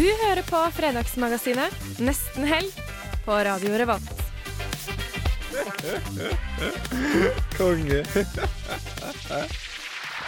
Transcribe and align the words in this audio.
Du 0.00 0.06
hører 0.16 0.40
på 0.48 0.56
Fredagsmagasinet 0.72 1.74
Nesten 2.00 2.46
helg 2.48 2.70
på 3.26 3.34
Radio 3.44 3.74
Revolt. 3.76 4.22
Konge. 7.58 7.98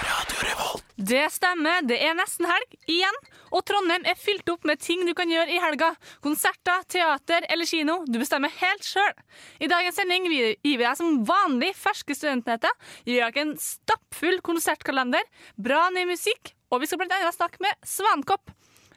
Radio 0.03 0.43
Revolt. 0.43 0.85
Det 1.01 1.23
stemmer, 1.33 1.81
det 1.89 2.03
er 2.05 2.13
nesten 2.21 2.51
helg 2.53 2.77
igjen. 2.85 3.17
Og 3.49 3.65
Trondheim 3.65 4.05
er 4.05 4.21
fylt 4.21 4.53
opp 4.53 4.69
med 4.69 4.85
ting 4.85 5.09
du 5.09 5.15
kan 5.17 5.33
gjøre 5.33 5.57
i 5.57 5.65
helga. 5.65 5.95
Konserter, 6.21 6.85
teater 6.93 7.49
eller 7.49 7.65
kino. 7.65 8.03
Du 8.05 8.21
bestemmer 8.21 8.53
helt 8.61 8.85
sjøl. 8.85 9.17
I 9.57 9.73
dagens 9.73 9.97
sending 9.97 10.29
gir 10.29 10.53
vi 10.61 10.77
deg 10.85 10.97
som 11.01 11.23
vanlig 11.25 11.73
ferske 11.81 12.13
studentnyheter. 12.19 12.77
Gir 13.09 13.25
deg 13.25 13.41
en 13.41 13.57
stappfull 13.57 14.43
konsertkalender, 14.45 15.25
bra 15.57 15.87
ny 15.97 16.11
musikk, 16.13 16.59
og 16.69 16.85
vi 16.85 16.93
skal 16.93 17.09
annet 17.09 17.41
snakke 17.41 17.65
med 17.65 17.89
Svankopp. 17.89 18.53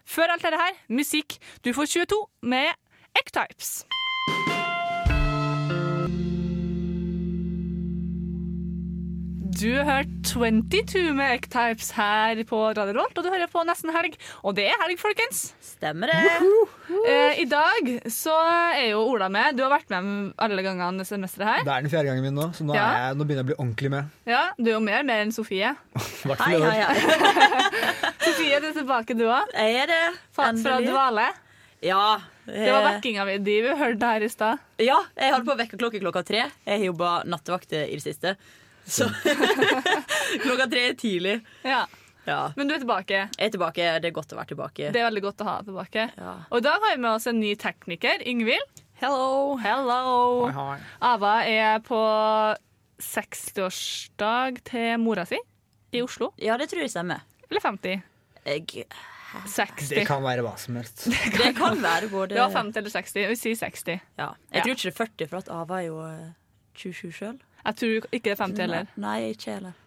Før 0.07 0.33
alt 0.35 0.43
dette 0.45 0.57
her, 0.57 0.73
musikk. 0.89 1.37
Du 1.65 1.73
får 1.73 1.85
22 1.85 2.27
med 2.41 2.67
Ecktypes. 3.19 3.85
Du 9.55 9.69
har 9.77 9.85
hørt 9.87 10.09
22 10.27 11.13
med 11.15 11.31
Ecktypes 11.37 11.91
her 11.95 12.39
på 12.49 12.57
Radio 12.75 12.95
Rolt, 12.97 13.15
og 13.17 13.23
du 13.23 13.29
hører 13.31 13.47
på 13.51 13.61
Nesten 13.65 13.91
Helg. 13.95 14.17
Og 14.43 14.55
det 14.57 14.65
er 14.67 14.75
helg, 14.81 14.97
folkens. 14.99 15.45
Stemmer 15.63 16.11
det. 16.11 16.17
Eh, 17.07 17.39
I 17.39 17.45
dag 17.49 17.87
så 18.11 18.33
er 18.75 18.89
jo 18.91 18.99
Ola 19.13 19.29
med. 19.31 19.55
Du 19.55 19.63
har 19.63 19.71
vært 19.77 19.93
med 19.93 20.33
alle 20.43 20.65
gangene 20.65 20.99
dette 20.99 21.13
semesteret 21.13 21.47
her. 21.47 21.63
Det 21.67 21.71
er 21.77 21.85
den 21.85 21.93
fjerde 21.93 22.09
gangen 22.11 22.25
min 22.27 22.35
nå, 22.35 22.49
så 22.57 22.67
nå, 22.67 22.75
Ja. 22.75 22.83
er 22.89 23.05
jeg, 23.07 23.17
nå 23.21 23.27
begynner 23.29 23.41
jeg 23.43 23.47
å 23.47 23.49
bli 23.51 23.57
ordentlig 23.63 23.91
med. 23.95 24.11
Ja, 24.27 24.41
Du 24.59 24.67
er 24.69 24.73
jo 24.75 24.81
mer, 24.83 25.03
mer 25.07 25.23
enn 25.23 25.31
Sofie. 25.31 25.71
Hei, 26.43 26.59
hei, 26.59 26.75
hei. 26.81 27.55
Sofie, 28.27 28.59
du 28.59 28.67
er 28.67 28.75
tilbake, 28.81 29.15
du 29.15 29.23
òg. 29.29 29.55
Jeg 29.55 29.79
er 29.85 29.87
det. 29.93 30.03
Fra 30.35 30.49
Endelig. 30.51 30.89
dvale. 30.91 31.29
Ja. 31.85 32.03
Det 32.45 32.67
var 32.75 32.83
vekkinga 32.91 33.23
vi, 33.31 33.37
de 33.45 33.55
vi 33.69 33.79
hørte 33.79 34.11
her 34.11 34.21
i 34.27 34.29
stad. 34.29 34.59
Ja, 34.83 34.99
jeg 35.15 35.31
holdt 35.33 35.47
på 35.47 35.55
å 35.55 35.59
vekke 35.63 35.79
klokka 35.79 36.03
klokka 36.03 36.25
tre. 36.27 36.43
Jeg 36.67 36.79
har 36.79 36.85
jobba 36.91 37.15
nattevakt 37.25 37.71
i 37.71 37.85
det 37.95 38.03
siste. 38.03 38.35
Så 38.85 39.07
klokka 40.45 40.67
tre 40.71 40.87
er 40.91 40.97
tidlig. 40.99 41.39
Ja. 41.65 41.85
Ja. 42.25 42.39
Men 42.57 42.67
du 42.69 42.73
er 42.73 42.81
tilbake. 42.81 43.17
Jeg 43.37 43.47
er 43.49 43.51
tilbake. 43.53 43.89
Det 44.01 44.09
er 44.09 44.13
godt 44.15 44.33
å 44.33 44.37
være 44.39 44.49
tilbake. 44.53 44.89
Det 44.93 45.01
er 45.01 45.05
veldig 45.09 45.23
godt 45.27 45.43
å 45.43 45.47
ha 45.49 45.55
deg 45.59 45.67
tilbake. 45.69 46.05
Ja. 46.17 46.33
Og 46.49 46.57
i 46.61 46.65
dag 46.65 46.81
har 46.81 46.95
vi 46.95 47.01
med 47.03 47.11
oss 47.11 47.27
en 47.29 47.37
ny 47.41 47.51
tekniker, 47.61 48.23
Ingvild. 48.25 48.81
Hello. 49.01 49.57
Hello. 49.61 50.47
Hi, 50.47 50.55
hi. 50.55 50.77
Ava 51.05 51.33
er 51.45 51.81
på 51.85 51.99
60-årsdag 53.03 54.61
til 54.67 54.95
mora 55.03 55.25
si 55.27 55.37
i 55.95 56.01
Oslo. 56.03 56.31
Ja, 56.41 56.57
det 56.59 56.69
tror 56.71 56.81
jeg 56.85 56.91
stemmer. 56.93 57.21
Eller 57.49 57.61
50? 57.63 58.01
Jeg, 58.45 58.85
60. 59.51 59.89
Det 59.91 60.05
kan 60.07 60.23
være 60.23 60.43
hva 60.45 60.55
som 60.59 60.77
helst. 60.79 61.05
det 61.35 61.51
kan 61.57 61.77
være 61.83 62.09
både 62.11 62.35
Det 62.35 62.41
var 62.41 62.53
50 62.55 62.79
eller 62.81 62.93
60. 62.93 63.27
Vi 63.33 63.37
sier 63.39 63.59
60. 63.59 63.91
ja. 63.91 63.99
Ja. 64.17 64.29
Jeg 64.55 64.63
tror 64.65 64.75
ikke 64.77 64.87
det 64.87 64.93
er 64.93 64.99
40, 65.03 65.29
for 65.31 65.43
at 65.43 65.51
Ava 65.55 65.81
er 65.81 65.87
jo 65.89 65.99
eh, 66.07 66.33
27 66.79 67.11
sjøl. 67.19 67.37
Jeg 67.65 67.81
tror 67.81 68.07
ikke 68.11 68.23
det 68.29 68.35
er 68.35 68.43
50 68.43 68.63
heller. 68.65 68.93
Nei, 69.01 69.17
ikke 69.33 69.57
heller. 69.57 69.81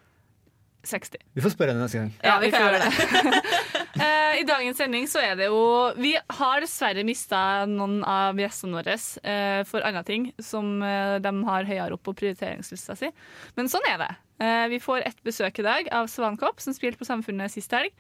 60. 0.89 1.19
Vi 1.35 1.43
får 1.43 1.53
spørre 1.53 1.75
henne 1.75 1.85
neste 1.85 2.01
gang. 2.01 2.13
Ja, 2.25 2.39
vi 2.39 2.49
vi 2.49 2.53
kan 2.55 2.63
får 2.63 2.73
gjøre 2.73 2.85
det. 2.87 3.43
Eh, 3.99 4.37
I 4.39 4.45
dagens 4.47 4.79
sending 4.79 5.09
så 5.11 5.19
er 5.19 5.33
det 5.35 5.49
jo 5.49 5.63
Vi 5.99 6.13
har 6.15 6.61
dessverre 6.63 7.03
mista 7.03 7.65
noen 7.67 7.97
av 8.07 8.39
gjestene 8.39 8.77
våre 8.79 8.95
eh, 8.95 9.65
for 9.67 9.83
andre 9.83 10.05
ting 10.07 10.29
som 10.39 10.77
eh, 10.87 11.17
de 11.25 11.33
har 11.49 11.67
høyere 11.67 11.97
opp 11.97 12.05
på 12.07 12.15
prioriteringslista 12.21 12.95
si. 13.01 13.11
Men 13.59 13.71
sånn 13.73 13.89
er 13.91 13.99
det. 14.05 14.11
Eh, 14.45 14.67
vi 14.71 14.79
får 14.79 15.03
ett 15.09 15.19
besøk 15.27 15.59
i 15.59 15.67
dag 15.67 15.91
av 15.91 16.07
Svankopp, 16.13 16.63
som 16.63 16.77
spilte 16.77 17.01
på 17.01 17.09
Samfunnet 17.09 17.51
sist 17.51 17.75
helg. 17.75 17.91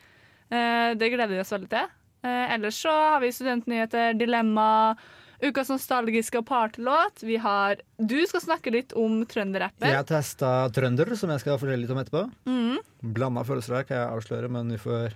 Eh, 0.55 0.95
det 0.95 1.10
gleder 1.10 1.34
vi 1.34 1.43
oss 1.43 1.50
veldig 1.56 1.71
til. 1.72 1.91
Eh, 2.22 2.55
ellers 2.55 2.78
så 2.84 2.95
har 2.95 3.21
vi 3.25 3.33
studentnyheter, 3.34 4.15
dilemma, 4.21 4.95
ukas 5.41 5.69
nostalgiske 5.71 6.43
partylåt. 6.43 7.22
Vi 7.22 7.37
har 7.37 7.81
Du 7.99 8.19
skal 8.26 8.41
snakke 8.41 8.72
litt 8.75 8.93
om 8.93 9.21
trønderrappen. 9.26 9.91
Jeg 9.91 10.06
testa 10.09 10.69
trønder, 10.75 11.15
som 11.16 11.31
jeg 11.31 11.44
skal 11.44 11.59
fortelle 11.60 11.82
litt 11.84 11.94
om 11.94 12.03
etterpå. 12.03 12.25
Mm. 12.49 12.78
Blanda 13.15 13.44
følelser 13.47 13.81
her 13.81 13.88
kan 13.88 14.00
jeg 14.00 14.16
avsløre, 14.19 14.50
men 14.50 14.75
vi 14.75 14.81
får 14.82 15.12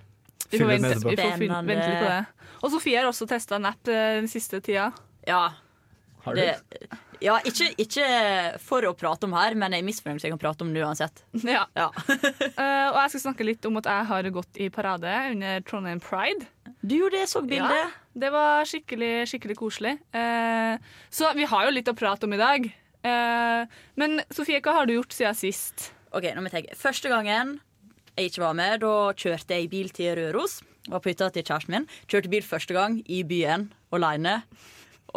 Vi 0.49 0.59
får 0.59 0.67
fylle 0.67 0.79
med 0.79 0.91
vente, 0.91 1.09
vi 1.09 1.15
får 1.17 1.37
fylle- 1.37 1.63
vente 1.67 1.89
litt 1.89 2.03
på 2.03 2.11
det. 2.13 2.49
Og 2.63 2.71
Sofie 2.71 2.99
har 2.99 3.09
også 3.09 3.27
testa 3.27 3.59
Napp 3.59 3.75
app 3.75 3.83
den 3.91 4.27
siste 4.27 4.61
tida. 4.61 4.91
Ja. 5.27 5.49
Har 6.23 6.35
du? 6.35 6.41
Det, 6.41 6.87
ja 7.23 7.37
ikke, 7.47 7.69
ikke 7.79 8.05
for 8.63 8.85
å 8.87 8.93
prate 8.95 9.27
om 9.27 9.33
her, 9.35 9.55
men 9.59 9.71
jeg 9.75 9.83
er 9.83 9.87
misfornøyd 9.87 10.19
hvis 10.19 10.25
jeg 10.27 10.33
kan 10.35 10.41
prate 10.41 10.65
om 10.65 10.73
det 10.75 10.83
uansett. 10.83 11.23
Ja. 11.43 11.65
Ja. 11.75 11.89
uh, 11.89 12.87
og 12.93 12.99
jeg 13.01 13.13
skal 13.15 13.23
snakke 13.27 13.47
litt 13.47 13.65
om 13.65 13.79
at 13.81 13.89
jeg 13.91 14.07
har 14.11 14.29
gått 14.35 14.59
i 14.59 14.69
parade 14.73 15.11
under 15.31 15.59
Trondheim 15.67 15.99
Pride. 16.03 16.47
Du 16.81 16.95
gjorde 16.95 17.17
det, 17.17 17.25
jeg 17.25 17.31
så 17.35 17.41
bildet. 17.43 17.71
Ja, 17.71 18.02
det 18.13 18.29
var 18.33 18.67
skikkelig, 18.69 19.25
skikkelig 19.31 19.57
koselig. 19.57 19.97
Eh, 20.13 20.77
så 21.09 21.33
vi 21.37 21.47
har 21.49 21.65
jo 21.65 21.73
litt 21.73 21.89
å 21.89 21.97
prate 21.97 22.27
om 22.27 22.35
i 22.35 22.41
dag. 22.41 22.67
Eh, 23.03 23.79
men 23.99 24.21
Sofie, 24.33 24.61
hva 24.63 24.77
har 24.79 24.89
du 24.89 24.95
gjort 24.95 25.15
siden 25.15 25.37
sist? 25.37 25.89
Ok, 26.13 26.29
nå 26.29 26.43
må 26.43 26.51
jeg 26.51 26.59
tenke. 26.59 26.77
Første 26.77 27.09
gangen 27.11 27.57
jeg 28.13 28.29
ikke 28.29 28.43
var 28.45 28.57
med, 28.57 28.83
da 28.83 28.95
kjørte 29.17 29.57
jeg 29.57 29.71
bil 29.71 29.89
til 29.95 30.13
Røros. 30.19 30.59
Var 30.85 31.01
på 31.01 31.09
hytta 31.09 31.31
til 31.33 31.45
kjæresten 31.47 31.73
min. 31.73 31.87
Kjørte 32.11 32.29
bil 32.29 32.45
første 32.45 32.75
gang 32.75 32.99
i 33.09 33.23
byen 33.25 33.71
alene. 33.95 34.41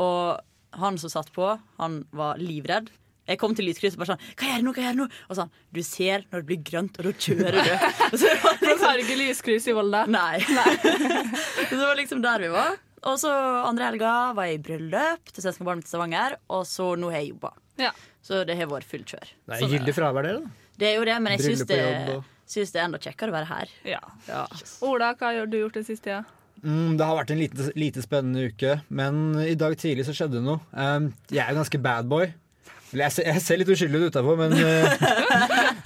Og 0.00 0.38
han 0.76 0.96
som 1.00 1.12
satt 1.12 1.28
på, 1.36 1.50
han 1.80 2.00
var 2.16 2.40
livredd. 2.40 2.88
Jeg 3.26 3.40
kom 3.40 3.56
til 3.58 3.66
lyskrysset 3.66 3.98
og 3.98 4.04
bare 4.04 4.14
sånn 4.14 4.26
Hva 4.38 4.46
gjør 4.46 4.54
jeg 4.54 4.62
nå? 4.62 4.72
Hva 4.72 4.82
gjør 4.84 4.92
jeg 4.92 4.98
nå? 5.00 5.06
Og 5.26 5.38
sånn 5.38 5.48
Du 5.74 5.80
ser 5.82 6.26
når 6.30 6.42
det 6.42 6.46
blir 6.46 6.60
grønt, 6.68 6.98
og 7.00 7.08
da 7.08 7.12
kjører 7.26 7.56
du. 7.58 7.72
Og 8.12 8.18
så 8.22 8.32
var 8.38 8.60
liksom, 8.60 8.84
har 8.86 9.02
ikke 9.02 9.16
lyskryss 9.18 9.66
i 9.66 9.74
Volda? 9.74 10.04
nei. 10.06 10.36
så 11.66 11.72
det 11.72 11.82
var 11.82 11.98
liksom 11.98 12.22
der 12.22 12.44
vi 12.46 12.52
var. 12.54 12.76
Og 13.06 13.18
så 13.22 13.30
andre 13.66 13.90
helga 13.92 14.12
var 14.36 14.48
jeg 14.48 14.58
i 14.58 14.62
bryllup 14.66 15.32
til 15.32 15.44
svenske 15.44 15.66
mitt 15.66 15.86
i 15.86 15.90
Stavanger. 15.92 16.38
Og 16.52 16.64
så 16.68 16.92
nå 16.98 17.10
har 17.12 17.22
jeg 17.22 17.34
jobba. 17.34 17.52
Ja. 17.80 17.92
Så 18.24 18.42
det 18.48 18.56
har 18.58 18.70
vært 18.70 18.88
fullt 18.88 19.12
kjør. 19.14 19.34
Det 19.46 19.58
er 19.60 19.74
gyldig 19.76 19.94
fravær, 19.94 20.26
det. 20.26 20.38
da. 20.40 20.72
Det 20.76 20.88
er 20.90 20.96
jo 20.98 21.04
det, 21.08 21.18
men 21.24 21.36
jeg 21.36 21.44
syns 21.44 21.66
det, 21.70 21.82
syns 22.50 22.72
det 22.74 22.80
er 22.80 22.88
enda 22.88 23.00
kjekkere 23.00 23.32
å 23.32 23.36
være 23.36 23.48
her. 23.52 23.76
ja. 23.96 24.00
Ja. 24.28 24.42
Ola, 24.84 25.12
hva 25.16 25.30
har 25.32 25.46
du 25.48 25.58
gjort 25.60 25.78
den 25.78 25.86
siste 25.86 26.10
tida? 26.10 26.24
Mm, 26.64 26.96
det 26.96 27.04
har 27.06 27.18
vært 27.18 27.30
en 27.34 27.40
lite, 27.40 27.68
lite 27.78 28.02
spennende 28.02 28.48
uke, 28.50 28.78
men 28.88 29.36
i 29.44 29.54
dag 29.60 29.76
tidlig 29.78 30.06
så 30.08 30.14
skjedde 30.16 30.40
det 30.40 30.46
noe. 30.46 30.62
Um, 30.72 31.10
jeg 31.30 31.44
er 31.44 31.52
jo 31.52 31.60
ganske 31.60 31.80
bad 31.84 32.08
boy. 32.10 32.30
Jeg 32.94 33.12
ser, 33.12 33.26
jeg 33.26 33.42
ser 33.42 33.58
litt 33.60 33.70
uskyldig 33.72 34.00
ut 34.00 34.14
utafor, 34.14 34.36
men 34.38 34.52
uh, 34.54 35.06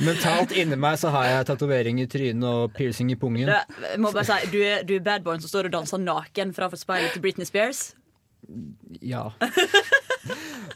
mentalt 0.09 0.53
inni 0.53 0.77
meg 0.81 0.99
så 1.01 1.13
har 1.15 1.29
jeg 1.31 1.47
tatovering 1.49 2.01
i 2.03 2.09
trynet 2.11 2.45
og 2.45 2.75
piercing 2.77 3.13
i 3.15 3.17
pungen. 3.21 3.49
Du, 3.49 3.87
må 4.03 4.13
bare 4.13 4.27
si, 4.29 4.51
du 4.53 4.59
er, 4.61 4.85
du 4.85 4.99
er 4.99 5.07
badboyen 5.07 5.41
som 5.41 5.53
står 5.53 5.71
og 5.71 5.79
danser 5.79 6.03
naken 6.03 6.53
fra 6.57 6.69
speilet 6.77 7.17
til 7.17 7.25
Britney 7.25 7.49
Spears. 7.49 7.95
Ja. 9.01 9.31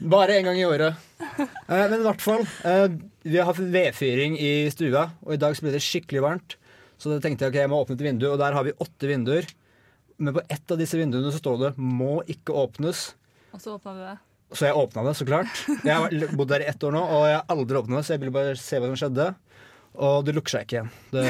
Bare 0.01 0.39
en 0.39 0.49
gang 0.49 0.59
i 0.61 0.67
året. 0.69 1.01
Eh, 1.21 1.87
men 1.91 1.99
i 2.01 2.05
hvert 2.05 2.23
fall. 2.25 2.45
eh, 2.69 2.87
vi 3.25 3.39
har 3.41 3.49
hatt 3.49 3.61
vedfyring 3.61 4.37
i 4.41 4.53
stua, 4.73 5.09
og 5.25 5.37
i 5.37 5.41
dag 5.41 5.57
så 5.57 5.65
ble 5.65 5.75
det 5.75 5.83
skikkelig 5.85 6.25
varmt. 6.25 6.57
Så 7.01 7.11
da 7.11 7.21
tenkte 7.23 7.47
jeg 7.47 7.55
ok, 7.55 7.61
jeg 7.63 7.73
må 7.73 7.81
åpne 7.83 7.97
et 7.99 8.05
vindu, 8.07 8.29
og 8.31 8.39
der 8.41 8.57
har 8.57 8.67
vi 8.67 8.77
åtte 8.85 9.11
vinduer. 9.11 9.49
Men 10.17 10.37
på 10.37 10.45
ett 10.49 10.71
av 10.71 10.79
disse 10.79 10.99
vinduene 10.99 11.33
så 11.35 11.41
står 11.43 11.59
det 11.61 11.71
'må 11.77 12.23
ikke 12.31 12.55
åpnes'. 12.55 13.15
Og 13.53 13.61
så 13.61 13.75
åpna 13.75 13.95
du 13.95 14.01
det. 14.05 14.19
Så 14.55 14.69
jeg 14.69 14.77
åpna 14.79 15.03
det, 15.09 15.15
så 15.19 15.27
klart. 15.29 15.65
Jeg 15.85 15.95
har 15.95 16.37
bodd 16.39 16.53
der 16.53 16.63
i 16.65 16.69
ett 16.71 16.85
år 16.87 16.95
nå, 16.95 17.01
og 17.03 17.25
jeg 17.29 17.39
har 17.41 17.49
aldri 17.55 17.81
åpna 17.81 17.99
det, 17.99 18.05
så 18.07 18.15
jeg 18.15 18.23
ville 18.23 18.35
bare 18.35 18.55
se 18.61 18.79
hva 18.81 18.91
som 18.93 19.01
skjedde. 19.01 19.31
Og 20.05 20.21
det 20.27 20.35
lukker 20.37 20.57
seg 20.57 20.67
ikke 20.67 20.79
igjen. 20.79 20.93
Det, 21.15 21.27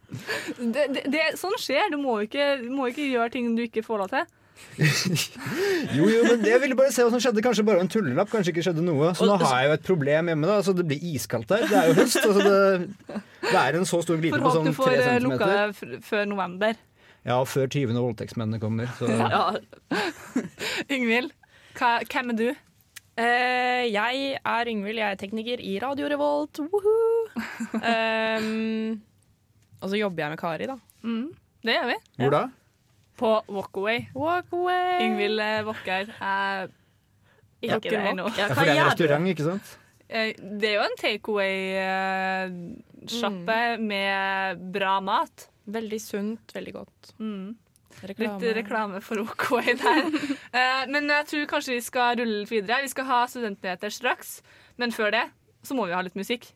det, 0.74 0.88
det, 0.96 1.04
det 1.14 1.28
sånn 1.38 1.56
skjer. 1.60 1.90
Du 1.94 1.98
må 2.02 2.18
ikke, 2.26 2.50
du 2.62 2.68
må 2.74 2.90
ikke 2.90 3.06
gjøre 3.06 3.32
ting 3.34 3.54
du 3.58 3.64
ikke 3.66 3.84
får 3.86 4.04
lov 4.04 4.12
til. 4.14 4.26
jo, 5.96 6.06
jo, 6.10 6.22
men 6.26 6.42
jeg 6.46 6.58
ville 6.62 6.76
bare 6.78 6.90
se 6.94 7.04
hva 7.04 7.12
som 7.12 7.22
skjedde. 7.22 7.42
Kanskje 7.46 7.64
bare 7.66 7.82
en 7.84 7.90
tullelapp. 7.90 8.30
Kanskje 8.32 8.54
ikke 8.54 8.64
skjedde 8.66 8.84
noe. 8.86 9.12
Så 9.18 9.26
nå 9.28 9.36
har 9.42 9.62
jeg 9.62 9.70
jo 9.70 9.76
et 9.78 9.86
problem 9.86 10.30
hjemme. 10.32 10.50
da 10.50 10.58
altså, 10.60 10.74
Det 10.76 10.86
blir 10.90 11.04
iskaldt 11.14 11.50
der. 11.52 11.66
Det 11.70 11.78
er 11.78 11.90
jo 11.92 11.96
høst. 12.00 12.20
Altså, 12.24 12.42
det, 12.42 13.22
det 13.48 13.56
er 13.62 13.78
en 13.80 13.88
så 13.88 14.02
stor 14.04 14.18
glide 14.20 14.34
For 14.34 14.46
på 14.48 14.54
sånn 14.56 14.70
du 14.70 14.74
får 14.76 14.90
tre 14.92 15.00
får 15.06 15.26
lukka 15.26 15.50
det 15.54 16.02
før 16.06 16.30
november. 16.34 16.78
Ja, 17.28 17.38
før 17.44 17.68
tyvene 17.70 18.00
og 18.00 18.10
voldtektsmennene 18.12 18.62
kommer. 18.62 18.90
Så. 18.98 19.10
Ja, 19.34 19.44
Yngvild, 20.88 21.32
hva- 21.34 21.47
hvem 21.78 22.30
er 22.34 22.38
du? 22.38 22.48
Uh, 23.18 23.82
jeg 23.90 24.36
er 24.46 24.68
Yngvild, 24.70 24.98
jeg 25.00 25.10
er 25.10 25.16
tekniker 25.18 25.58
i 25.62 25.78
Radio 25.82 26.06
Revolt. 26.10 26.58
Woohoo! 26.62 27.26
Ehm, 27.90 29.00
og 29.80 29.86
så 29.90 29.96
jobber 29.98 30.22
jeg 30.24 30.30
med 30.34 30.38
Kari, 30.40 30.66
da. 30.70 30.76
Mm, 31.02 31.28
det 31.66 31.72
gjør 31.74 31.86
vi. 31.92 31.96
Hvor 32.22 32.30
da? 32.34 32.42
på 33.18 33.30
Walkaway. 33.50 33.98
Walkaway. 34.14 35.00
Yngvild 35.02 35.40
eh, 35.42 35.64
Wokker 35.66 36.06
er 36.22 36.68
ikke 37.58 37.74
Wokker 37.74 37.90
det 37.90 37.98
ennå. 38.12 38.26
Ja, 38.38 38.46
for 38.52 38.62
det 38.62 38.70
er 38.70 38.78
en 38.78 38.86
restaurant, 38.86 39.26
ikke 39.32 39.44
sant? 39.48 39.66
Uh, 40.08 40.30
Det 40.60 40.68
er 40.68 40.74
jo 40.76 40.84
en 40.86 40.98
takeaway-sjappe 41.02 43.58
med 43.82 44.62
bra 44.74 44.94
mat. 45.04 45.36
Veldig 45.68 46.00
sunt, 46.00 46.52
veldig 46.54 46.72
godt. 46.78 47.10
Mm. 47.18 47.56
Reklame. 48.02 48.38
Litt 48.40 48.56
reklame 48.56 49.00
for 49.02 49.18
OK 49.24 49.48
der. 49.80 50.10
Eh, 50.58 50.84
Men 50.88 51.08
jeg 51.10 51.26
tror 51.28 51.46
kanskje 51.50 51.74
vi 51.76 51.80
skal 51.84 52.16
rulle 52.20 52.40
litt 52.44 52.50
videre. 52.52 52.82
Vi 52.82 52.88
skal 52.94 53.04
ha 53.10 53.22
studentnyheter 53.28 53.92
straks, 53.92 54.38
men 54.80 54.92
før 54.94 55.10
det 55.16 55.24
så 55.66 55.74
må 55.74 55.88
vi 55.90 55.96
ha 55.96 56.00
litt 56.06 56.16
musikk. 56.16 56.46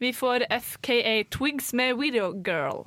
Vi 0.00 0.12
får 0.12 0.44
FKA 0.52 1.22
Twigs 1.32 1.72
med 1.74 1.96
Video 1.98 2.30
Girl. 2.46 2.84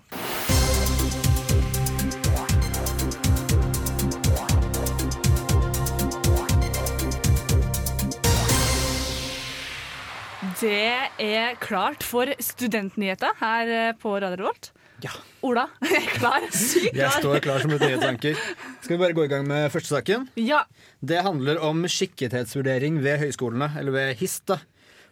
Det 10.60 10.92
er 11.24 11.56
klart 11.64 12.04
for 12.04 12.28
studentnyheter 12.44 13.36
her 13.40 13.70
eh, 13.72 13.94
på 14.00 14.16
Radio 14.20 14.42
Revolt. 14.44 14.72
Ja. 15.04 15.12
Ola, 15.44 15.66
er 15.84 16.06
klar? 16.16 16.46
Jeg 16.48 17.10
står 17.20 17.42
klar 17.44 17.60
som 17.64 17.74
et 17.76 17.82
nyhetsanker. 17.84 18.38
Skal 18.84 18.96
vi 18.96 19.02
bare 19.02 19.16
gå 19.18 19.26
i 19.28 19.32
gang 19.32 19.44
med 19.48 19.68
første 19.74 19.92
saken? 19.98 20.30
Ja. 20.40 20.62
Det 21.04 21.24
handler 21.26 21.60
om 21.60 21.84
skikkethetsvurdering 21.92 23.02
ved 23.04 23.20
høyskolene, 23.26 23.74
eller 23.80 23.92
ved 23.98 24.14
HIST. 24.22 24.46
da. 24.54 24.62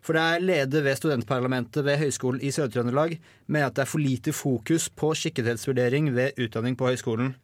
For 0.01 0.17
det 0.17 0.21
er 0.23 0.41
leder 0.41 0.81
ved 0.81 0.97
studentparlamentet 0.97 1.85
ved 1.85 1.99
Høgskolen 2.01 2.41
i 2.41 2.49
Sør-Trøndelag 2.49 3.19
mener 3.45 3.67
at 3.67 3.75
det 3.77 3.83
er 3.83 3.89
for 3.91 4.01
lite 4.01 4.33
fokus 4.33 4.87
på 4.89 5.11
skikkethetsvurdering 5.13 6.09
ved 6.15 6.39
utdanning 6.41 6.77
på 6.79 6.87
høyskolen. 6.89 7.35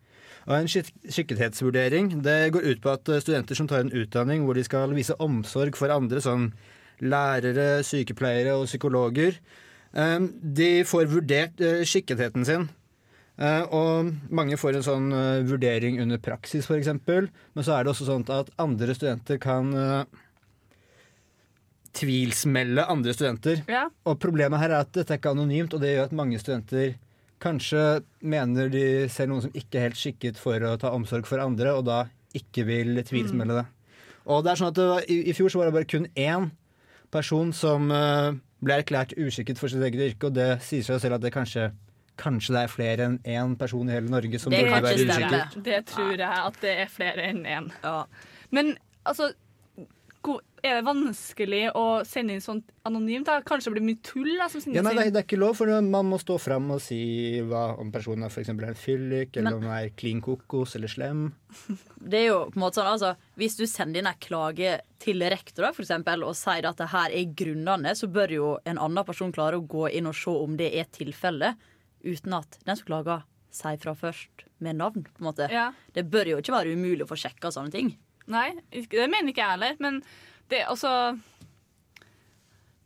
Og 0.48 0.56
En 0.56 0.70
skik 0.72 0.90
skikkethetsvurdering 1.12 2.24
det 2.26 2.54
går 2.56 2.66
ut 2.72 2.82
på 2.82 2.96
at 2.96 3.12
studenter 3.22 3.60
som 3.60 3.68
tar 3.70 3.84
en 3.84 3.94
utdanning 3.94 4.48
hvor 4.48 4.58
de 4.58 4.64
skal 4.66 4.96
vise 4.96 5.14
omsorg 5.22 5.78
for 5.78 5.92
andre, 5.94 6.22
som 6.24 6.50
lærere, 7.04 7.84
sykepleiere 7.86 8.56
og 8.58 8.66
psykologer, 8.66 9.38
de 9.98 10.84
får 10.86 11.10
vurdert 11.10 11.62
eh, 11.64 11.82
skikketheten 11.88 12.46
sin. 12.46 12.68
Eh, 13.38 13.64
og 13.74 14.12
mange 14.34 14.58
får 14.58 14.78
en 14.78 14.86
sånn 14.86 15.08
eh, 15.14 15.44
vurdering 15.48 16.00
under 16.04 16.22
praksis, 16.22 16.70
f.eks. 16.70 16.92
Men 17.08 17.66
så 17.66 17.76
er 17.76 17.86
det 17.86 17.94
også 17.94 18.10
sånn 18.10 18.26
at 18.34 18.52
andre 18.62 18.94
studenter 18.98 19.42
kan 19.42 19.74
tvilsmelde 21.98 22.86
andre 22.86 23.14
studenter. 23.16 23.64
ja. 23.66 23.88
Og 24.06 24.20
problemet 24.22 24.62
her 24.62 24.70
er 24.70 24.84
at 24.84 24.94
dette 24.94 25.16
er 25.16 25.22
ikke 25.22 25.34
anonymt, 25.34 25.74
og 25.74 25.82
det 25.82 25.96
gjør 25.96 26.10
at 26.12 26.18
mange 26.18 26.38
studenter 26.42 26.94
kanskje 27.42 28.04
mener 28.22 28.70
de 28.74 28.86
ser 29.14 29.30
noen 29.30 29.46
som 29.46 29.58
ikke 29.58 29.80
er 29.80 29.90
helt 29.90 30.00
skikket 30.00 30.38
for 30.42 30.62
å 30.66 30.76
ta 30.82 30.94
omsorg 30.94 31.26
for 31.30 31.42
andre, 31.42 31.74
og 31.74 31.86
da 31.90 32.04
ikke 32.38 32.66
vil 32.70 33.02
tvilsmelde 33.06 33.62
det. 33.62 33.66
Og 34.28 34.44
det 34.44 34.52
er 34.52 34.60
sånn 34.60 34.72
at 34.74 34.78
det 34.78 34.88
var, 34.92 35.06
i, 35.10 35.18
I 35.32 35.36
fjor 35.38 35.54
så 35.54 35.62
var 35.62 35.70
det 35.70 35.78
bare 35.78 35.90
kun 35.90 36.10
én 36.14 36.50
person 37.14 37.54
som 37.56 37.90
eh, 37.94 38.36
ble 38.64 38.80
erklært 38.82 39.14
uskikket 39.20 39.60
for 39.60 39.72
sitt 39.72 39.84
eget 39.86 40.02
yrke, 40.12 40.30
og 40.30 40.38
det 40.38 40.50
sier 40.66 40.86
seg 40.86 41.02
selv 41.04 41.20
at 41.20 41.26
det 41.26 41.34
kanskje 41.36 41.70
Kanskje 42.18 42.56
det 42.56 42.62
er 42.64 42.72
flere 42.74 43.06
enn 43.06 43.18
én 43.30 43.52
person 43.62 43.90
i 43.90 43.94
hele 43.94 44.10
Norge 44.10 44.40
som 44.42 44.50
burde 44.50 44.72
være 44.74 44.96
ikke 44.98 45.14
uskikket. 45.14 45.58
Det 45.68 45.82
tror 45.86 46.16
jeg 46.18 46.40
at 46.48 46.56
det 46.64 46.72
er 46.82 46.88
flere 46.90 47.28
enn 47.30 47.44
én. 47.46 47.68
Ja. 47.84 48.00
Men 48.50 48.72
altså 49.06 49.28
Er 50.68 50.82
det 50.82 50.86
vanskelig 50.88 51.60
å 51.78 51.84
sende 52.04 52.34
inn 52.34 52.42
sånt 52.42 52.72
anonymt? 52.84 53.28
da? 53.30 53.38
Kanskje 53.46 53.70
det 53.70 53.74
blir 53.78 53.86
mye 53.86 54.00
tull? 54.04 54.32
da, 54.40 54.48
som 54.50 54.74
Ja, 54.74 54.82
nei, 54.82 54.92
det, 54.96 55.00
er, 55.04 55.08
inn? 55.08 55.14
det 55.14 55.22
er 55.22 55.28
ikke 55.28 55.40
lov, 55.40 55.54
for 55.56 55.70
man 55.86 56.10
må 56.10 56.18
stå 56.20 56.36
fram 56.42 56.72
og 56.74 56.82
si 56.82 56.98
hva, 57.46 57.78
om 57.80 57.92
personen 57.94 58.26
er, 58.26 58.30
for 58.34 58.42
eksempel 58.42 58.66
er 58.66 58.74
en 58.74 58.80
fyllik, 58.82 59.38
eller 59.38 59.52
Men- 59.52 59.54
om 59.54 59.62
den 59.62 59.72
er 59.78 59.90
klin 59.96 60.20
kokos 60.26 60.76
eller 60.76 60.88
slem. 60.92 61.22
Det 62.02 62.20
er 62.24 62.28
jo 62.32 62.40
på 62.50 62.58
en 62.58 62.64
måte 62.66 62.80
sånn, 62.82 62.90
altså 62.92 63.14
Hvis 63.38 63.56
du 63.58 63.66
sender 63.70 64.00
inn 64.02 64.08
en 64.12 64.20
klage 64.20 64.80
til 65.00 65.20
rektor 65.22 65.68
da, 65.68 65.72
for 65.72 65.84
eksempel, 65.86 66.26
og 66.26 66.36
sier 66.36 66.66
at 66.68 66.78
det 66.82 66.90
her 66.92 67.10
er 67.14 67.32
grunnene, 67.38 67.94
så 67.96 68.10
bør 68.12 68.34
jo 68.34 68.50
en 68.66 68.78
annen 68.82 69.06
person 69.08 69.32
klare 69.32 69.62
å 69.62 69.68
gå 69.68 69.88
inn 69.94 70.08
og 70.10 70.16
se 70.18 70.34
om 70.34 70.58
det 70.58 70.74
er 70.76 70.90
tilfellet, 70.92 71.56
uten 72.04 72.34
at 72.34 72.60
den 72.66 72.76
som 72.76 72.86
klager, 72.90 73.24
sier 73.54 73.78
fra 73.80 73.94
først 73.96 74.44
med 74.60 74.76
navn. 74.82 75.06
på 75.06 75.22
en 75.22 75.30
måte. 75.32 75.48
Ja. 75.54 75.72
Det 75.94 76.10
bør 76.12 76.26
jo 76.34 76.38
ikke 76.42 76.54
være 76.58 76.74
umulig 76.76 77.06
å 77.06 77.10
få 77.10 77.16
sjekka 77.18 77.50
sånne 77.54 77.72
ting. 77.72 77.96
Nei, 78.32 78.50
det 78.72 79.08
mener 79.08 79.32
ikke 79.32 79.44
jeg 79.44 79.56
heller. 79.56 79.78
Men 79.84 80.02
det 80.52 80.66
altså 80.68 80.92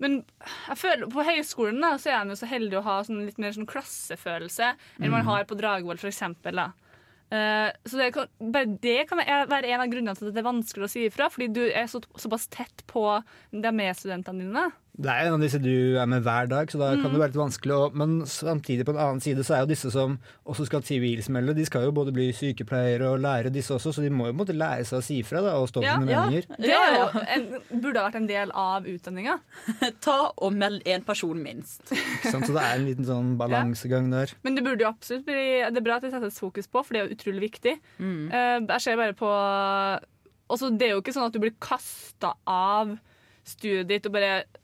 Men 0.01 0.21
jeg 0.41 0.77
føler 0.81 1.09
på 1.13 1.25
høyskolen 1.25 1.81
da, 1.83 1.93
så 2.01 2.09
er 2.09 2.23
de 2.25 2.33
jo 2.33 2.39
så 2.39 2.49
heldige 2.49 2.79
å 2.81 2.85
ha 2.87 3.01
sånn 3.05 3.25
litt 3.27 3.41
mer 3.41 3.53
sånn 3.53 3.69
klassefølelse 3.69 4.71
enn 4.97 5.13
man 5.13 5.27
har 5.27 5.45
på 5.45 5.57
Dragvoll, 5.59 5.99
for 6.01 6.09
eksempel. 6.09 6.57
Eh, 6.57 7.67
så 7.85 7.99
det 7.99 8.07
kan, 8.15 8.31
bare 8.41 8.79
det 8.81 9.05
kan 9.11 9.21
være 9.21 9.69
en 9.69 9.83
av 9.83 9.91
grunnene 9.91 10.17
til 10.17 10.31
at 10.31 10.33
det 10.33 10.41
er 10.41 10.47
vanskelig 10.49 10.87
å 10.87 10.91
si 10.91 11.05
ifra, 11.05 11.29
fordi 11.31 11.51
du 11.53 11.61
er 11.69 11.85
så, 11.91 12.01
såpass 12.17 12.49
tett 12.51 12.81
på 12.89 13.05
de 13.53 13.75
medstudentene 13.77 14.47
dine. 14.47 14.65
Det 15.01 15.07
er 15.09 15.27
en 15.29 15.33
av 15.37 15.39
disse 15.41 15.57
du 15.63 15.95
er 15.97 16.05
med 16.11 16.21
hver 16.25 16.49
dag, 16.51 16.67
så 16.69 16.77
da 16.77 16.89
kan 16.95 17.05
Mm. 17.07 17.13
det 17.13 17.19
være 17.21 17.31
litt 17.31 17.39
vanskelig. 17.39 17.73
Å, 17.73 17.93
men 17.95 18.25
samtidig 18.27 18.83
på 18.85 18.91
en 18.91 18.99
annen 18.99 19.21
side 19.23 19.39
så 19.47 19.55
er 19.55 19.59
jo 19.63 19.69
disse 19.71 19.89
som 19.93 20.17
også 20.45 20.65
skal 20.67 20.81
sivilsmelde, 20.83 21.55
de 21.55 21.65
skal 21.65 21.85
jo 21.87 21.93
både 21.95 22.11
bli 22.13 22.27
sykepleiere 22.35 23.07
og 23.07 23.21
lærere, 23.23 23.49
disse 23.55 23.71
også, 23.73 23.93
så 23.95 24.01
de 24.03 24.09
må 24.11 24.27
jo 24.27 24.33
måte 24.35 24.53
lære 24.53 24.83
seg 24.85 24.99
å 24.99 25.03
si 25.05 25.21
fra 25.23 25.41
da, 25.41 25.55
og 25.57 25.69
stå 25.71 25.79
for 25.79 25.87
Ja, 25.87 25.95
sine 25.97 26.11
ja. 26.11 26.25
Det 26.59 26.75
er 26.75 26.97
jo 26.99 27.23
en, 27.37 27.81
burde 27.81 27.97
ha 28.03 28.09
vært 28.09 28.19
en 28.19 28.27
del 28.27 28.51
av 28.53 28.85
utdanninga. 28.91 29.39
Ta 30.05 30.17
og 30.37 30.53
meld 30.53 30.83
én 30.83 31.05
person 31.07 31.39
minst. 31.41 31.81
Sånn. 32.27 32.43
Så 32.45 32.51
det 32.51 32.61
er 32.61 32.75
en 32.75 32.85
liten 32.91 33.07
sånn 33.07 33.37
balansegang 33.39 34.11
der. 34.11 34.35
Men 34.43 34.55
det 34.59 34.63
burde 34.67 34.83
jo 34.83 34.91
absolutt 34.91 35.25
bli 35.25 35.39
Det 35.71 35.77
er 35.79 35.87
bra 35.87 35.95
at 35.97 36.03
det 36.03 36.11
settes 36.13 36.37
fokus 36.43 36.67
på, 36.67 36.83
for 36.83 36.93
det 36.93 37.01
er 37.01 37.07
jo 37.07 37.15
utrolig 37.15 37.41
viktig. 37.47 37.77
Mm. 37.97 38.29
jeg 38.67 38.81
ser 38.81 38.97
bare 38.99 39.13
på 39.17 39.31
altså, 40.51 40.69
Det 40.77 40.87
er 40.89 40.95
jo 40.95 41.01
ikke 41.01 41.13
sånn 41.15 41.29
at 41.29 41.35
du 41.35 41.39
blir 41.43 41.55
kasta 41.63 42.33
av 42.49 42.97
studiet 43.47 43.87
ditt 43.89 44.05
og 44.05 44.13
bare 44.13 44.33
eh, 44.41 44.57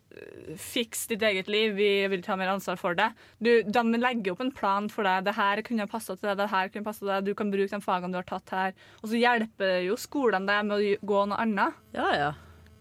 Fiks 0.58 1.06
ditt 1.12 1.24
eget 1.28 1.50
liv, 1.52 1.76
vi 1.78 1.90
vil 2.10 2.24
ta 2.26 2.38
mer 2.40 2.54
ansvar 2.54 2.80
for 2.80 2.98
det. 2.98 3.10
Du, 3.44 3.52
de 3.62 3.84
legger 4.00 4.34
opp 4.34 4.44
en 4.46 4.54
plan 4.56 4.88
for 4.90 5.08
deg. 5.08 5.26
Det 5.28 5.36
her 5.38 5.62
kunne 5.68 5.90
passa 5.92 6.16
til 6.16 6.30
deg, 6.30 6.40
det 6.40 6.50
her 6.54 6.72
kunne 6.74 6.88
passa 6.88 7.04
til 7.04 7.12
deg. 7.14 7.28
Du 7.28 7.38
kan 7.38 7.52
bruke 7.54 7.70
de 7.74 7.84
fagene 7.84 8.16
du 8.16 8.22
har 8.22 8.30
tatt 8.30 8.56
her. 8.56 8.78
Og 9.04 9.12
så 9.12 9.20
hjelper 9.20 9.82
jo 9.86 9.98
skolene 10.00 10.50
deg 10.50 10.70
med 10.70 10.78
å 10.78 11.10
gå 11.12 11.26
noe 11.30 11.42
annet. 11.44 11.84
Ja, 11.98 12.08
ja. 12.16 12.32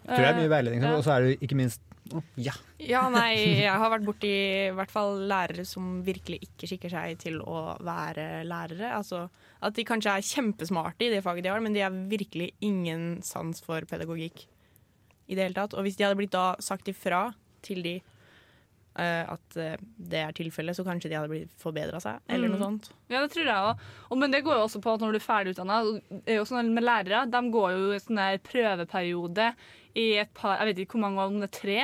Jeg 0.07 0.13
tror 0.13 0.23
det 0.23 0.31
er 0.31 0.39
mye 0.39 0.53
veiledning, 0.53 0.87
og 0.95 1.03
så 1.03 1.17
er 1.17 1.25
det 1.25 1.37
ikke 1.43 1.59
minst 1.59 1.83
Oh, 2.15 2.23
ja. 2.39 2.53
Ja, 2.79 3.01
nei, 3.11 3.33
jeg 3.59 3.73
har 3.81 3.89
vært 3.91 4.05
borti 4.07 4.29
i 4.31 4.71
hvert 4.75 4.91
fall 4.93 5.25
lærere 5.27 5.65
som 5.67 5.97
virkelig 6.07 6.39
ikke 6.45 6.69
skikker 6.69 6.93
seg 6.93 7.17
til 7.19 7.41
å 7.43 7.73
være 7.83 8.45
lærere. 8.47 8.93
Altså 8.95 9.25
at 9.59 9.75
de 9.75 9.83
kanskje 9.87 10.13
er 10.13 10.27
kjempesmarte 10.27 11.07
i 11.07 11.11
det 11.11 11.23
faget 11.25 11.47
de 11.47 11.51
har, 11.51 11.63
men 11.63 11.75
de 11.75 11.83
har 11.83 12.03
virkelig 12.11 12.53
ingen 12.63 13.17
sans 13.25 13.59
for 13.65 13.83
pedagogikk 13.89 14.45
i 15.27 15.35
det 15.35 15.43
hele 15.47 15.57
tatt. 15.57 15.75
Og 15.75 15.85
hvis 15.85 15.97
de 15.99 16.07
hadde 16.07 16.19
blitt 16.19 16.35
da 16.35 16.53
sagt 16.63 16.89
ifra 16.91 17.27
til 17.65 17.83
de 17.85 17.97
uh, 18.97 19.33
at 19.33 19.59
eh, 19.59 19.75
det 19.97 20.21
er 20.23 20.35
tilfellet, 20.35 20.77
så 20.77 20.85
kanskje 20.87 21.11
de 21.11 21.17
hadde 21.19 21.31
blitt 21.31 21.53
forbedra 21.61 21.99
seg, 22.03 22.21
eller 22.31 22.51
noe 22.51 22.61
sånt. 22.61 22.89
Ja, 23.11 23.21
det 23.21 23.31
tror 23.35 23.49
jeg 23.49 23.71
òg. 23.71 23.85
Men 24.17 24.33
det 24.33 24.43
går 24.45 24.59
jo 24.59 24.65
også 24.65 24.81
på 24.83 24.95
at 24.95 25.03
når 25.03 25.15
du 25.15 25.19
er 25.19 25.27
ferdig 25.27 25.53
utdanna 25.55 25.79
Det 26.09 26.33
er 26.33 26.39
jo 26.39 26.47
sånn 26.49 26.73
med 26.75 26.85
lærere. 26.85 27.25
De 27.31 27.43
går 27.53 27.75
jo 27.75 27.93
i 27.93 28.01
sånn 28.03 28.21
der 28.21 28.41
prøveperiode 28.45 29.51
i 29.97 30.09
et 30.21 30.33
par 30.37 30.59
Jeg 30.61 30.71
vet 30.71 30.83
ikke 30.83 30.97
hvor 30.97 31.07
mange 31.07 31.23
år, 31.23 31.33
om 31.33 31.41
det 31.41 31.49
er 31.51 31.57
tre 31.61 31.79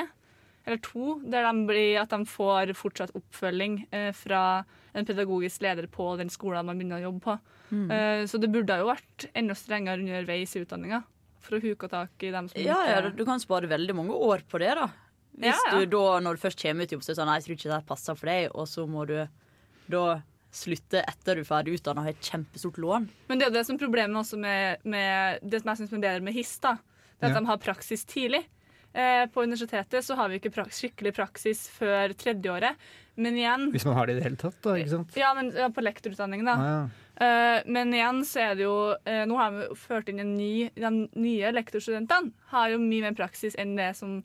eller 0.63 0.79
to, 0.79 1.17
der 1.27 1.43
de 1.43 1.65
blir, 1.67 1.97
at 1.99 2.13
de 2.13 2.23
får 2.29 2.69
fortsatt 2.79 3.11
oppfølging 3.19 3.81
eh, 3.91 4.13
fra 4.15 4.63
en 4.95 5.03
pedagogisk 5.03 5.65
leder 5.65 5.89
på 5.91 6.13
den 6.15 6.31
skolen 6.31 6.69
man 6.69 6.79
begynner 6.79 7.01
å 7.01 7.09
jobbe 7.09 7.19
på. 7.25 7.33
Eh, 7.73 8.23
så 8.29 8.39
det 8.39 8.51
burde 8.53 8.77
jo 8.79 8.87
vært 8.87 9.25
enda 9.35 9.57
strengere 9.59 9.99
underveis 9.99 10.55
i 10.55 10.61
utdanninga 10.63 11.01
for 11.43 11.57
å 11.59 11.61
huke 11.63 11.89
tak 11.91 12.25
i 12.25 12.31
dem 12.33 12.47
som 12.51 12.61
Ja, 12.63 12.79
ja, 12.89 13.01
Du 13.13 13.23
kan 13.27 13.39
spare 13.43 13.67
veldig 13.71 13.95
mange 13.95 14.15
år 14.15 14.43
på 14.49 14.59
det. 14.63 14.73
da 14.79 14.87
Hvis 15.37 15.53
Ja, 15.53 15.71
ja. 15.71 15.79
du 15.79 15.85
da, 15.95 16.19
når 16.23 16.37
du 16.37 16.43
først 16.43 16.61
kommer 16.61 16.83
ut 16.87 16.91
i 16.91 16.95
jobb, 16.95 17.03
så 17.03 17.11
er 17.11 17.15
det 17.15 17.21
sånn 17.21 17.27
Nei, 17.31 17.37
jeg 17.39 17.45
tror 17.47 17.55
ikke 17.57 17.69
det 17.71 17.79
her 17.79 17.89
passer 17.89 18.15
for 18.19 18.25
deg, 18.31 18.51
og 18.53 18.67
så 18.69 18.87
må 18.87 19.05
du 19.09 19.17
da 19.89 20.21
slutte 20.53 21.01
etter 21.01 21.35
du 21.35 21.41
er 21.41 21.49
ferdig 21.49 21.79
utdanna 21.79 22.03
og 22.03 22.05
har 22.05 22.13
et 22.13 22.27
kjempestort 22.29 22.77
lån. 22.77 23.07
Men 23.27 23.39
det 23.39 23.45
er 23.47 23.49
jo 23.49 23.55
det 23.57 23.65
som 23.65 23.75
er 23.75 23.81
problemet 23.81 24.19
også 24.21 24.37
med, 24.37 24.83
med 24.85 25.39
det 25.41 25.61
som 25.63 25.71
jeg 25.73 25.77
syns 25.81 25.93
er 25.97 26.03
bedre 26.05 26.21
med 26.21 26.33
HIS, 26.37 26.59
da. 26.61 26.75
Det 27.17 27.25
er 27.25 27.31
at 27.31 27.33
Ja. 27.33 27.39
de 27.39 27.45
har 27.49 27.57
praksis 27.57 28.05
tidlig. 28.05 28.43
Eh, 28.93 29.25
på 29.33 29.41
universitetet 29.41 30.05
så 30.05 30.15
har 30.15 30.29
vi 30.29 30.37
ikke 30.37 30.51
prak 30.53 30.69
skikkelig 30.69 31.15
praksis 31.17 31.65
før 31.73 32.13
tredjeåret. 32.13 32.75
Men 33.17 33.33
igjen 33.33 33.71
Hvis 33.73 33.85
man 33.85 33.95
har 33.97 34.05
det 34.05 34.13
i 34.13 34.19
det 34.19 34.23
hele 34.27 34.37
tatt, 34.37 34.61
da, 34.61 34.75
ikke 34.77 34.89
sant? 34.93 35.15
Ja, 35.17 35.33
men 35.33 35.49
ja, 35.51 35.67
på 35.73 35.81
lektorutdanningen, 35.81 36.45
da. 36.45 36.53
Ah, 36.53 36.69
ja. 36.69 36.89
Eh, 37.21 37.59
men 37.69 37.93
igjen 37.93 38.23
så 38.25 38.39
er 38.41 38.55
det 38.57 38.65
jo 38.65 38.77
eh, 39.05 39.21
Nå 39.29 39.35
har 39.37 39.51
vi 39.53 39.67
ført 39.77 40.07
inn 40.09 40.17
en 40.23 40.31
ny 40.33 40.71
De 40.73 40.89
nye 41.13 41.51
lektorstudentene 41.53 42.33
har 42.49 42.71
jo 42.71 42.79
mye 42.81 43.03
mer 43.05 43.13
praksis 43.13 43.53
enn 43.61 43.75
det 43.77 43.91
som 43.99 44.15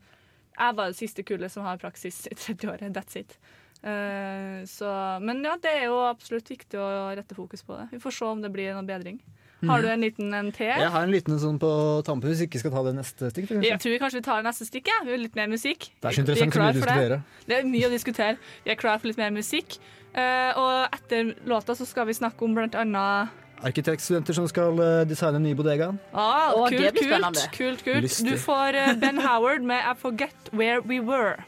Jeg 0.57 0.77
var 0.79 0.89
det 0.89 0.97
siste 0.97 1.21
kullet 1.29 1.53
som 1.53 1.67
har 1.69 1.77
praksis 1.83 2.23
i 2.33 2.35
tredjeåret. 2.35 2.89
That's 2.97 3.21
it. 3.21 3.37
Eh, 3.83 4.65
så, 4.67 4.89
men 5.23 5.45
ja, 5.45 5.59
det 5.63 5.75
er 5.83 5.85
jo 5.87 6.01
absolutt 6.09 6.49
viktig 6.51 6.81
å 6.81 6.89
rette 7.15 7.37
fokus 7.37 7.63
på 7.63 7.77
det. 7.77 7.91
Vi 7.93 8.01
får 8.03 8.17
se 8.17 8.31
om 8.33 8.41
det 8.43 8.51
blir 8.57 8.73
noe 8.75 8.89
bedring. 8.89 9.21
Har 9.67 9.83
du 9.83 9.89
en 9.91 10.01
liten 10.01 10.35
en 10.35 10.51
til? 10.55 10.71
Jeg 10.71 10.91
har 10.95 11.03
en 11.03 11.11
liten 11.11 11.39
sånn 11.43 11.57
på 11.59 11.69
tampen, 12.07 12.31
hvis 12.31 12.45
vi 12.45 12.47
ikke 12.47 12.61
skal 12.63 12.75
ta 12.77 12.83
det 12.87 12.93
neste 12.95 13.31
stikk. 13.33 13.49
kanskje? 13.51 13.67
Jeg 13.67 13.81
tror 13.83 13.95
vi 13.95 14.01
kanskje 14.03 14.21
vi 14.21 14.27
tar 14.29 14.45
neste 14.47 14.67
stikk. 14.69 14.91
Ja. 14.91 14.99
Vi 15.07 15.15
har 15.15 15.23
litt 15.23 15.39
mer 15.39 15.49
musikk. 15.51 15.89
Det 15.99 16.11
er 16.11 16.15
så 16.15 16.23
interessant 16.23 16.55
så 16.55 16.63
mye 16.63 16.69
å 16.69 16.77
diskutere. 16.77 17.17
det. 17.19 17.47
Det 17.49 17.57
er 17.57 17.71
mye 17.73 17.89
å 17.89 17.93
diskutere. 17.95 18.37
Vi 18.67 18.75
er 18.75 18.79
klar 18.79 19.01
for 19.03 19.11
litt 19.11 19.19
mer 19.19 19.33
musikk. 19.35 19.81
Eh, 20.17 20.57
og 20.59 20.95
etter 20.97 21.35
låta 21.49 21.77
så 21.77 21.87
skal 21.87 22.09
vi 22.09 22.17
snakke 22.17 22.45
om 22.47 22.57
blant 22.57 22.77
annet 22.79 23.35
arkitektstudenter 23.67 24.37
som 24.37 24.47
skal 24.51 24.79
eh, 24.83 25.05
designe 25.09 25.41
en 25.41 25.47
ny 25.47 25.53
bodega. 25.59 25.91
Ah, 26.13 26.55
Å, 26.55 26.69
kult, 26.71 26.99
kult, 26.99 27.45
kult, 27.57 27.85
kult. 27.87 28.19
Du 28.27 28.35
får 28.41 28.79
eh, 28.79 28.95
Ben 29.01 29.21
Howard 29.27 29.67
med 29.67 29.83
I 29.83 29.95
Forget 29.99 30.53
Where 30.53 30.83
We 30.85 31.01
Were. 31.05 31.43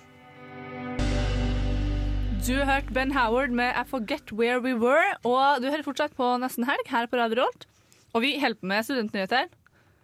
Du 2.41 2.55
har 2.57 2.67
hørt 2.67 2.93
Ben 2.97 3.13
Howard 3.15 3.53
med 3.55 3.75
I 3.77 3.85
Forget 3.89 4.33
Where 4.33 4.61
We 4.65 4.75
Were, 4.75 5.17
og 5.29 5.61
du 5.63 5.69
hører 5.69 5.85
fortsatt 5.87 6.17
på 6.17 6.33
Nesten 6.41 6.65
Helg 6.67 6.89
her 6.91 7.07
på 7.11 7.21
Radio 7.21 7.45
Rolt. 7.45 7.67
Og 8.17 8.25
vi 8.25 8.35
holder 8.43 8.59
på 8.59 8.71
med 8.71 8.87
studentnyheter. 8.89 9.51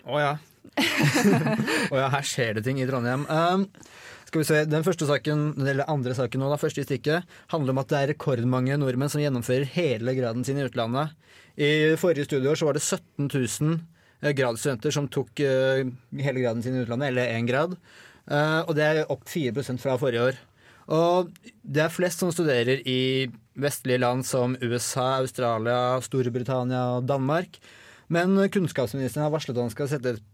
Å 0.06 0.20
ja. 0.20 0.34
Å 1.92 1.96
ja, 1.96 2.10
her 2.12 2.26
skjer 2.26 2.58
det 2.58 2.66
ting 2.66 2.78
i 2.78 2.86
Trondheim. 2.86 3.24
Um, 3.26 3.64
skal 4.26 4.42
vi 4.42 4.46
se, 4.48 4.62
Den 4.66 4.84
første 4.86 5.06
saken, 5.06 5.52
eller 5.62 5.86
andre 5.90 6.14
saken 6.18 6.42
nå, 6.42 6.48
da, 6.50 6.58
første 6.60 6.82
i 6.82 6.86
stikket, 6.86 7.36
handler 7.52 7.74
om 7.74 7.82
at 7.82 7.92
det 7.92 7.98
er 8.00 8.10
rekordmange 8.12 8.78
nordmenn 8.80 9.12
som 9.12 9.22
gjennomfører 9.22 9.68
hele 9.76 10.16
graden 10.18 10.46
sin 10.46 10.58
i 10.58 10.66
utlandet. 10.66 11.14
I 11.56 11.94
forrige 12.00 12.26
studieår 12.26 12.64
var 12.66 12.76
det 12.76 12.82
17 12.82 13.30
000 13.30 13.78
eh, 14.22 14.34
gradsstudenter 14.36 14.92
som 14.94 15.06
tok 15.08 15.40
eh, 15.40 15.86
hele 16.26 16.42
graden 16.42 16.64
sin 16.64 16.74
i 16.74 16.82
utlandet, 16.82 17.12
eller 17.12 17.32
én 17.38 17.48
grad. 17.48 17.78
Eh, 18.26 18.60
og 18.66 18.74
det 18.76 18.84
er 18.84 19.02
opp 19.14 19.24
4% 19.30 19.80
fra 19.82 19.96
forrige 20.00 20.28
år. 20.32 20.44
Og 20.92 21.32
det 21.62 21.86
er 21.86 21.94
flest 21.94 22.22
som 22.22 22.34
studerer 22.34 22.82
i 22.86 23.26
vestlige 23.58 24.02
land 24.02 24.26
som 24.26 24.58
USA, 24.60 25.16
Australia, 25.22 25.96
Storbritannia 26.02 26.82
og 26.98 27.06
Danmark. 27.08 27.58
Men 28.12 28.36
kunnskapsministeren 28.54 29.26
har 29.26 29.34
varslet 29.34 29.56
at 29.56 29.64
han 29.64 29.74
skal 29.74 29.90
sette 29.90 30.14
et 30.14 30.26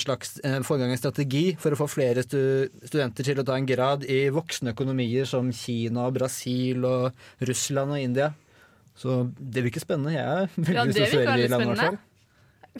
slags 0.00 0.38
eh, 0.44 0.60
få 0.64 0.76
i 0.76 0.80
gang 0.80 0.92
en 0.94 0.98
strategi 1.00 1.42
for 1.60 1.74
å 1.74 1.78
få 1.82 1.88
flere 1.90 2.22
stu 2.24 2.38
studenter 2.86 3.26
til 3.26 3.40
å 3.42 3.44
ta 3.44 3.56
en 3.58 3.66
grad 3.68 4.04
i 4.08 4.28
voksne 4.32 4.72
økonomier 4.72 5.26
som 5.28 5.50
Kina, 5.52 6.06
Brasil 6.14 6.84
og 6.88 7.12
Russland 7.44 7.92
og 7.92 8.00
India. 8.00 8.30
Så 8.96 9.22
det 9.38 9.62
virker 9.64 9.80
spennende. 9.80 10.12
Jeg 10.16 10.24
er 10.24 10.48
veldig 10.56 10.74
Ja, 10.76 10.84
studere 10.86 11.20
i 11.20 11.26
landet, 11.26 11.44
i 11.44 11.48
hvert 11.48 11.60
spennende. 11.60 11.84
fall. 11.90 11.98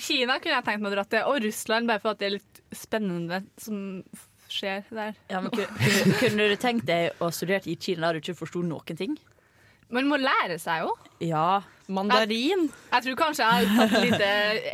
Kina 0.01 0.37
kunne 0.39 0.55
jeg 0.59 0.65
tenkt 0.69 0.83
meg 0.85 0.93
å 0.93 0.95
dra 0.95 1.05
til, 1.11 1.25
og 1.27 1.41
Russland, 1.43 1.89
bare 1.91 2.01
for 2.03 2.11
at 2.15 2.21
det 2.21 2.27
er 2.29 2.35
litt 2.37 2.61
spennende 2.77 3.41
som 3.59 3.81
skjer 4.51 4.85
der. 4.95 5.17
Ja, 5.31 5.41
men 5.43 5.51
kunne, 5.55 6.15
kunne 6.21 6.47
du 6.53 6.57
tenkt 6.61 6.87
deg 6.89 7.19
å 7.23 7.31
studere 7.35 7.67
i 7.71 7.77
Kina 7.81 8.09
der 8.11 8.19
du 8.19 8.25
ikke 8.25 8.39
forsto 8.39 8.63
noen 8.63 8.99
ting? 8.99 9.17
Man 9.91 10.07
må 10.07 10.21
lære 10.23 10.59
seg 10.63 10.85
jo. 10.85 10.93
Ja. 11.27 11.63
Mandarin. 11.97 12.67
Jeg 12.93 13.05
tror 13.07 13.17
kanskje 13.21 13.47
jeg 13.47 13.69
har 13.71 13.81
tatt 13.81 13.97
et 13.99 14.05
lite 14.07 14.29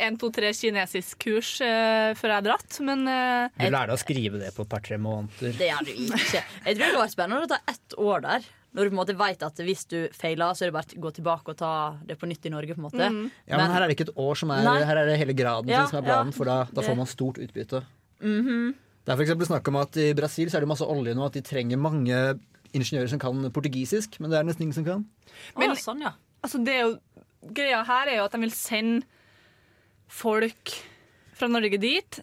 1, 0.07 0.19
2, 0.21 0.29
3 0.37 0.51
kinesisk 0.61 1.17
kurs 1.25 1.49
uh, 1.63 2.13
før 2.19 2.33
jeg 2.33 2.37
har 2.39 2.45
dratt, 2.45 2.77
men 2.85 3.03
uh, 3.09 3.49
Du 3.57 3.65
lærer 3.67 3.89
deg 3.91 3.95
å 3.97 4.01
skrive 4.03 4.41
det 4.43 4.53
på 4.55 4.65
et 4.67 4.71
par-tre 4.71 4.99
måneder. 5.01 5.57
Det 5.57 5.71
gjør 5.71 5.87
du 5.89 5.91
ikke. 6.07 6.43
Jeg 6.67 6.77
tror 6.77 6.85
det 6.85 7.01
var 7.01 7.11
spennende 7.13 7.47
å 7.47 7.51
ta 7.51 7.59
ett 7.73 7.97
år 7.97 8.23
der. 8.27 8.47
Når 8.77 8.83
du 8.85 8.91
på 8.91 8.93
en 8.93 8.99
måte 8.99 9.15
vet 9.17 9.43
at 9.47 9.59
hvis 9.65 9.85
du 9.89 9.95
feiler, 10.13 10.53
så 10.53 10.65
er 10.65 10.69
det 10.69 10.75
bare 10.75 10.97
å 10.99 11.03
gå 11.07 11.11
tilbake 11.17 11.53
og 11.53 11.57
ta 11.57 11.71
det 12.05 12.17
på 12.21 12.27
nytt 12.29 12.45
i 12.45 12.51
Norge. 12.53 12.75
på 12.75 12.81
en 12.83 12.85
måte 12.85 13.05
Ja, 13.47 13.57
men 13.57 13.71
her 13.73 13.81
er 13.81 13.87
det 13.89 13.95
ikke 13.97 14.09
et 14.11 14.19
år 14.21 14.37
som 14.37 14.51
er 14.53 14.65
Nei. 14.67 14.75
Her 14.85 14.99
er 15.01 15.09
det 15.09 15.15
hele 15.17 15.33
graden 15.37 15.71
Ja, 15.71 15.87
som 15.89 15.97
er 16.01 16.05
planen, 16.05 16.29
ja. 16.29 16.37
for 16.37 16.45
da, 16.45 16.57
da 16.69 16.83
får 16.85 16.99
man 16.99 17.09
stort 17.09 17.39
utbytte. 17.41 17.81
Mhm. 18.21 18.75
Det 19.07 19.13
er 19.13 19.15
for 19.15 19.23
eksempel 19.23 19.47
snakk 19.47 19.67
om 19.71 19.77
at 19.79 19.97
i 20.03 20.11
Brasil 20.13 20.49
så 20.51 20.59
er 20.59 20.65
det 20.65 20.67
masse 20.67 20.83
olje 20.83 21.13
nå, 21.15 21.25
at 21.25 21.37
de 21.37 21.41
trenger 21.41 21.79
mange 21.79 22.17
ingeniører 22.75 23.07
som 23.07 23.21
kan 23.21 23.45
portugisisk, 23.55 24.17
men 24.19 24.33
det 24.33 24.41
er 24.41 24.47
nesten 24.49 24.65
ingen 24.67 24.75
som 24.75 24.83
kan. 24.85 25.05
Men- 25.55 25.71
ah, 25.71 25.79
sånn, 25.79 26.01
ja. 26.03 26.11
Altså 26.47 26.63
det 26.63 26.73
er 26.73 26.87
jo, 26.87 26.95
greia 27.55 27.83
her 27.87 28.09
er 28.11 28.19
jo 28.21 28.25
at 28.27 28.35
de 28.35 28.41
vil 28.45 28.55
sende 28.55 29.03
folk 30.07 30.73
fra 31.37 31.49
Norge 31.51 31.79
dit 31.81 32.19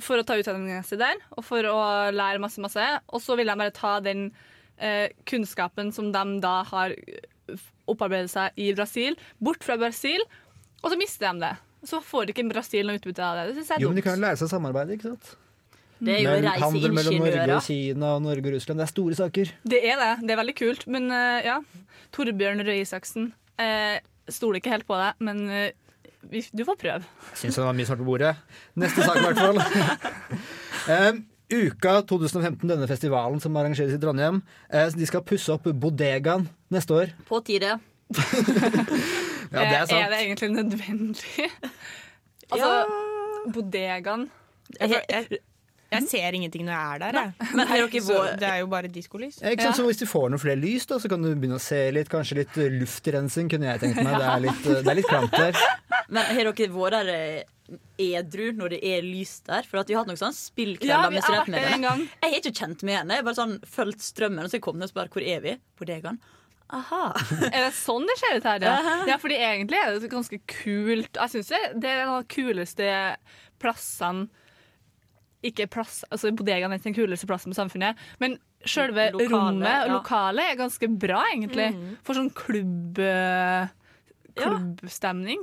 for 0.00 0.20
å 0.20 0.24
ta 0.24 0.38
utdanningen 0.40 0.84
sin 0.86 1.00
der, 1.00 1.20
og 1.36 1.44
for 1.44 1.66
å 1.68 1.78
lære 2.14 2.40
masse, 2.40 2.60
masse. 2.64 2.84
Og 3.12 3.20
så 3.20 3.36
vil 3.36 3.50
de 3.50 3.58
bare 3.58 3.74
ta 3.76 3.98
den 4.04 4.30
eh, 4.80 5.10
kunnskapen 5.28 5.92
som 5.92 6.08
de 6.14 6.22
da 6.40 6.54
har 6.70 6.94
opparbeidet 7.90 8.30
seg 8.32 8.62
i 8.62 8.70
Brasil, 8.76 9.18
bort 9.42 9.64
fra 9.66 9.76
Brasil, 9.80 10.22
og 10.80 10.92
så 10.92 10.98
mister 10.98 11.28
de 11.28 11.44
det. 11.44 11.52
Så 11.88 11.98
får 12.04 12.30
ikke 12.30 12.46
Brasil 12.48 12.86
noe 12.86 13.00
utbytte 13.00 13.26
av 13.26 13.40
det. 13.40 13.46
Det 13.50 13.58
synes 13.58 13.72
jeg 13.72 13.80
er 13.80 13.84
Jo, 13.84 13.90
men 13.90 13.98
de 13.98 14.04
kan 14.06 14.16
jo 14.16 14.22
lære 14.22 14.38
seg 14.38 14.48
å 14.48 14.52
samarbeide, 14.54 14.96
ikke 14.96 15.12
sant? 15.12 15.32
Det 16.02 16.14
er 16.16 16.24
jo 16.24 16.30
Men 16.32 16.48
reise 16.48 16.64
handel 16.64 16.94
mellom 16.96 17.20
Norge 17.22 17.56
og 17.56 17.66
Kina 17.66 18.08
og 18.16 18.24
Norge 18.24 18.48
og 18.48 18.56
Russland, 18.56 18.80
det 18.80 18.86
er 18.86 18.90
store 18.90 19.18
saker. 19.18 19.52
Det 19.62 19.80
er 19.86 20.00
det. 20.00 20.10
Det 20.24 20.34
er 20.34 20.40
veldig 20.40 20.54
kult. 20.58 20.86
Men 20.90 21.06
eh, 21.14 21.46
ja, 21.46 21.60
Torbjørn 22.14 22.64
Røe 22.66 22.80
Isaksen. 22.82 23.28
Eh, 23.60 23.98
stoler 24.32 24.60
ikke 24.60 24.72
helt 24.72 24.86
på 24.88 24.96
deg, 24.96 25.18
men 25.26 25.42
eh, 25.50 25.98
vi, 26.30 26.44
du 26.54 26.64
får 26.64 26.78
prøve. 26.80 27.10
Syns 27.36 27.58
det 27.58 27.66
var 27.66 27.76
mye 27.76 27.88
svart 27.88 28.00
på 28.00 28.08
bordet. 28.08 28.32
Neste 28.78 29.04
sak, 29.04 29.18
i 29.18 29.26
hvert 29.26 29.42
fall. 29.42 29.60
Em, 30.96 31.22
Uka 31.52 31.98
2015, 32.08 32.64
denne 32.70 32.88
festivalen 32.88 33.42
som 33.42 33.56
arrangeres 33.60 33.92
i 33.92 34.00
Trondheim, 34.00 34.40
eh, 34.72 34.88
de 34.96 35.08
skal 35.08 35.24
pusse 35.26 35.52
opp 35.52 35.68
bodegaen 35.68 36.46
neste 36.72 36.96
år. 36.96 37.16
På 37.28 37.42
tide. 37.44 37.76
Ja, 39.52 39.66
det 39.68 39.76
er 39.76 39.82
sant. 39.84 39.98
Er 39.98 40.08
det 40.08 40.18
egentlig 40.22 40.46
nødvendig? 40.54 41.48
altså, 42.48 42.68
bodegaen 43.52 44.30
Jeg, 44.80 45.02
jeg, 45.10 45.40
jeg 45.92 46.08
ser 46.10 46.36
ingenting 46.38 46.66
når 46.66 46.74
jeg 46.74 46.96
er 46.96 47.02
der. 47.02 47.18
Jeg. 47.20 47.46
Men 47.56 47.70
har 47.70 47.80
dere 47.80 47.88
ikke 47.90 48.04
vår- 48.08 48.34
det 48.40 48.48
er 48.48 48.58
jo 48.62 48.68
bare 48.72 48.90
diskolys. 48.92 49.38
Ja, 49.42 49.52
ikke 49.52 49.68
sant? 49.68 49.76
Ja. 49.76 49.78
Så 49.80 49.86
hvis 49.88 50.02
du 50.02 50.06
får 50.08 50.28
noen 50.32 50.42
flere 50.42 50.60
lys, 50.60 50.88
da, 50.90 50.98
så 51.02 51.10
kan 51.12 51.24
du 51.24 51.30
begynne 51.32 51.60
å 51.60 51.62
se 51.62 51.80
litt. 51.94 52.10
Kanskje 52.12 52.42
litt 52.42 52.58
eh, 52.60 52.72
luftrensing, 52.80 53.50
kunne 53.52 53.70
jeg 53.70 53.84
tenkt 53.84 54.02
meg. 54.02 54.12
Det 54.16 54.28
er 54.34 54.44
litt, 54.46 54.68
eh, 54.68 54.82
det 54.82 54.92
er 54.94 55.00
litt 55.00 55.10
klamt 55.10 55.36
der. 55.36 55.64
Men 56.12 56.28
har 56.28 56.52
dere 56.52 56.70
vært 56.74 56.98
der 56.98 57.12
eh, 57.14 57.78
edru 58.02 58.50
når 58.58 58.76
det 58.76 58.82
er 58.92 59.06
lys 59.06 59.38
der? 59.48 59.68
For 59.68 59.82
at 59.82 59.88
vi 59.90 59.96
har 59.96 60.04
hatt 60.04 60.12
noen 60.12 60.20
sånn 60.20 60.36
spillkvelder 60.36 61.08
ja, 61.08 61.10
med 61.12 61.24
studentmedlemmer. 61.24 62.06
Jeg 62.18 62.28
har 62.28 62.38
ikke 62.42 62.54
kjent 62.58 62.86
med 62.88 63.00
henne. 63.00 63.16
Jeg 63.16 63.24
har 63.24 63.30
bare 63.30 63.40
sånn 63.40 63.58
fulgt 63.78 64.04
strømmen, 64.04 64.46
og 64.46 64.52
så 64.52 64.62
kom 64.64 64.80
jeg 64.80 64.90
og 64.90 64.94
spør 64.94 65.12
hvor 65.16 65.26
er 65.34 65.44
vi? 65.44 65.56
På 65.78 65.88
Degan. 65.88 66.20
Aha. 66.72 67.02
Er 67.52 67.66
det 67.66 67.72
sånn 67.76 68.06
det 68.08 68.16
ser 68.20 68.38
ut 68.40 68.46
her? 68.48 68.62
Ja, 68.64 68.94
ja 69.10 69.18
fordi 69.20 69.36
egentlig 69.36 69.76
er 69.76 69.98
det 70.00 70.08
ganske 70.12 70.38
kult. 70.48 71.18
Jeg 71.18 71.34
synes 71.34 71.50
det, 71.52 71.60
det 71.84 71.90
er 71.90 72.04
en 72.04 72.14
av 72.14 72.22
de 72.22 72.32
kuleste 72.32 72.86
plassene 73.62 74.30
Ikke 75.42 75.66
plass, 75.70 76.04
altså 76.10 76.30
Bodegaen 76.36 76.70
er 76.70 76.78
ikke 76.78 76.90
den 76.92 76.94
kuleste 76.94 77.26
plassen 77.26 77.50
på 77.52 77.58
samfunnet, 77.58 77.96
men 78.22 78.36
selve 78.64 79.08
Lokale, 79.10 79.28
rommet 79.32 79.66
og 79.66 79.72
ja. 79.72 79.86
Mm. 79.88 79.94
lokalet 79.96 80.50
er 80.52 80.60
ganske 80.60 80.88
bra, 81.02 81.22
egentlig. 81.34 81.70
For 82.06 82.14
sånn 82.14 82.30
klubb, 82.38 82.98
eh, 83.02 83.66
klubbstemning. 84.38 85.42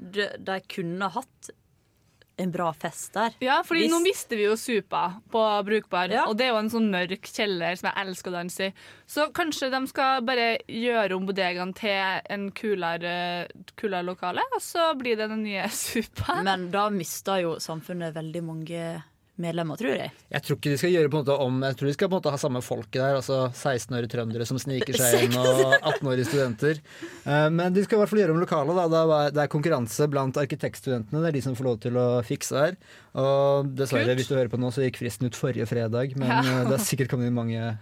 De, 0.00 0.28
de 0.38 0.60
kunne 0.70 1.08
hatt 1.12 1.50
en 2.40 2.52
bra 2.54 2.70
fest 2.72 3.12
der. 3.12 3.34
Ja, 3.44 3.58
fordi 3.66 3.82
Hvis- 3.82 3.90
nå 3.92 3.98
mister 4.00 4.36
vi 4.38 4.44
jo 4.46 4.54
Supa 4.56 5.20
på 5.28 5.42
Brukbar, 5.66 6.08
Ja. 6.08 6.24
og 6.26 6.38
det 6.38 6.46
er 6.46 6.52
jo 6.54 6.56
en 6.62 6.70
sånn 6.70 6.88
mørk 6.90 7.26
kjeller 7.28 7.76
som 7.76 7.90
jeg 7.90 8.06
elsker 8.06 8.30
å 8.30 8.32
danse 8.38 8.60
i. 8.70 8.72
Så 9.06 9.26
kanskje 9.32 9.68
de 9.70 9.86
skal 9.90 10.22
bare 10.22 10.56
gjøre 10.66 11.16
om 11.18 11.26
bodegaen 11.26 11.74
til 11.74 12.22
en 12.30 12.50
kulere, 12.50 13.46
kulere 13.76 14.04
lokale, 14.06 14.40
og 14.54 14.60
så 14.62 14.94
blir 14.96 15.18
det 15.18 15.28
den 15.28 15.42
nye 15.42 15.68
Supa. 15.82 16.42
Men 16.42 16.70
da 16.70 16.88
mister 16.88 17.42
jo 17.42 17.56
samfunnet 17.56 18.14
veldig 18.14 18.42
mange 18.42 19.02
medlemmer, 19.40 19.76
tror 19.80 19.94
jeg. 19.96 20.10
Jeg 20.30 20.42
tror 20.46 20.56
ikke 20.58 20.70
de 20.74 20.78
skal 20.80 20.92
gjøre 20.94 21.10
på 21.10 21.18
en 21.18 21.24
måte 21.24 21.36
om 21.44 21.60
Jeg 21.66 21.76
tror 21.80 21.86
de 21.90 21.94
skal 21.96 22.08
på 22.08 22.14
en 22.14 22.20
måte 22.20 22.30
ha 22.34 22.38
samme 22.40 22.60
folket 22.62 23.00
der. 23.00 23.16
Altså 23.18 23.38
16-årige 23.50 24.10
trøndere 24.12 24.46
som 24.46 24.58
sniker 24.62 24.94
seg 24.98 25.24
inn, 25.26 25.36
og 25.40 25.74
18-årige 25.92 26.28
studenter. 26.28 26.80
Eh, 27.24 27.48
Men 27.50 27.72
de 27.76 27.82
skal 27.84 27.98
i 27.98 28.00
hvert 28.02 28.12
fall 28.12 28.22
gjøre 28.22 28.36
om 28.36 28.40
lokalet. 28.44 28.80
Da. 28.80 29.18
Det 29.34 29.42
er- 29.44 29.52
konkurranse 29.56 30.08
blant 30.12 30.36
arkitektstudentene. 30.40 31.20
Det 31.24 31.28
er 31.32 31.38
de 31.38 31.42
som 31.48 31.56
får 31.58 31.64
lov 31.70 31.80
til 31.80 31.98
å 32.00 32.06
fikse 32.24 32.56
her. 32.56 32.76
Og 33.18 33.72
dessverre, 33.74 34.06
Kult. 34.12 34.20
hvis 34.22 34.28
du 34.30 34.36
hører 34.36 34.52
på 34.52 34.60
nå, 34.60 34.70
så 34.72 34.84
gikk 34.86 35.00
fristen 35.02 35.26
ut 35.26 35.34
forrige 35.38 35.66
fredag. 35.66 36.16
Men 36.16 36.28
Ja. 36.28 36.40
eh, 36.40 36.64
det 36.68 36.76
har 36.78 36.84
sikkert 36.86 37.08
kommet 37.10 37.26
inn 37.26 37.34
mange 37.34 37.78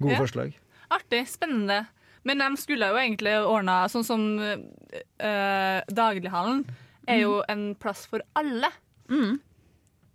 gode 0.00 0.12
Ja. 0.16 0.18
forslag. 0.18 0.54
Artig, 0.90 1.26
spennende. 1.28 1.86
Men 2.24 2.38
de 2.38 2.56
skulle 2.56 2.86
jo 2.86 2.94
egentlig 3.00 3.32
ordna 3.46 3.88
sånn 3.90 4.04
som 4.06 4.20
øh, 4.38 5.80
Daglighallen 5.90 6.64
er 7.08 7.18
jo 7.24 7.42
en 7.50 7.74
plass 7.74 8.04
for 8.06 8.22
alle. 8.38 8.70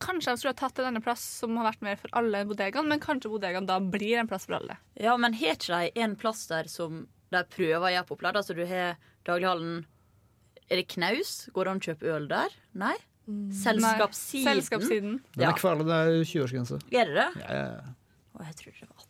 Kanskje 0.04 0.34
de 0.34 0.38
skulle 0.40 0.54
ha 0.54 0.60
tatt 0.60 0.80
en 0.80 0.92
annen 0.92 1.04
plass 1.04 1.24
som 1.42 1.56
har 1.58 1.72
vært 1.72 1.84
mer 1.86 1.98
for 1.98 2.14
alle 2.20 2.44
enn 2.44 2.50
bodegaen, 2.52 2.88
men 2.90 3.02
kanskje 3.02 3.32
bodegaen 3.34 3.66
da 3.70 3.80
blir 3.82 4.20
en 4.22 4.30
plass 4.30 4.46
for 4.46 4.60
alle. 4.60 4.78
Ja, 5.00 5.16
men 5.18 5.34
har 5.40 5.58
ikke 5.58 5.80
de 5.82 6.04
en 6.06 6.16
plass 6.20 6.46
der 6.52 6.70
som 6.72 7.06
de 7.34 7.44
prøver 7.52 7.90
å 7.90 7.94
gjøre 7.96 8.10
populært? 8.10 8.40
Altså 8.40 8.56
du 8.58 8.64
har 8.70 8.98
daglighallen 9.28 9.86
Er 10.68 10.82
det 10.82 10.88
knaus? 10.92 11.48
Går 11.56 11.64
det 11.66 11.72
an 11.72 11.80
å 11.80 11.86
kjøpe 11.88 12.10
øl 12.12 12.26
der? 12.28 12.56
Nei? 12.76 12.96
Selskapssiden? 13.28 14.46
Nei, 14.46 14.54
Selskapssiden. 14.54 15.20
Den 15.36 15.50
er 15.50 15.60
kvalm, 15.60 15.84
det 15.88 15.96
er 15.96 16.14
20-årsgrense. 16.22 16.80
Er 16.92 17.10
det 17.12 17.16
det? 17.18 17.30
Ja, 17.44 17.56
ja, 17.56 17.70
ja. 17.76 17.94
Å, 18.38 18.46
jeg 18.48 18.58
tror 18.60 18.76
det 18.78 18.90
var 18.92 19.08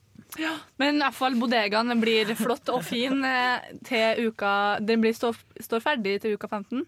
Men 0.82 0.98
i 0.98 1.04
hvert 1.04 1.18
fall 1.18 1.38
bodegaen 1.40 2.02
blir 2.02 2.34
flott 2.38 2.70
og 2.74 2.84
fin 2.86 3.24
eh, 3.26 3.68
til 3.88 4.30
uka 4.30 4.52
Den 4.84 5.02
blir 5.04 5.16
stå, 5.16 5.34
står 5.64 5.84
ferdig 5.84 6.18
til 6.24 6.38
uka 6.38 6.50
15. 6.50 6.86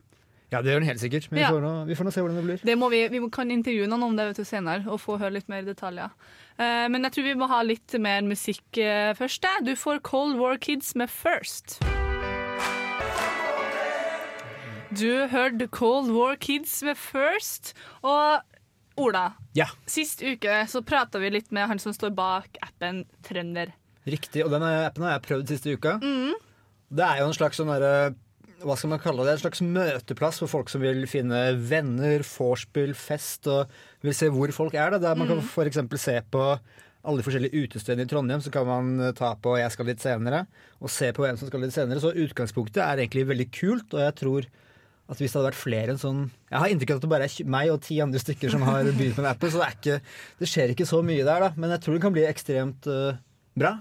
ja, 0.51 0.61
det 0.61 0.71
gjør 0.73 0.79
den 0.81 0.89
helt 0.89 1.01
sikkert. 1.01 1.27
Men 1.31 1.39
Ja. 1.41 1.49
vi, 1.49 1.53
får 1.55 1.61
nå, 1.61 1.73
vi 1.85 1.95
får 1.99 2.05
nå 2.07 2.11
se 2.15 2.21
hvordan 2.21 2.35
det 2.39 2.43
blir. 2.47 2.61
Det 2.65 2.77
må 2.77 2.89
vi, 2.89 3.03
vi 3.13 3.19
kan 3.29 3.51
intervjue 3.53 3.87
noen 3.87 4.03
om 4.09 4.15
det 4.17 4.25
vet 4.31 4.37
du, 4.41 4.45
senere 4.49 4.87
og 4.89 4.99
få 5.03 5.17
høre 5.21 5.35
litt 5.37 5.49
mer 5.49 5.61
detaljer. 5.67 6.09
Uh, 6.59 6.87
men 6.91 7.03
jeg 7.05 7.11
tror 7.15 7.23
vi 7.29 7.35
må 7.39 7.47
ha 7.47 7.61
litt 7.63 7.93
mer 8.01 8.21
musikk 8.25 8.81
uh, 8.81 9.13
først. 9.15 9.41
Da. 9.45 9.53
Du 9.63 9.75
får 9.79 10.01
Cold 10.03 10.39
War 10.41 10.57
Kids 10.57 10.95
med 10.95 11.09
First. 11.09 11.79
Du 14.89 15.27
hørte 15.29 15.67
Cold 15.69 16.09
War 16.11 16.35
Kids 16.41 16.79
med 16.83 16.97
First. 16.97 17.73
Og 18.01 18.41
Ola, 18.99 19.29
Ja, 19.55 19.67
sist 19.87 20.19
uke 20.25 20.63
så 20.67 20.81
prata 20.83 21.19
vi 21.21 21.29
litt 21.31 21.53
med 21.55 21.69
han 21.69 21.79
som 21.79 21.93
står 21.95 22.11
bak 22.17 22.57
appen 22.65 23.05
Trønder. 23.23 23.71
riktig. 24.09 24.43
Og 24.43 24.49
den 24.51 24.63
appen 24.63 25.03
har 25.05 25.11
jeg 25.19 25.21
prøvd 25.27 25.47
siste 25.53 25.71
uka. 25.77 25.99
Mm. 26.01 26.33
Det 26.89 27.05
er 27.05 27.19
jo 27.21 27.27
en 27.29 27.33
slags 27.37 27.59
sånn 27.61 27.69
derre 27.69 28.15
hva 28.63 28.75
skal 28.77 28.91
man 28.91 29.01
kalle 29.01 29.25
det, 29.25 29.37
en 29.37 29.41
slags 29.43 29.61
møteplass 29.63 30.41
for 30.41 30.51
folk 30.51 30.71
som 30.71 30.83
vil 30.83 31.05
finne 31.09 31.39
venner, 31.69 32.23
vorspiel, 32.27 32.93
fest, 32.97 33.47
og 33.51 33.71
vil 34.05 34.15
se 34.15 34.29
hvor 34.33 34.51
folk 34.55 34.75
er. 34.75 34.95
Da. 34.95 35.01
Der 35.09 35.19
man 35.19 35.29
kan 35.29 35.41
f.eks. 35.43 35.81
se 36.01 36.19
på 36.31 36.45
alle 37.09 37.23
forskjellige 37.23 37.63
utestedene 37.63 38.03
i 38.03 38.09
Trondheim, 38.11 38.41
så 38.43 38.51
kan 38.51 38.67
man 38.67 38.99
eh, 38.99 39.13
ta 39.15 39.31
på 39.39 39.55
'Jeg 39.57 39.71
skal 39.71 39.87
litt 39.87 40.03
senere', 40.03 40.45
og 40.81 40.91
se 40.91 41.11
på 41.15 41.23
hvem 41.23 41.37
som 41.39 41.47
skal 41.47 41.63
litt 41.63 41.73
senere. 41.73 42.01
Så 42.03 42.11
utgangspunktet 42.11 42.83
er 42.83 42.99
egentlig 42.99 43.29
veldig 43.29 43.47
kult, 43.55 43.93
og 43.93 44.03
jeg 44.03 44.15
tror 44.19 44.49
at 45.09 45.17
hvis 45.17 45.31
det 45.31 45.39
hadde 45.39 45.49
vært 45.49 45.63
flere 45.63 45.89
enn 45.89 45.97
sånn 45.97 46.19
Jeg 46.51 46.59
har 46.59 46.69
inntrykk 46.69 46.91
av 46.91 46.99
at 46.99 47.01
det 47.01 47.09
bare 47.09 47.25
er 47.25 47.47
meg 47.49 47.71
og 47.73 47.81
ti 47.81 47.97
andre 48.03 48.19
stykker 48.21 48.51
som 48.53 48.61
har 48.61 48.83
begynt 48.83 49.17
med 49.17 49.31
appen, 49.31 49.49
så 49.49 49.63
det, 49.63 49.69
ikke, 49.79 50.01
det 50.37 50.49
skjer 50.51 50.73
ikke 50.75 50.85
så 50.85 51.01
mye 51.01 51.25
der, 51.25 51.47
da. 51.47 51.49
Men 51.55 51.73
jeg 51.73 51.81
tror 51.81 51.95
det 51.95 52.03
kan 52.03 52.13
bli 52.13 52.25
ekstremt 52.29 52.89
uh, 52.91 53.17
bra. 53.57 53.79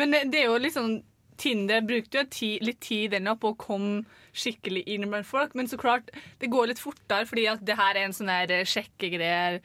Men 0.00 0.14
det, 0.14 0.22
det 0.32 0.40
er 0.40 0.48
jo 0.48 0.72
sånn 0.72 1.02
Tinder 1.40 1.82
brukte 1.86 2.22
jo 2.22 2.28
ti, 2.30 2.50
litt 2.64 2.80
tid 2.84 3.14
den 3.14 3.30
på 3.40 3.52
å 3.52 3.58
komme 3.58 4.02
skikkelig 4.32 4.84
inn 4.90 5.08
blant 5.10 5.28
folk, 5.28 5.56
men 5.58 5.68
så 5.68 5.78
klart, 5.80 6.12
det 6.40 6.50
går 6.52 6.70
litt 6.70 6.82
fortere 6.82 7.28
fordi 7.28 7.46
at 7.52 7.64
det 7.66 7.76
her 7.78 7.96
er 7.96 8.06
en 8.06 8.16
sånn 8.16 8.32
her 8.32 8.52
eh, 8.52 8.68
sjekkegreier. 8.68 9.60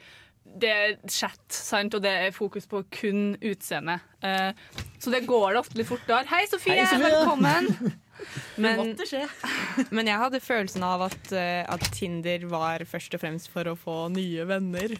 Det 0.48 0.68
er 0.72 0.94
chat, 1.12 1.42
sant, 1.52 1.94
og 1.96 2.04
det 2.04 2.12
er 2.24 2.36
fokus 2.36 2.68
på 2.68 2.80
kun 2.94 3.34
utseende. 3.44 3.98
Uh, 4.24 4.56
så 4.96 5.12
det 5.12 5.26
går 5.28 5.52
det 5.52 5.60
ofte 5.60 5.76
litt 5.76 5.90
fortere. 5.90 6.24
Hei, 6.30 6.46
Sofie! 6.48 6.78
Hei, 6.78 6.86
Sofie! 6.88 7.16
Velkommen! 7.18 7.72
Det 8.18 8.64
Men, 8.64 8.80
måtte 8.80 9.04
skje. 9.06 9.20
men 9.94 10.08
jeg 10.10 10.18
hadde 10.18 10.40
følelsen 10.42 10.82
av 10.82 11.04
at, 11.06 11.28
eh, 11.38 11.60
at 11.62 11.84
Tinder 11.94 12.48
var 12.50 12.82
først 12.90 13.14
og 13.14 13.22
fremst 13.22 13.46
for 13.52 13.70
å 13.70 13.76
få 13.78 14.08
nye 14.10 14.42
venner. 14.48 14.96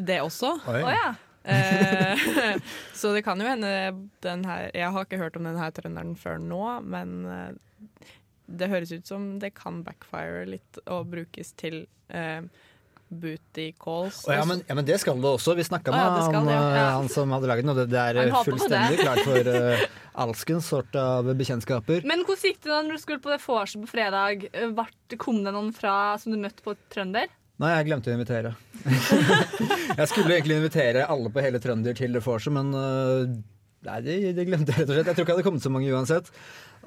Det 0.00 0.16
også. 0.24 0.54
Oi. 0.72 0.80
Eh, 1.44 2.18
så 2.94 3.12
det 3.16 3.24
kan 3.26 3.40
jo 3.42 3.48
hende 3.48 3.70
den 4.22 4.44
her 4.46 4.68
Jeg 4.70 4.92
har 4.94 5.06
ikke 5.06 5.18
hørt 5.18 5.36
om 5.36 5.48
den 5.48 5.58
her 5.58 5.72
trønderen 5.74 6.14
før 6.18 6.38
nå, 6.38 6.64
men 6.86 7.16
eh, 7.26 8.10
det 8.46 8.68
høres 8.70 8.92
ut 8.92 9.08
som 9.08 9.32
det 9.42 9.54
kan 9.56 9.80
backfire 9.86 10.44
litt 10.46 10.78
og 10.86 11.08
brukes 11.10 11.54
til 11.58 11.86
eh, 12.12 12.44
booty 13.12 13.72
calls. 13.80 14.22
Oh, 14.28 14.34
ja, 14.34 14.44
men, 14.48 14.62
ja, 14.68 14.74
men 14.74 14.86
det 14.88 14.98
skal 15.02 15.20
det 15.20 15.28
også. 15.28 15.54
Vi 15.58 15.64
snakka 15.64 15.92
med 15.92 16.00
med 16.00 16.20
ja, 16.20 16.24
skal 16.28 16.38
han, 16.38 16.48
det, 16.48 16.54
ja. 16.54 16.86
eh, 16.86 16.94
han 16.96 17.10
som 17.12 17.34
hadde 17.36 17.50
laget 17.50 17.66
den, 17.66 17.72
og 17.74 17.80
det, 17.80 17.86
det 17.92 18.00
er 18.00 18.32
fullstendig 18.38 18.96
det. 18.96 19.04
klart 19.04 19.22
for 19.26 19.50
uh, 19.52 19.84
alskens 20.24 20.70
sort 20.72 20.96
av 20.98 21.28
bekjentskaper. 21.36 22.08
Men 22.08 22.24
hvordan 22.26 22.48
gikk 22.48 22.62
det 22.64 22.72
da 22.72 22.80
når 22.86 22.96
du 22.96 23.04
skulle 23.04 23.22
på 23.24 23.32
det 23.32 23.40
vorset 23.44 23.84
på 23.84 23.92
fredag? 23.92 24.48
Kom 25.20 25.42
det 25.44 25.54
noen 25.54 25.72
fra 25.76 26.16
som 26.22 26.34
du 26.34 26.40
møtte 26.40 26.64
på 26.64 26.76
Trønder? 26.92 27.28
Nei, 27.60 27.70
jeg 27.76 27.88
glemte 27.90 28.10
å 28.10 28.14
invitere. 28.16 28.54
jeg 30.00 30.06
skulle 30.10 30.34
egentlig 30.34 30.58
invitere 30.58 31.04
alle 31.12 31.30
på 31.32 31.42
hele 31.44 31.60
Trønder 31.62 31.96
til 31.96 32.16
det 32.16 32.22
Force, 32.24 32.50
men 32.54 32.72
uh, 32.74 33.28
nei, 33.86 33.98
det, 34.06 34.16
det 34.38 34.46
glemte 34.48 34.72
jeg 34.72 34.82
rett 34.82 34.90
og 34.90 34.96
slett. 34.96 35.10
Jeg 35.10 35.18
tror 35.18 35.26
ikke 35.26 35.30
det 35.30 35.36
hadde 35.36 35.46
kommet 35.50 35.66
så 35.66 35.72
mange 35.74 35.92
uansett. 35.92 36.32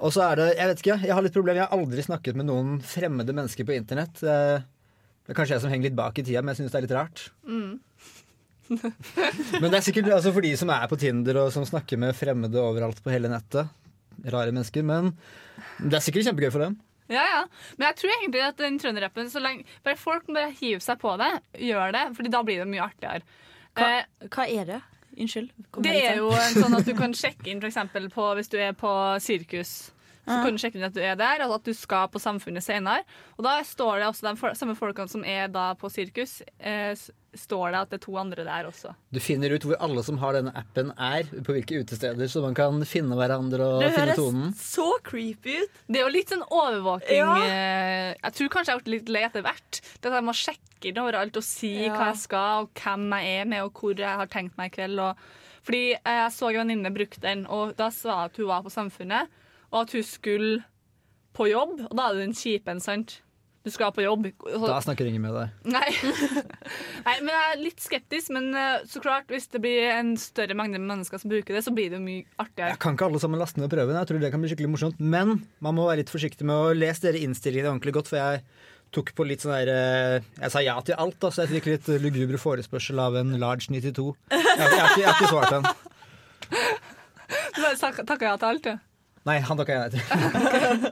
Og 0.03 0.11
så 0.11 0.25
er 0.25 0.41
det, 0.41 0.47
jeg 0.57 0.71
vet 0.71 0.81
ikke, 0.83 0.97
jeg 1.05 1.15
har 1.15 1.23
litt 1.23 1.35
problem. 1.37 1.59
Jeg 1.59 1.67
har 1.67 1.77
aldri 1.77 2.03
snakket 2.03 2.39
med 2.39 2.49
noen 2.49 2.79
fremmede 2.83 3.35
mennesker 3.37 3.67
på 3.67 3.77
internett. 3.77 4.19
Det 4.19 5.31
er 5.31 5.37
kanskje 5.37 5.55
jeg 5.55 5.63
som 5.63 5.71
henger 5.71 5.89
litt 5.89 5.97
bak 5.97 6.19
i 6.19 6.25
tida, 6.25 6.43
men 6.43 6.51
jeg 6.51 6.63
syns 6.63 6.73
det 6.73 6.81
er 6.81 6.87
litt 6.87 6.97
rart. 6.97 7.23
men 9.61 9.69
det 9.69 9.77
er 9.77 9.85
sikkert 9.85 10.11
altså, 10.17 10.33
for 10.35 10.43
de 10.43 10.51
som 10.59 10.73
er 10.73 10.89
på 10.91 10.99
Tinder 10.99 11.39
og 11.43 11.53
som 11.53 11.65
snakker 11.67 12.01
med 12.01 12.17
fremmede 12.17 12.59
overalt 12.59 12.99
på 13.05 13.13
hele 13.13 13.31
nettet. 13.31 13.71
Rare 14.25 14.51
mennesker. 14.51 14.83
Men 14.85 15.13
det 15.79 15.97
er 15.97 16.03
sikkert 16.03 16.27
kjempegøy 16.27 16.51
for 16.51 16.65
dem. 16.65 16.77
Ja, 17.11 17.21
ja. 17.21 17.41
Men 17.77 17.87
jeg 17.91 17.95
tror 18.01 18.13
egentlig 18.15 18.41
at 18.47 18.57
den 18.57 18.79
trønderrappen 18.81 19.29
så 19.29 19.41
lenge 19.43 19.65
bare 19.85 19.97
Folk 19.99 20.27
må 20.27 20.39
bare 20.39 20.55
hive 20.57 20.81
seg 20.81 20.97
på 21.01 21.13
det. 21.21 21.31
Gjør 21.67 21.91
det, 21.93 22.03
Fordi 22.17 22.31
da 22.33 22.41
blir 22.47 22.63
det 22.63 22.67
mye 22.71 22.85
artigere. 22.87 23.21
Hva, 23.75 23.89
Eh, 23.99 24.29
hva 24.31 24.47
er 24.49 24.65
det? 24.65 24.81
Unnskyld. 25.15 25.49
det 25.85 25.93
er 26.09 26.17
jo 26.19 26.31
sånn 26.57 26.75
at 26.75 26.87
du 26.87 26.93
kan 26.97 27.13
sjekke 27.21 27.47
inn 27.47 27.61
for 27.61 27.69
eksempel 27.69 28.09
hvis 28.09 28.49
du 28.51 28.57
er 28.59 28.73
på 28.75 28.89
sirkus. 29.23 29.91
Så 30.25 30.39
kan 30.41 30.55
du 30.55 30.61
sjekke 30.61 30.79
inn 30.79 30.87
at 30.87 30.95
du 30.95 31.01
er 31.05 31.15
der, 31.19 31.43
altså 31.45 31.59
at 31.59 31.67
du 31.69 31.73
skal 31.77 32.07
på 32.09 32.19
Samfunnet 32.21 32.63
senere. 32.65 33.03
Og 33.37 33.43
da 33.45 33.59
står 33.63 33.99
det 34.01 34.07
også 34.09 34.25
de 34.33 34.55
samme 34.57 34.75
folkene 34.75 35.11
som 35.11 35.23
er 35.23 35.47
da 35.53 35.67
på 35.77 35.89
sirkus, 35.93 36.39
eh, 36.59 36.95
står 37.35 37.71
det 37.75 37.79
at 37.81 37.89
det 37.91 37.97
er 37.99 38.03
to 38.05 38.15
andre 38.17 38.45
der 38.47 38.65
også. 38.69 38.93
Du 39.11 39.19
finner 39.19 39.51
ut 39.53 39.65
hvor 39.67 39.75
alle 39.83 40.01
som 40.07 40.17
har 40.21 40.37
denne 40.37 40.53
appen 40.55 40.93
er, 40.97 41.27
på 41.43 41.51
hvilke 41.53 41.81
utesteder, 41.83 42.29
så 42.31 42.41
man 42.41 42.55
kan 42.57 42.79
finne 42.87 43.13
hverandre 43.19 43.59
og 43.75 43.81
Det 43.83 43.91
finne 43.93 44.15
høres 44.15 44.61
så 44.61 44.87
creepy 45.03 45.57
ut. 45.65 45.81
Det 45.91 45.99
er 45.99 46.05
jo 46.07 46.13
litt 46.15 46.31
sånn 46.31 46.45
overvåking. 46.47 47.19
Ja. 47.19 47.35
eh, 47.45 48.15
Jeg 48.23 48.33
tror 48.39 48.53
kanskje 48.55 48.71
jeg 48.71 48.79
har 48.79 48.85
blitt 48.85 48.95
litt 48.95 49.09
lei 49.13 49.23
etter 49.27 49.43
hvert. 49.45 49.81
Det 49.99 50.09
at 50.09 50.17
jeg 50.21 50.25
må 50.31 50.37
sjekke 50.41 50.89
inn 50.89 51.01
overalt 51.03 51.37
og 51.37 51.43
si 51.43 51.73
Ja. 51.85 51.93
hva 51.99 52.07
jeg 52.13 52.21
skal, 52.23 52.63
og 52.65 52.73
hvem 52.81 53.09
jeg 53.19 53.41
er 53.41 53.45
med, 53.45 53.63
og 53.67 53.73
hvor 53.73 53.93
jeg 53.99 54.15
har 54.23 54.27
tenkt 54.31 54.57
meg 54.57 54.71
i 54.71 54.75
kveld. 54.79 54.99
Og, 54.99 55.17
fordi 55.65 55.83
jeg 55.91 56.31
så 56.31 56.49
en 56.49 56.61
venninne 56.63 56.93
bruke 56.95 57.19
den, 57.21 57.45
og 57.47 57.75
da 57.75 57.89
sa 57.91 58.15
hun 58.21 58.25
at 58.31 58.37
hun 58.37 58.47
var 58.47 58.63
på 58.63 58.71
Samfunnet, 58.71 59.27
og 59.71 59.81
at 59.85 59.93
hun 59.97 60.03
skulle 60.05 60.63
på 61.35 61.49
jobb. 61.51 61.79
Og 61.89 61.93
da 61.97 62.09
er 62.09 62.17
det 62.19 62.27
den 62.29 62.35
kjipen, 62.37 62.79
sant? 62.83 63.21
Du 63.65 63.71
skal 63.73 63.89
på 63.95 64.03
jobb. 64.05 64.27
Da 64.45 64.75
snakker 64.85 65.07
ingen 65.09 65.23
med 65.23 65.33
deg. 65.33 65.53
Nei. 65.73 65.87
Nei, 67.07 67.15
men 67.25 67.31
jeg 67.33 67.45
er 67.55 67.61
litt 67.63 67.81
skeptisk. 67.81 68.29
Men 68.35 68.51
eh, 68.53 68.83
så 68.85 69.01
klart, 69.01 69.25
hvis 69.33 69.47
det 69.49 69.57
blir 69.63 69.87
en 69.95 70.11
større 70.21 70.53
mengde 70.55 70.77
mennesker 70.83 71.17
som 71.17 71.31
bruker 71.33 71.57
det, 71.57 71.63
så 71.65 71.73
blir 71.73 71.89
det 71.95 71.97
mye 72.03 72.27
artigere. 72.37 72.75
Jeg 72.75 72.81
kan 72.85 72.93
ikke 72.93 73.07
alle 73.09 73.21
sammen 73.23 73.41
laste 73.41 73.57
ned 73.59 73.71
prøven. 73.73 73.97
Jeg 73.97 74.11
tror 74.11 74.21
det 74.21 74.29
kan 74.35 74.43
bli 74.45 74.51
skikkelig 74.53 74.69
morsomt. 74.75 75.01
Men 75.01 75.33
man 75.65 75.75
må 75.79 75.87
være 75.89 76.03
litt 76.03 76.13
forsiktig 76.13 76.45
med 76.45 76.53
å 76.55 76.75
lese 76.77 77.07
dere 77.07 77.23
innstillingene 77.25 77.73
ordentlig 77.73 77.95
godt, 77.97 78.13
for 78.13 78.21
jeg 78.21 78.45
tok 78.93 79.09
på 79.17 79.25
litt 79.27 79.41
sånn 79.43 79.55
der 79.57 79.73
eh, 79.73 80.27
Jeg 80.45 80.53
sa 80.53 80.61
ja 80.63 80.77
til 80.85 80.95
alt, 81.01 81.17
da, 81.25 81.33
så 81.33 81.43
jeg 81.47 81.57
fikk 81.57 81.71
litt 81.73 81.89
lugubre 82.05 82.37
forespørsel 82.39 83.01
av 83.01 83.17
en 83.23 83.33
large 83.41 83.65
92. 83.73 84.11
Jeg, 84.29 84.45
jeg, 84.45 84.69
ikke- 84.69 85.01
jeg 85.01 85.09
har 85.09 85.17
ikke 85.17 85.33
svart 85.33 85.55
den. 85.57 85.65
Du 87.55 87.61
bare 87.65 87.93
takka 88.05 88.29
ja 88.29 88.37
til 88.37 88.51
alt, 88.53 88.69
du. 88.69 88.77
Nei, 89.25 89.39
han 89.41 89.57
takka 89.57 89.77
jeg 89.79 89.95
til. 89.95 90.89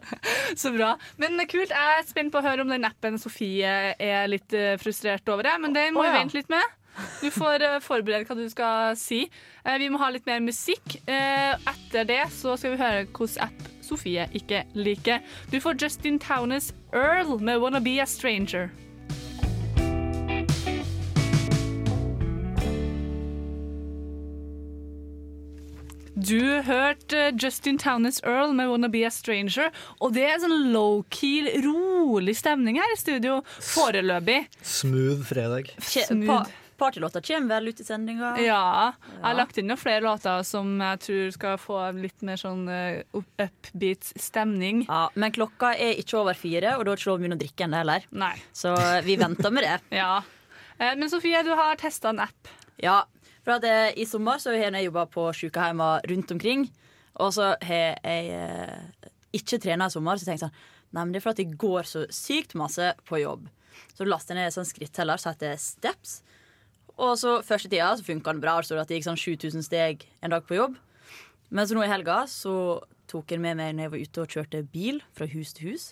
Så 0.62 0.72
bra. 0.74 0.96
Men 1.22 1.38
kult. 1.50 1.70
Jeg 1.70 2.00
er 2.00 2.08
spent 2.08 2.34
på 2.34 2.42
å 2.42 2.46
høre 2.46 2.66
om 2.66 2.72
den 2.72 2.88
appen 2.88 3.20
Sofie 3.22 3.94
er 3.94 4.32
litt 4.32 4.54
eh, 4.58 4.74
frustrert 4.82 5.28
over. 5.30 5.46
det, 5.46 5.58
Men 5.62 5.76
det 5.76 5.90
må 5.94 6.02
vi 6.02 6.10
vi 6.10 6.14
ja. 6.14 6.22
vente 6.24 6.40
litt 6.40 6.50
med. 6.54 6.80
Du 7.22 7.30
får 7.34 7.64
eh, 7.66 7.80
forberede 7.82 8.28
hva 8.30 8.38
du 8.38 8.46
skal 8.52 8.98
si. 9.00 9.24
Eh, 9.64 9.78
vi 9.82 9.90
må 9.94 10.02
ha 10.02 10.12
litt 10.14 10.28
mer 10.30 10.42
musikk. 10.46 10.98
Eh, 11.06 11.54
etter 11.74 12.10
det 12.10 12.22
så 12.34 12.58
skal 12.58 12.76
vi 12.76 12.82
høre 12.82 13.06
hvilken 13.06 13.48
app 13.48 13.70
Sofie 13.84 14.28
ikke 14.38 14.64
liker. 14.78 15.22
Du 15.52 15.60
får 15.62 15.78
Justin 15.82 16.20
Townes 16.22 16.72
Earl 16.94 17.40
med 17.40 17.60
'Wanna 17.60 17.84
Be 17.84 18.00
A 18.02 18.06
Stranger'. 18.10 18.70
Du 26.24 26.40
hørte 26.64 27.32
Justin 27.42 27.78
Townes 27.82 28.22
Earl 28.24 28.54
med 28.56 28.68
'Wanna 28.70 28.88
Be 28.90 29.04
A 29.06 29.10
Stranger'. 29.10 29.72
Og 30.00 30.14
det 30.14 30.24
er 30.30 30.38
sånn 30.40 30.72
low-key, 30.72 31.62
rolig 31.66 32.36
stemning 32.38 32.78
her 32.80 32.94
i 32.94 32.98
studio 33.00 33.42
foreløpig. 33.60 34.46
Smooth 34.62 35.24
fredag. 35.28 35.72
Kje- 35.80 36.08
Smooth. 36.08 36.50
Partylåta 36.80 37.22
kommer 37.22 37.48
vel 37.60 37.68
ut 37.70 37.80
i 37.80 37.84
sendinga. 37.84 38.38
Ja. 38.42 38.94
Jeg 39.14 39.24
har 39.24 39.36
lagt 39.36 39.58
inn 39.58 39.68
noen 39.68 39.78
flere 39.78 40.02
låter 40.02 40.44
som 40.44 40.80
jeg 40.80 41.00
tror 41.00 41.32
skal 41.32 41.58
få 41.58 41.78
litt 42.02 42.22
mer 42.22 42.36
sånn 42.36 42.68
eh, 42.70 43.04
upbeat 43.14 44.14
stemning. 44.20 44.86
Ja, 44.88 45.10
men 45.16 45.32
klokka 45.32 45.74
er 45.78 45.94
ikke 45.96 46.18
over 46.20 46.34
fire, 46.34 46.78
og 46.78 46.86
da 46.86 46.92
er 46.92 46.96
det 46.96 47.00
ikke 47.04 47.12
lov 47.12 47.20
å 47.20 47.22
begynne 47.22 47.38
å 47.38 47.44
drikke 47.44 47.64
ennå 47.68 47.78
heller. 47.78 48.04
Nei. 48.12 48.36
Så 48.54 48.74
vi 49.04 49.16
venter 49.18 49.52
med 49.52 49.64
det. 49.64 49.80
Ja. 50.02 50.22
Eh, 50.80 50.96
Men 50.96 51.10
Sofie, 51.10 51.44
du 51.44 51.52
har 51.56 51.76
testa 51.76 52.10
en 52.10 52.20
app. 52.20 52.48
Ja, 52.82 53.04
for 53.44 53.58
at 53.58 53.68
jeg, 53.68 53.96
I 54.00 54.06
sommer 54.08 54.40
så 54.42 54.54
har 54.56 54.72
jeg 54.72 54.88
jobba 54.88 55.06
på 55.12 55.28
sykehjemmer 55.36 56.06
rundt 56.10 56.32
omkring. 56.36 56.68
Og 57.22 57.34
så 57.36 57.54
har 57.62 58.00
jeg 58.04 58.30
eh, 58.32 59.10
ikke 59.36 59.60
trena 59.62 59.90
i 59.90 59.94
sommer, 59.94 60.18
så 60.18 60.30
tenkte 60.30 60.48
jeg 60.48 60.50
sånn 60.50 60.72
Nei, 60.94 61.08
men 61.08 61.14
det 61.16 61.24
er 61.24 61.26
fordi 61.26 61.48
jeg 61.48 61.58
går 61.58 61.88
så 61.90 62.04
sykt 62.14 62.52
masse 62.54 62.92
på 63.10 63.18
jobb. 63.18 63.48
Så 63.98 64.06
lastet 64.06 64.36
jeg 64.36 64.38
ned 64.38 64.52
en 64.52 64.56
sånn 64.60 64.68
skritteller 64.70 65.18
som 65.18 65.34
heter 65.34 65.56
Steps. 65.58 66.20
Og 67.02 67.16
så 67.18 67.40
første 67.42 67.72
tida 67.72 67.88
så 67.98 68.06
funka 68.06 68.36
den 68.36 68.42
bra. 68.44 68.60
så 68.62 68.78
at 68.78 68.92
det 68.92 69.00
gikk 69.00 69.08
sånn 69.08 69.18
7000 69.18 69.66
steg 69.66 70.06
en 70.22 70.36
dag 70.36 70.46
på 70.46 70.60
jobb. 70.60 70.76
Men 71.50 71.66
så 71.66 71.74
nå 71.74 71.82
i 71.82 71.90
helga 71.90 72.24
så 72.30 72.84
tok 73.10 73.34
jeg 73.34 73.42
med 73.42 73.58
meg 73.58 73.74
når 73.74 73.88
jeg 73.88 73.94
var 73.94 74.04
ute 74.06 74.22
og 74.22 74.36
kjørte 74.38 74.62
bil 74.74 75.02
fra 75.18 75.26
hus 75.34 75.54
til 75.58 75.74
hus. 75.74 75.88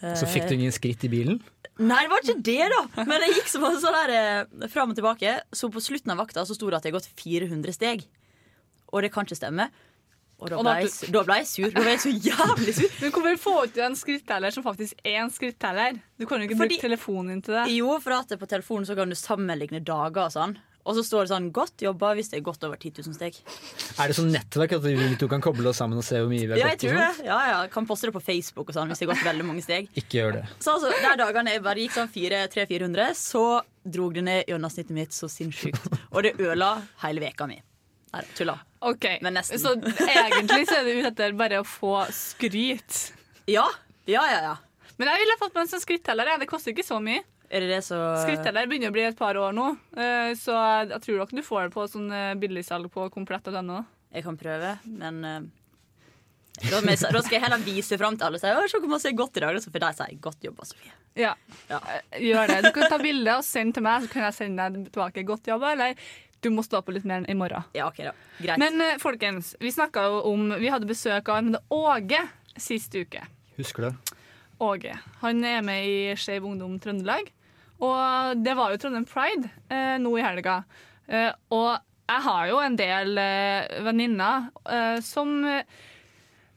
Så 0.00 0.28
fikk 0.30 0.46
du 0.48 0.54
ingen 0.54 0.72
skritt 0.74 1.02
i 1.04 1.10
bilen? 1.10 1.40
Nei, 1.78 2.00
det 2.04 2.10
var 2.10 2.22
ikke 2.22 2.42
det, 2.46 2.68
da! 2.72 3.04
Men 3.06 3.22
jeg 3.26 3.36
gikk 3.38 3.50
så 3.50 3.60
masse 3.62 3.80
sånn 3.82 3.94
der 3.94 4.12
eh, 4.14 4.68
fram 4.70 4.90
og 4.94 4.96
tilbake. 4.98 5.36
Så 5.54 5.70
på 5.74 5.82
slutten 5.82 6.10
av 6.14 6.18
vakta 6.22 6.44
så 6.46 6.54
sto 6.54 6.70
det 6.70 6.78
at 6.78 6.86
jeg 6.86 6.92
har 6.94 6.98
gått 7.00 7.10
400 7.18 7.74
steg. 7.76 8.04
Og 8.92 9.02
det 9.04 9.10
kan 9.14 9.26
ikke 9.26 9.38
stemme. 9.38 9.68
Og 10.38 10.50
da 10.52 10.58
Og 10.58 10.62
ble, 10.62 10.70
da- 10.70 10.82
jeg, 10.86 11.10
da 11.14 11.22
ble 11.26 11.36
jeg 11.40 11.48
sur. 11.50 11.70
Da 11.74 11.82
ble 11.82 11.94
jeg 11.96 12.02
så 12.04 12.12
jævlig 12.14 12.74
sur. 12.78 12.92
Men 13.02 13.10
hvorfor 13.14 13.38
få 13.42 13.54
ut 13.66 13.78
en 13.88 13.96
skritteller 13.98 14.54
som 14.54 14.62
faktisk 14.66 15.00
er 15.02 15.18
en 15.24 15.32
skritteller? 15.34 15.98
Du 16.18 16.26
kan 16.30 16.38
jo 16.42 16.46
ikke 16.46 16.60
Fordi- 16.60 16.78
bruke 16.78 16.86
telefonen 16.88 17.32
din 17.34 17.42
til 17.48 17.58
det. 17.58 17.64
Jo, 17.74 17.96
for 18.04 18.14
at 18.20 18.34
på 18.38 18.50
telefonen 18.54 18.86
så 18.86 18.94
kan 18.98 19.10
du 19.10 19.18
sammenligne 19.18 19.82
dager 19.82 20.28
og 20.28 20.34
sånn. 20.34 20.54
Og 20.86 20.94
så 20.96 21.02
står 21.04 21.26
det 21.26 21.30
sånn 21.34 21.50
'godt 21.52 21.76
jobba' 21.84 22.14
hvis 22.16 22.30
det 22.30 22.38
er 22.38 22.44
godt 22.46 22.64
over 22.64 22.76
10 22.76 23.02
000 23.04 23.14
steg. 23.14 23.34
Er 23.98 24.08
det 24.08 24.16
sånn 24.16 24.30
nettverk 24.32 24.72
at 24.72 24.82
vi 24.82 25.16
to 25.16 25.28
kan 25.28 25.40
koble 25.42 25.66
oss 25.68 25.76
sammen 25.76 25.98
og 25.98 26.04
se 26.04 26.16
hvor 26.16 26.28
mye 26.30 26.46
vi 26.46 26.52
har 26.54 26.58
Ja, 26.58 26.66
jeg 26.68 26.78
gått? 26.78 26.84
og 26.84 26.96
tror 26.96 27.18
det. 27.18 27.26
Ja, 27.26 27.38
ja, 27.50 27.66
Kan 27.68 27.86
poste 27.86 28.06
det 28.06 28.14
på 28.14 28.22
Facebook 28.24 28.68
og 28.70 28.74
sånn 28.74 28.88
hvis 28.88 28.98
det 28.98 29.08
har 29.08 29.14
gått 29.14 29.24
veldig 29.26 29.44
mange 29.44 29.62
steg. 29.62 29.88
Ikke 29.94 30.16
gjør 30.22 30.32
det. 30.38 30.44
Så 30.60 30.72
altså, 30.78 30.88
Der 31.02 31.16
dagene 31.20 31.50
jeg 31.52 31.62
bare 31.62 31.76
gikk 31.82 31.92
sånn 31.92 32.08
300-400, 32.08 33.14
så 33.14 33.62
drog 33.84 34.14
det 34.14 34.22
ned 34.24 34.44
gjennomsnittet 34.48 34.90
mitt 34.96 35.10
så 35.12 35.28
sinnssykt. 35.28 35.80
Og 36.12 36.22
det 36.22 36.36
ødela 36.38 36.82
hele 37.02 37.20
veka 37.20 37.46
mi. 37.46 37.60
Nei, 38.14 38.22
tulla. 38.34 38.58
Ok, 38.80 39.04
Men 39.20 39.34
nesten. 39.34 39.58
Så 39.58 39.74
egentlig 39.76 40.66
så 40.68 40.78
er 40.80 40.84
det 40.84 40.96
ute 40.96 41.08
etter 41.12 41.32
bare 41.36 41.60
å 41.60 41.64
få 41.66 42.06
skryt. 42.10 43.12
Ja, 43.46 43.68
Ja, 44.06 44.22
ja, 44.24 44.40
ja. 44.40 44.56
Men 44.96 45.08
jeg 45.08 45.18
ville 45.26 45.36
fått 45.38 45.54
meg 45.54 45.62
en 45.66 45.68
sånn 45.68 45.82
skritteller. 45.84 46.24
jeg. 46.26 46.40
Det 46.40 46.48
koster 46.48 46.72
ikke 46.72 46.86
så 46.86 46.96
mye. 47.02 47.20
Er 47.48 47.64
det 47.64 47.68
det 47.70 47.82
så 47.86 47.98
Skritteller 48.22 48.68
begynner 48.68 48.92
å 48.92 48.94
bli 48.96 49.04
et 49.08 49.16
par 49.16 49.38
år 49.40 49.54
nå, 49.56 49.70
eh, 49.96 50.32
så 50.36 50.56
jeg, 50.84 51.00
tror 51.04 51.22
nok 51.22 51.30
du 51.32 51.44
får 51.44 51.68
det 51.68 51.72
på 51.76 51.86
sånn 51.88 52.10
eh, 52.12 52.34
billigsalg 52.40 52.90
på 52.92 53.06
komplett.no. 53.14 53.78
Jeg 54.12 54.24
kan 54.26 54.36
prøve, 54.40 54.74
men 54.84 55.22
eh, 55.24 55.46
da, 56.68 56.82
skal 56.82 57.36
jeg 57.38 57.42
heller 57.44 57.64
vise 57.64 57.96
fram 58.00 58.18
til 58.18 58.28
alle 58.28 58.40
og 58.40 58.42
si 58.42 58.52
«Å, 58.52 58.68
se 58.68 58.80
hvor 58.82 58.92
masse 58.92 59.08
jeg 59.08 59.16
i 59.16 59.40
dag. 59.40 59.56
Og 59.56 59.64
så 59.64 59.72
får 59.72 59.84
de 59.84 59.90
si 59.96 60.18
'godt 60.20 60.48
jobba, 60.48 60.66
Sofie'. 60.68 60.96
Ja. 61.18 61.34
Ja. 61.70 61.78
Gjør 62.18 62.50
det. 62.50 62.58
Du 62.66 62.72
kan 62.74 62.90
ta 62.90 62.98
bilde 63.00 63.36
og 63.38 63.44
sende 63.46 63.78
til 63.78 63.86
meg, 63.86 64.02
så 64.04 64.12
kan 64.12 64.26
jeg 64.26 64.36
sende 64.36 64.66
deg 64.68 64.90
tilbake. 64.90 65.24
Godt 65.26 65.48
jobba, 65.48 65.72
eller 65.72 65.94
du 66.42 66.50
må 66.54 66.62
stå 66.66 66.82
på 66.82 66.94
litt 66.94 67.06
mer 67.08 67.24
i 67.30 67.34
morgen. 67.38 67.64
Ja, 67.74 67.88
ok 67.88 68.02
da. 68.10 68.12
Greit. 68.42 68.58
Men 68.60 68.84
folkens, 69.02 69.54
vi 69.62 69.72
snakka 69.74 70.04
jo 70.06 70.20
om 70.30 70.52
Vi 70.58 70.70
hadde 70.70 70.86
besøk 70.86 71.30
av 71.32 71.40
en 71.40 71.56
Åge 71.74 72.20
sist 72.58 72.94
uke. 72.94 73.24
Husker 73.56 73.88
det. 73.88 73.94
Åge. 74.58 74.98
Han 75.22 75.44
er 75.46 75.62
med 75.62 75.86
i 75.86 75.98
Skeiv 76.18 76.46
Ungdom 76.46 76.78
Trøndelag. 76.82 77.30
Og 77.84 78.40
det 78.42 78.54
var 78.58 78.72
jo 78.72 78.78
Trondheim 78.82 79.06
Pride 79.06 79.50
eh, 79.70 79.96
nå 80.02 80.10
i 80.18 80.24
helga. 80.24 80.62
Eh, 81.06 81.30
og 81.54 81.76
jeg 82.08 82.24
har 82.24 82.48
jo 82.50 82.58
en 82.64 82.76
del 82.78 83.20
eh, 83.20 83.78
venninner 83.84 84.48
eh, 84.68 84.98
som 85.04 85.30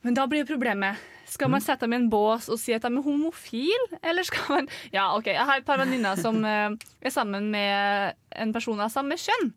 Men 0.02 0.16
da 0.18 0.26
blir 0.28 0.42
jo 0.42 0.50
problemet 0.50 1.00
Skal 1.30 1.52
man 1.52 1.64
sette 1.64 1.86
dem 1.86 1.94
i 1.94 2.00
en 2.00 2.08
bås 2.12 2.48
og 2.52 2.60
si 2.60 2.74
at 2.76 2.84
de 2.84 2.90
er 2.92 3.04
homofile, 3.06 4.00
eller 4.02 4.26
skal 4.28 4.48
man 4.50 4.70
Ja, 4.92 5.10
OK, 5.16 5.30
jeg 5.32 5.46
har 5.48 5.60
et 5.62 5.68
par 5.68 5.80
venninner 5.84 6.20
som 6.20 6.40
eh, 6.48 6.72
er 7.02 7.14
sammen 7.14 7.52
med 7.54 8.18
en 8.36 8.52
person 8.56 8.80
av 8.82 8.92
samme 8.92 9.16
kjønn. 9.20 9.52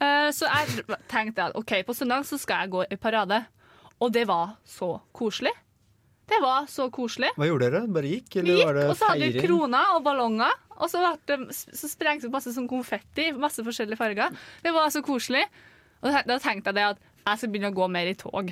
Eh, 0.00 0.28
så 0.36 0.48
jeg 0.50 0.84
tenkte 1.08 1.46
at 1.48 1.56
OK, 1.56 1.78
på 1.86 1.94
søndag 1.96 2.26
så 2.28 2.36
skal 2.40 2.64
jeg 2.66 2.74
gå 2.74 2.84
i 2.92 2.98
parade. 3.00 3.44
Og 4.00 4.12
det 4.12 4.26
var 4.28 4.58
så 4.68 4.98
koselig. 5.16 5.54
Det 6.28 6.40
var 6.42 6.66
så 6.68 6.90
koselig. 6.92 7.30
Hva 7.38 7.46
gjorde 7.48 7.70
dere? 7.70 7.84
Bare 7.88 8.10
gikk, 8.10 8.40
eller 8.42 8.58
gikk, 8.58 8.66
var 8.66 8.76
det 8.76 8.86
og 8.90 8.96
så 8.98 9.08
hadde 9.12 9.22
vi 9.22 9.30
feiring? 9.30 9.46
kroner 9.46 9.92
og 9.94 10.02
ballonger. 10.04 10.56
Og 10.76 10.90
så, 10.92 11.02
det, 11.28 11.38
så 11.54 11.88
sprengte 11.90 12.28
vi 12.28 12.34
masse 12.34 12.52
sånn 12.54 12.68
konfetti, 12.70 13.30
masse 13.36 13.64
forskjellige 13.64 14.00
farger. 14.00 14.34
Det 14.64 14.72
var 14.76 14.92
så 14.92 15.02
koselig. 15.04 15.46
Og 16.04 16.12
da 16.28 16.38
tenkte 16.42 16.72
jeg 16.72 16.78
det 16.78 16.88
at 16.92 17.04
jeg 17.26 17.40
skal 17.40 17.50
begynne 17.50 17.70
å 17.72 17.74
gå 17.74 17.86
mer 17.90 18.06
i 18.06 18.14
tog. 18.18 18.50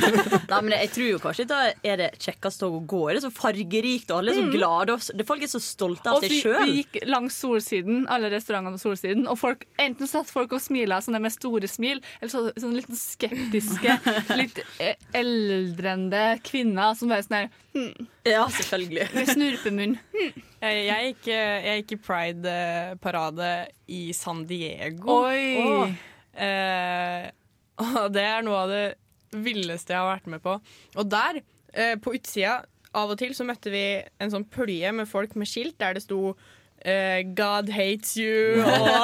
Nei, 0.50 0.60
men 0.64 0.72
jeg 0.78 0.90
tror 0.94 1.08
jo 1.10 1.18
kanskje 1.20 1.44
da 1.50 1.58
er 1.84 2.00
det 2.00 2.06
kjekkest 2.24 2.62
tog 2.62 2.78
å 2.78 2.82
gå 2.88 3.00
i. 3.04 3.14
Det 3.16 3.20
er 3.20 3.24
så 3.26 3.32
fargerikt, 3.36 4.12
og 4.14 4.20
alle 4.22 4.32
er 4.32 4.38
så 4.38 4.46
glade. 4.54 4.96
Og 4.96 5.26
folk 5.28 5.44
er 5.44 5.50
så 5.52 5.60
stolte 5.62 6.08
av 6.08 6.18
Og 6.20 6.24
seg 6.24 6.36
sjøl. 6.40 6.56
vi 6.62 6.78
gikk 6.80 6.96
langs 7.10 7.36
Solsiden, 7.44 8.06
alle 8.08 8.30
restaurantene 8.32 8.78
på 8.78 8.84
Solsiden, 8.86 9.26
og 9.28 9.36
folk, 9.40 9.66
enten 9.82 10.08
satt 10.08 10.32
folk 10.32 10.54
og 10.56 10.62
smila 10.64 11.02
sånn 11.04 11.18
med 11.20 11.34
store 11.34 11.68
smil, 11.68 12.00
eller 12.20 12.32
så, 12.32 12.46
sånn 12.56 12.78
litt 12.78 12.88
skeptiske, 12.96 13.98
litt 14.40 14.62
eh, 14.80 14.96
eldrende 15.20 16.24
kvinner 16.48 16.96
som 16.96 17.12
bare 17.12 17.26
sånn 17.26 17.38
her 17.42 17.52
hm, 17.76 18.08
Ja, 18.30 18.46
selvfølgelig. 18.56 19.10
med 19.18 19.30
snurpemunn. 19.34 19.98
Jeg, 20.64 20.84
jeg, 20.86 21.08
gikk, 21.10 21.26
jeg 21.28 21.80
gikk 21.82 21.90
i 21.92 21.96
Pride-parade 22.06 23.48
i 23.92 23.98
San 24.16 24.46
Diego. 24.48 25.18
Oi! 25.26 25.92
Eh, 26.34 26.63
og 28.02 28.12
det 28.14 28.26
er 28.26 28.44
noe 28.46 28.64
av 28.64 28.72
det 28.72 28.84
villeste 29.44 29.94
jeg 29.94 30.00
har 30.00 30.12
vært 30.12 30.30
med 30.30 30.42
på. 30.44 30.58
Og 31.00 31.10
der, 31.10 31.40
eh, 31.74 31.94
på 32.00 32.14
utsida, 32.16 32.62
av 32.94 33.10
og 33.10 33.18
til 33.18 33.32
så 33.34 33.46
møtte 33.46 33.72
vi 33.74 33.86
en 34.22 34.30
sånn 34.30 34.46
pølje 34.46 34.92
med 34.94 35.10
folk 35.10 35.34
med 35.34 35.50
skilt 35.50 35.74
der 35.82 35.96
det 35.96 36.04
sto 36.04 36.36
eh, 36.84 37.24
God 37.34 37.72
hates 37.74 38.14
you 38.20 38.60
og, 38.62 39.00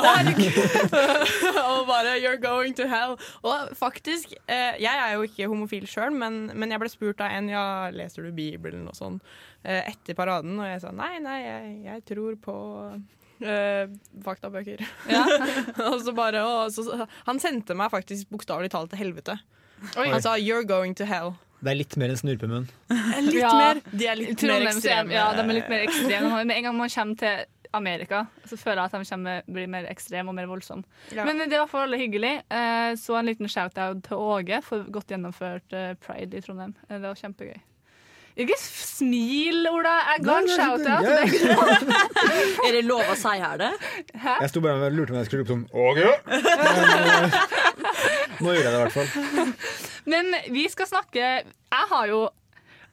og 1.64 1.88
bare 1.88 2.18
You're 2.20 2.38
going 2.38 2.76
to 2.78 2.86
hell. 2.86 3.16
Og 3.42 3.74
faktisk, 3.76 4.34
eh, 4.46 4.78
jeg 4.78 4.94
er 4.94 5.16
jo 5.16 5.26
ikke 5.26 5.48
homofil 5.50 5.88
sjøl, 5.90 6.14
men, 6.14 6.44
men 6.54 6.70
jeg 6.70 6.82
ble 6.82 6.92
spurt 6.92 7.24
av 7.24 7.34
en 7.34 7.50
Ja, 7.50 7.64
leser 7.94 8.28
du 8.28 8.34
Bibelen 8.36 8.86
og 8.90 8.94
sånn 8.98 9.18
eh, 9.64 9.82
etter 9.90 10.18
paraden, 10.18 10.58
og 10.60 10.68
jeg 10.68 10.84
sa 10.84 10.94
nei, 10.94 11.16
nei, 11.24 11.40
jeg, 11.42 11.72
jeg 11.88 12.06
tror 12.12 12.38
på 12.44 12.58
eh, 13.42 13.86
faktabøker. 14.24 14.82
og 15.90 16.00
så 16.04 16.12
bare, 16.16 16.42
og 16.46 16.72
så, 16.74 17.06
han 17.26 17.40
sendte 17.42 17.74
meg 17.78 17.90
faktisk 17.92 18.30
bokstavelig 18.32 18.70
talt 18.74 18.90
til 18.94 18.98
helvete. 19.04 19.38
Oi. 19.96 20.08
Han 20.12 20.20
sa 20.22 20.36
'you're 20.36 20.66
going 20.68 20.94
to 20.96 21.04
hell'. 21.04 21.34
Det 21.62 21.70
er 21.70 21.76
litt 21.76 21.96
mer 22.00 22.08
enn 22.08 22.16
snurpemunn. 22.16 22.68
Litt 23.20 23.34
Ja. 23.36 23.52
mer. 23.52 23.80
De 23.92 24.06
er 24.08 24.16
litt 24.16 24.28
mer 24.30 24.36
Trondheim 24.36 24.66
er, 24.66 24.76
ekstreme. 24.76 25.12
ja, 25.12 25.32
de 25.32 25.40
er 25.40 25.52
litt 25.52 25.68
mer 25.68 25.82
ekstreme. 25.86 26.44
Med 26.44 26.56
en 26.56 26.62
gang 26.64 26.76
man 26.76 26.88
kommer 26.88 27.16
til 27.20 27.44
Amerika, 27.72 28.26
så 28.48 28.56
føler 28.58 28.80
jeg 28.80 28.84
at 28.84 28.92
de 29.04 29.10
kommer, 29.10 29.42
blir 29.46 29.68
mer 29.68 29.84
ekstreme 29.86 30.28
og 30.28 30.34
mer 30.34 30.46
voldsomme. 30.46 30.82
Ja. 31.14 31.24
Men 31.24 31.36
det 31.38 31.50
var 31.50 31.54
i 31.54 31.58
hvert 31.60 31.70
fall 31.70 31.92
hyggelig. 32.00 32.42
Eh, 32.50 32.94
Så 32.96 33.14
en 33.18 33.26
liten 33.26 33.46
shout-out 33.48 34.02
til 34.02 34.16
Åge 34.16 34.62
for 34.64 34.84
godt 34.90 35.06
gjennomført 35.12 35.72
eh, 35.72 35.94
pride 36.00 36.34
i 36.34 36.40
Trondheim. 36.40 36.74
Eh, 36.88 36.96
Det 36.98 37.02
var 37.06 37.14
kjempegøy. 37.14 37.60
Ikke 38.38 38.56
smil, 38.60 39.64
Ola. 39.70 39.94
Jeg 40.12 40.24
ga 40.24 40.36
en 40.38 40.48
shout-out. 40.48 41.04
er. 41.10 42.70
Det 42.70 42.82
lov 42.86 43.02
å 43.10 43.16
si 43.18 43.32
her, 43.42 43.56
det? 43.60 43.70
Jeg 44.14 44.50
sto 44.52 44.62
bare 44.64 44.78
og 44.86 44.94
lurte 44.94 45.14
om 45.14 45.18
jeg 45.20 45.28
skulle 45.28 45.42
rope 45.42 45.52
sånn 45.54 45.66
Åh 45.74 45.90
Men, 45.98 46.10
eh, 46.30 47.38
Nå 48.44 48.54
gjorde 48.54 48.62
jeg 48.62 48.70
det 48.70 48.78
i 48.78 48.82
hvert 48.84 48.96
fall. 48.96 49.54
Men 50.10 50.30
vi 50.54 50.64
skal 50.72 50.88
snakke 50.88 51.24
Jeg 51.42 51.90
har 51.90 52.06
jo 52.10 52.22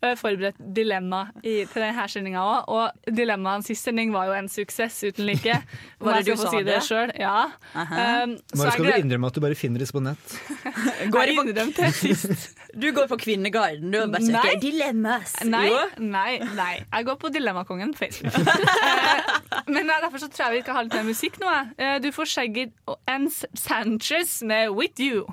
forberedt 0.02 0.58
dilemma 0.76 1.24
i, 1.44 1.66
til 1.66 1.82
denne 1.82 2.06
sendinga 2.12 2.42
òg. 2.44 2.68
Og 2.70 3.14
dilemmaet 3.18 3.66
sist 3.66 3.88
sending 3.88 4.12
var 4.14 4.28
jo 4.30 4.36
en 4.38 4.50
suksess 4.52 5.00
uten 5.10 5.26
like. 5.26 5.56
Var 6.00 6.20
det 6.22 6.26
du 6.28 6.36
sa 6.38 6.52
si 6.52 6.58
det 6.62 6.66
det? 6.70 6.82
sjøl? 6.86 7.12
Ja. 7.18 7.48
Um, 7.74 8.36
så 8.54 8.60
Når 8.64 8.72
skal 8.76 8.86
du 8.86 8.92
innrømme 9.02 9.28
at 9.32 9.34
du 9.36 9.42
bare 9.42 9.56
finner 9.58 9.82
det 9.82 9.90
på 9.92 10.04
nett? 10.06 10.36
Går 11.14 11.32
jeg 11.32 11.40
innrømte 11.44 11.92
sist. 11.98 12.54
Du 12.78 12.92
går 12.94 13.08
på 13.10 13.18
Kvinneguiden. 13.18 13.90
Du 13.90 13.98
bare 14.12 14.22
Nei. 14.22 14.52
dilemmas. 14.62 15.32
Nei, 15.50 15.72
nei, 15.98 16.36
nei. 16.54 16.74
Jeg 16.92 17.06
går 17.08 17.16
på 17.18 17.32
Dilemmakongen 17.34 17.94
på 17.96 18.04
Facebook. 18.04 18.36
Eh, 18.38 19.64
Men 19.72 19.88
derfor 19.90 20.22
så 20.22 20.28
tror 20.30 20.52
jeg 20.52 20.60
vi 20.60 20.62
skal 20.66 20.78
ha 20.78 20.84
litt 20.86 20.94
mer 21.00 21.08
musikk 21.08 21.40
nå. 21.42 21.56
Eh, 21.80 21.98
Du 22.04 22.12
får 22.14 22.30
Shaggy 22.36 22.68
og 22.86 23.00
Ann 23.10 23.26
Sanchez 23.58 24.42
med 24.44 24.70
'With 24.70 25.00
You'. 25.02 25.26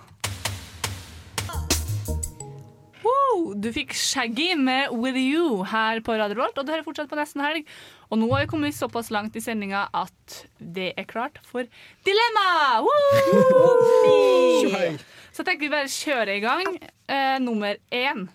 Wow, 3.04 3.50
du 3.60 3.68
fikk 3.74 3.92
Shaggy 3.92 4.54
med 4.56 4.88
'With 4.88 5.18
You' 5.20 5.64
her 5.68 6.00
på 6.00 6.14
Radio 6.16 6.38
Volt, 6.38 6.56
og 6.56 6.64
du 6.64 6.72
hører 6.72 6.86
fortsatt 6.86 7.10
på 7.10 7.18
nesten 7.18 7.42
helg. 7.44 7.66
Og 8.08 8.18
nå 8.20 8.30
har 8.32 8.44
vi 8.44 8.50
kommet 8.52 8.76
såpass 8.76 9.10
langt 9.12 9.36
i 9.36 9.42
sendinga 9.44 9.88
at 9.92 10.38
det 10.58 10.92
er 10.96 11.04
klart 11.04 11.36
for 11.44 11.68
dilemma! 12.06 12.80
Woo! 12.86 14.70
Så 15.34 15.42
jeg 15.42 15.48
tenker 15.48 15.66
vi 15.66 15.72
bare 15.72 15.90
kjører 15.90 16.32
i 16.36 16.40
gang. 16.44 16.68
Uh, 17.10 17.38
nummer 17.42 17.76
én. 17.92 18.28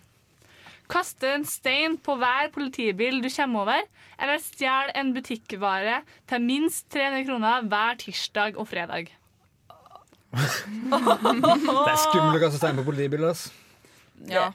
Kaste 0.90 1.32
en 1.34 1.46
stein 1.46 1.96
på 1.98 2.14
hver 2.20 2.50
politibil 2.54 3.22
du 3.24 3.30
kommer 3.32 3.64
over, 3.64 3.86
eller 4.20 4.42
stjel 4.42 4.90
en 4.94 5.14
butikkvare 5.16 6.02
til 6.28 6.44
minst 6.44 6.90
300 6.92 7.24
kroner 7.26 7.66
hver 7.70 7.98
tirsdag 8.02 8.58
og 8.58 8.68
fredag. 8.68 9.10
Det 10.30 10.38
er 10.44 11.98
skummelt 12.04 12.36
å 12.36 12.42
kaste 12.44 12.60
stein 12.60 12.78
på 12.78 12.86
politibil. 12.86 13.24
ass. 13.30 13.48
Ja. 14.28 14.50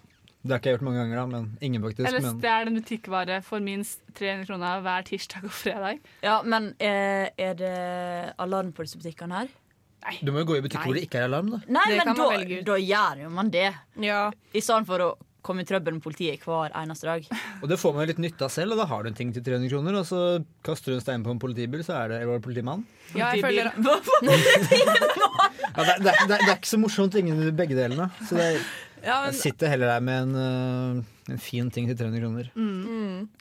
Det 0.45 0.53
har 0.53 0.59
ikke 0.61 0.69
jeg 0.69 0.77
gjort 0.77 0.85
mange 0.85 0.99
ganger, 1.01 1.17
da, 1.17 1.25
men 1.25 1.45
ingen 1.65 1.81
faktisk. 1.81 2.05
Eller 2.05 2.21
Men 2.21 2.35
stjel 2.37 2.67
en 2.69 2.75
butikkvare 2.77 3.37
for 3.41 3.63
minst 3.65 4.03
300 4.13 4.45
kroner 4.45 4.81
hver 4.85 5.05
tirsdag 5.07 5.47
og 5.49 5.53
fredag. 5.57 6.01
Ja, 6.21 6.35
men 6.45 6.67
eh, 6.77 7.31
er 7.33 7.55
det 7.57 7.71
alarm 8.37 8.69
på 8.75 8.85
disse 8.85 8.99
butikkene 9.01 9.41
her? 9.41 9.53
du 10.21 10.29
må 10.29 10.43
jo 10.43 10.51
gå 10.51 10.59
i 10.59 10.61
butikk 10.61 10.83
hvor 10.85 10.93
det 10.93 11.01
ikke 11.07 11.17
er 11.17 11.23
alarm, 11.25 11.47
da. 11.49 11.59
Nei, 11.65 11.85
Det 11.89 11.95
men 11.97 12.11
da, 12.13 12.25
da 12.67 12.75
gjør 12.77 13.23
jo 13.23 13.29
man 13.33 13.49
det. 13.49 13.71
ja. 14.05 14.27
I 14.53 14.61
stedet 14.61 14.85
for 14.85 15.01
å 15.01 15.07
komme 15.45 15.61
i 15.61 15.65
trøbbel 15.65 15.95
med 15.97 16.01
politiet 16.05 16.45
hver 16.45 16.69
eneste 16.77 17.09
dag. 17.09 17.25
Og 17.63 17.69
det 17.69 17.79
får 17.81 17.93
man 17.95 18.05
jo 18.05 18.11
litt 18.13 18.21
nytte 18.21 18.45
av 18.45 18.53
selv, 18.53 18.73
og 18.75 18.81
da 18.81 18.85
har 18.89 19.01
du 19.01 19.09
en 19.09 19.17
ting 19.17 19.33
til 19.33 19.41
300 19.45 19.69
kroner, 19.73 19.97
og 19.97 20.05
så 20.05 20.21
kaster 20.65 20.93
du 20.93 20.99
en 20.99 21.03
stein 21.03 21.25
på 21.25 21.33
en 21.33 21.41
politibil, 21.41 21.81
så 21.85 21.97
er 22.03 22.13
det 22.13 22.19
eller 22.21 22.35
var 22.35 22.37
det 22.41 22.45
politimann. 22.45 22.85
ja, 23.17 23.33
jeg 23.33 23.41
føler 23.45 23.69
Ja, 25.75 25.83
det, 25.83 25.95
det, 26.05 26.13
det, 26.29 26.37
det 26.37 26.49
er 26.49 26.55
ikke 26.55 26.69
så 26.69 26.79
morsomt, 26.81 27.17
ingen 27.19 27.41
begge 27.57 27.75
delene. 27.77 28.07
Så 28.29 28.37
det, 28.37 28.47
ja, 29.05 29.17
jeg 29.29 29.37
sitter 29.39 29.71
heller 29.71 29.93
der 29.93 30.03
med 30.03 30.23
en, 30.23 30.35
øh, 30.35 31.33
en 31.35 31.41
fin 31.41 31.69
ting 31.71 31.87
til 31.89 31.97
300 31.99 32.21
kroner. 32.23 32.49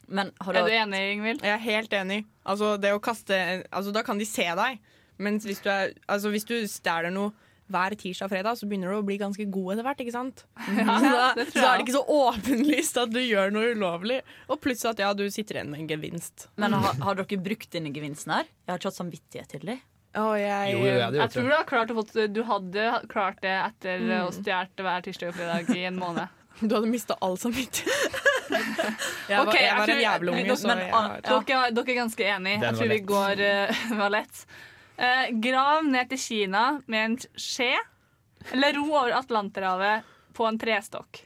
Men 0.09 0.33
har 0.41 0.59
Er 0.59 0.67
du 0.67 0.69
du 0.69 0.77
enig, 0.77 1.01
Ingvild? 1.15 1.43
Jeg 1.43 1.55
er 1.55 1.65
helt 1.65 1.97
enig. 1.97 2.21
Altså, 2.45 2.75
det 2.81 2.93
å 2.95 3.01
kaste 3.03 3.65
altså, 3.71 3.93
Da 3.95 4.03
kan 4.07 4.21
de 4.21 4.29
se 4.29 4.45
deg. 4.45 4.79
Men 5.19 5.39
hvis 5.41 5.63
du, 5.63 5.71
er, 5.71 5.95
altså, 6.11 6.31
hvis 6.35 6.47
du 6.49 6.57
stjeler 6.69 7.13
noe 7.15 7.33
hver 7.73 7.95
tirsdag 7.97 8.27
og 8.27 8.33
fredag, 8.35 8.59
så 8.61 8.67
begynner 8.69 8.93
du 8.93 8.99
å 8.99 9.07
bli 9.07 9.17
ganske 9.17 9.47
god 9.49 9.73
etter 9.73 9.87
hvert. 9.87 10.03
ikke 10.05 10.13
sant? 10.15 10.45
Ja, 10.81 10.99
så, 11.01 11.13
da, 11.15 11.29
det 11.39 11.47
tror 11.49 11.63
så 11.63 11.69
er 11.71 11.79
det 11.79 11.87
ikke 11.87 11.97
så 11.97 12.05
åpenlyst 12.19 13.01
at 13.01 13.15
du 13.15 13.21
gjør 13.23 13.55
noe 13.55 13.71
ulovlig. 13.73 14.21
Og 14.51 14.61
plutselig 14.61 14.93
at 14.93 15.03
ja, 15.07 15.15
du 15.17 15.25
sitter 15.33 15.61
igjen 15.61 15.73
med 15.73 15.85
en 15.85 15.91
gevinst. 15.95 16.49
Men 16.61 16.77
har, 16.77 16.99
har 17.07 17.21
dere 17.23 17.41
brukt 17.41 17.71
denne 17.73 17.95
gevinsten 17.95 18.35
her? 18.37 18.51
Jeg 18.67 18.75
har 18.75 18.83
ikke 18.83 18.93
hatt 18.93 19.01
samvittighet 19.01 19.55
til 19.57 19.69
det. 19.73 19.79
Og 20.15 20.35
jeg, 20.39 20.75
Jo, 20.75 20.83
jeg, 20.87 20.99
jeg, 21.01 21.15
Jeg 21.19 21.33
tror 21.33 21.49
du, 21.49 21.53
har 21.55 21.67
klart 21.69 21.91
å 21.91 21.97
få 21.99 22.27
du 22.31 22.41
hadde 22.47 22.87
klart 23.11 23.41
det 23.43 23.55
etter 23.55 24.05
å 24.21 24.29
stjele 24.35 24.87
hver 24.87 25.07
tirsdag 25.07 25.33
og 25.33 25.39
fredag 25.39 25.71
i 25.75 25.87
en 25.91 26.01
måned. 26.01 26.29
Du 26.61 26.71
hadde 26.71 26.87
mista 26.87 27.17
all 27.19 27.35
samvittighet. 27.35 28.15
jeg, 29.29 29.35
var, 29.35 29.49
Ok, 29.49 29.57
jeg 29.57 29.65
jeg 29.65 29.79
var 29.81 29.91
en 29.91 30.03
jævelunge, 30.05 30.57
så 30.61 30.69
men, 30.71 30.83
jeg, 30.85 30.93
ah, 30.95 31.17
ja. 31.17 31.39
Dere, 31.49 31.73
dere 31.75 31.91
er 31.91 31.99
ganske 31.99 32.29
enige. 32.31 32.61
Den 32.61 32.67
Jeg 32.69 32.79
tror 32.79 32.93
vi 32.93 32.99
går 33.09 33.43
uh, 33.43 33.83
var 33.99 34.13
lett. 34.15 34.45
Uh, 34.95 35.27
grav 35.43 35.89
ned 35.89 36.13
til 36.13 36.21
Kina 36.23 36.65
med 36.87 37.01
en 37.09 37.17
skje, 37.35 37.73
eller 38.55 38.79
ro 38.79 38.87
over 38.93 39.17
Atlanterhavet 39.19 40.07
på 40.39 40.47
en 40.47 40.61
trestokk. 40.63 41.25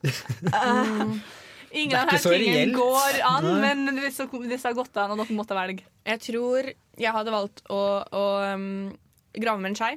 Ingen 1.70 1.96
av 2.00 2.10
disse 2.10 2.32
tingene 2.34 2.74
går 2.74 3.20
an, 3.26 3.46
Nei. 3.46 3.74
men 3.74 4.00
hvis 4.02 4.18
det 4.18 4.58
har 4.64 4.74
gått 4.74 4.96
an, 4.98 5.14
og 5.14 5.20
dere 5.22 5.36
måtte 5.38 5.54
velge 5.54 5.84
Jeg 6.08 6.22
tror 6.24 6.70
jeg 7.00 7.14
hadde 7.14 7.32
valgt 7.32 7.62
å, 7.70 7.80
å 8.04 8.24
um, 8.54 8.90
grave 9.38 9.62
med 9.62 9.72
en 9.72 9.78
skei. 9.78 9.92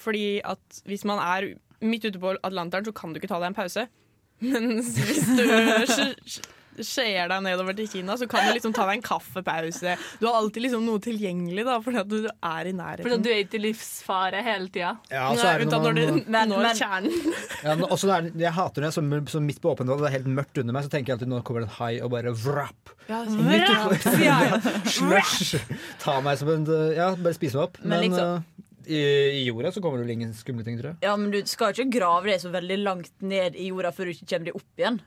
Fordi 0.00 0.40
at 0.44 0.82
hvis 0.88 1.04
man 1.08 1.20
er 1.22 1.52
midt 1.84 2.08
ute 2.08 2.20
på 2.20 2.34
Atlanteren, 2.42 2.86
så 2.88 2.94
kan 2.96 3.12
du 3.12 3.20
ikke 3.20 3.30
ta 3.30 3.40
deg 3.40 3.52
en 3.52 3.58
pause. 3.58 3.86
Men 4.44 4.78
hvis 4.80 5.28
du 5.28 6.48
sk- 6.78 6.86
sk- 6.86 7.28
deg 7.28 7.42
nedover 7.44 7.76
til 7.76 7.88
Kina, 7.88 8.16
så 8.16 8.28
kan 8.30 8.46
du 8.46 8.54
liksom 8.56 8.72
ta 8.76 8.86
deg 8.88 8.98
en 8.98 9.02
kaffepause. 9.02 9.96
Du 10.20 10.26
har 10.26 10.38
alltid 10.40 10.62
liksom 10.66 10.84
noe 10.86 10.98
tilgjengelig, 11.04 11.64
da, 11.66 11.78
fordi 11.84 11.98
at 12.02 12.08
du 12.08 12.28
er 12.28 12.70
i 12.70 12.72
nærheten. 12.72 13.04
fordi 13.04 13.22
du 13.22 13.30
er 13.30 13.42
ikke 13.44 13.58
i 13.58 13.62
livsfare 13.66 14.42
hele 14.46 14.68
tida. 14.68 14.94
Ja, 15.10 15.28
så 15.34 15.46
er 15.52 15.58
det 15.58 15.66
unntatt 15.68 15.82
når 15.88 15.94
du 15.98 16.30
Men- 16.30 16.48
når 16.48 16.62
men- 16.62 16.76
kjernen. 16.76 17.34
ja, 17.64 17.74
også 17.88 18.12
er 18.16 18.22
det, 18.28 18.34
Jeg 18.40 18.52
hater 18.52 18.82
er 18.84 18.90
så, 18.90 19.02
så 19.28 19.40
midt 19.42 19.60
på 19.60 19.74
åpent 19.74 19.88
vann, 19.88 19.98
det 19.98 20.06
er 20.12 20.16
helt 20.18 20.30
mørkt 20.38 20.58
under 20.58 20.72
meg, 20.72 20.84
så 20.84 20.90
tenker 20.90 21.12
jeg 21.12 21.18
alltid 21.18 21.28
nå 21.34 21.42
kommer 21.44 21.60
det 21.66 21.68
en 21.70 21.76
hai 21.78 22.00
og 22.00 22.10
bare 22.10 22.32
vrap. 22.32 22.94
Ja, 23.08 23.24
vrap, 23.24 24.06
ja. 24.22 24.38
Slush! 24.84 25.56
Ta 26.02 26.20
meg 26.20 26.38
som 26.38 26.48
en 26.54 26.64
Ja, 26.94 27.14
bare 27.16 27.34
spise 27.36 27.54
meg 27.58 27.64
opp. 27.68 27.78
Men 27.82 27.88
Men, 27.88 28.10
liksom- 28.10 28.36
eh, 28.36 28.64
i, 28.88 28.98
i 29.42 29.44
jorda 29.50 29.68
så 29.70 29.82
kommer 29.84 29.98
det 30.00 30.06
vel 30.06 30.14
ingen 30.16 30.30
skumle 30.32 30.64
ting, 30.64 30.78
tror 30.78 30.94
jeg. 30.94 30.96
Ja, 31.02 31.14
men 31.16 31.30
du 31.30 31.42
skal 31.44 31.74
ikke 31.74 31.90
grave 31.98 32.24
deg 32.30 32.40
så 32.40 32.48
veldig 32.54 32.78
langt 32.82 33.10
ned 33.20 33.54
i 33.56 33.66
jorda 33.68 33.90
før 33.92 34.08
du 34.08 34.14
ikke 34.14 34.28
kommer 34.30 34.48
deg 34.48 34.56
opp 34.56 34.80
igjen. 34.80 35.00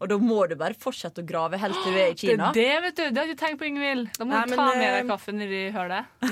Og 0.00 0.08
da 0.08 0.16
må 0.16 0.38
du 0.48 0.54
bare 0.56 0.72
fortsette 0.80 1.20
å 1.20 1.26
grave 1.28 1.58
helt 1.60 1.76
til 1.84 1.92
du 1.92 1.98
er 2.00 2.06
i 2.08 2.14
Det 2.14 2.24
er 2.24 2.36
Kina. 2.36 2.52
det, 2.56 2.68
vet 2.86 2.96
du. 2.96 3.02
Det 3.10 3.20
har 3.20 3.28
du 3.28 3.34
tenkt 3.36 3.58
på, 3.60 3.66
Ingvild. 3.68 4.08
Da 4.16 4.24
må 4.24 4.32
Nei, 4.32 4.44
du 4.46 4.54
men, 4.54 4.58
ta 4.62 4.68
med 4.72 4.86
eh, 4.86 4.94
deg 4.96 5.10
kaffen 5.10 5.36
nedi 5.42 5.60
hølet. 5.74 6.08
Det, 6.22 6.30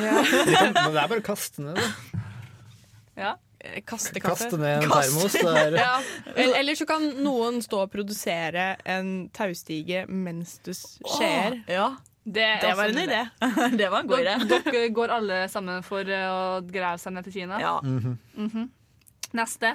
kan, 0.55 0.73
men 0.79 0.95
det 0.97 1.03
er 1.03 1.11
bare 1.13 1.21
å 1.21 1.27
kaste 1.27 1.67
ned 1.67 1.77
det. 1.83 1.91
Ja. 3.19 3.35
Kaste 3.85 4.21
kaffe. 4.23 4.47
Kaste 4.47 4.59
ned 4.63 4.85
en 4.87 4.93
termos. 4.93 5.35
Det 5.35 5.53
er, 5.53 5.77
Ja. 5.83 5.95
Eller, 6.39 6.79
så 6.79 6.87
kan 6.89 7.05
noen 7.25 7.59
stå 7.65 7.83
og 7.85 7.91
produsere 7.93 8.69
en 8.89 9.29
taustige 9.35 10.05
mens 10.09 10.59
du 10.65 10.71
skjer. 10.73 11.59
Åh, 11.67 11.75
Ja, 11.75 11.89
Det, 12.25 12.47
Det 12.63 12.73
var 12.77 12.89
en 12.93 12.99
idé. 13.03 13.21
det 13.83 13.89
var 13.91 14.01
en 14.05 14.09
god 14.15 14.21
idé. 14.25 14.35
Dere, 14.49 14.89
går 14.97 15.13
alle 15.19 15.43
sammen 15.53 15.83
for 15.85 16.09
eh, 16.09 16.25
å 16.31 16.61
grave 16.65 16.99
seg 17.03 17.13
ned 17.19 17.29
til 17.29 17.37
Kina. 17.41 17.61
Ja. 17.61 17.77
Mhm. 17.85 18.69
Neste. 19.37 19.75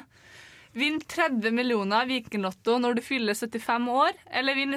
Vinn 0.73 0.99
30 0.99 1.51
millioner 1.53 2.05
Vikinglotto 2.09 2.79
når 2.81 2.95
du 2.97 3.01
fyller 3.05 3.33
75 3.37 3.89
år, 3.93 4.11
eller 4.33 4.55
vinn 4.57 4.73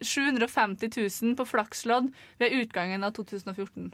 750 0.00 0.90
000 1.22 1.36
på 1.36 1.46
flakslodd 1.48 2.10
ved 2.40 2.52
utgangen 2.60 3.04
av 3.04 3.12
2014. 3.16 3.92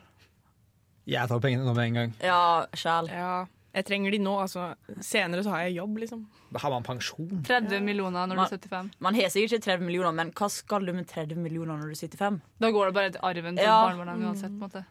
jeg 1.06 1.28
tar 1.30 1.40
pengene 1.42 1.66
nå 1.66 1.74
med 1.74 1.84
en 1.90 1.94
gang. 2.00 2.14
ja, 2.22 2.66
sjæl. 2.74 3.08
Ja, 3.14 3.46
jeg 3.76 3.84
trenger 3.86 4.10
de 4.14 4.18
nå. 4.22 4.34
Altså, 4.42 4.72
senere 5.04 5.42
så 5.44 5.50
har 5.54 5.66
jeg 5.66 5.76
jobb, 5.76 5.98
liksom. 6.02 6.26
Da 6.50 6.58
har 6.62 6.70
man 6.74 6.82
pensjon. 6.86 7.42
30 7.46 7.80
millioner 7.84 8.26
når 8.26 8.36
du 8.36 8.42
er 8.46 8.52
75. 8.58 8.90
Man 9.04 9.14
har 9.18 9.28
sikkert 9.30 9.52
ikke 9.58 9.64
30 9.70 9.84
millioner, 9.86 10.12
men 10.16 10.30
hva 10.32 10.48
skal 10.50 10.86
du 10.86 10.92
med 10.96 11.06
30 11.10 11.36
millioner 11.38 11.76
når 11.78 11.90
du 11.92 11.94
er 11.94 12.02
75? 12.08 12.40
Da 12.62 12.70
går 12.74 12.86
det 12.90 12.94
bare 12.98 13.10
til 13.14 13.20
arven 13.22 13.56
til 13.58 13.64
Ja. 13.66 13.80
barnebarna 13.86 14.16
uansett. 14.18 14.50
på 14.50 14.62
en 14.64 14.66
måte. 14.70 14.84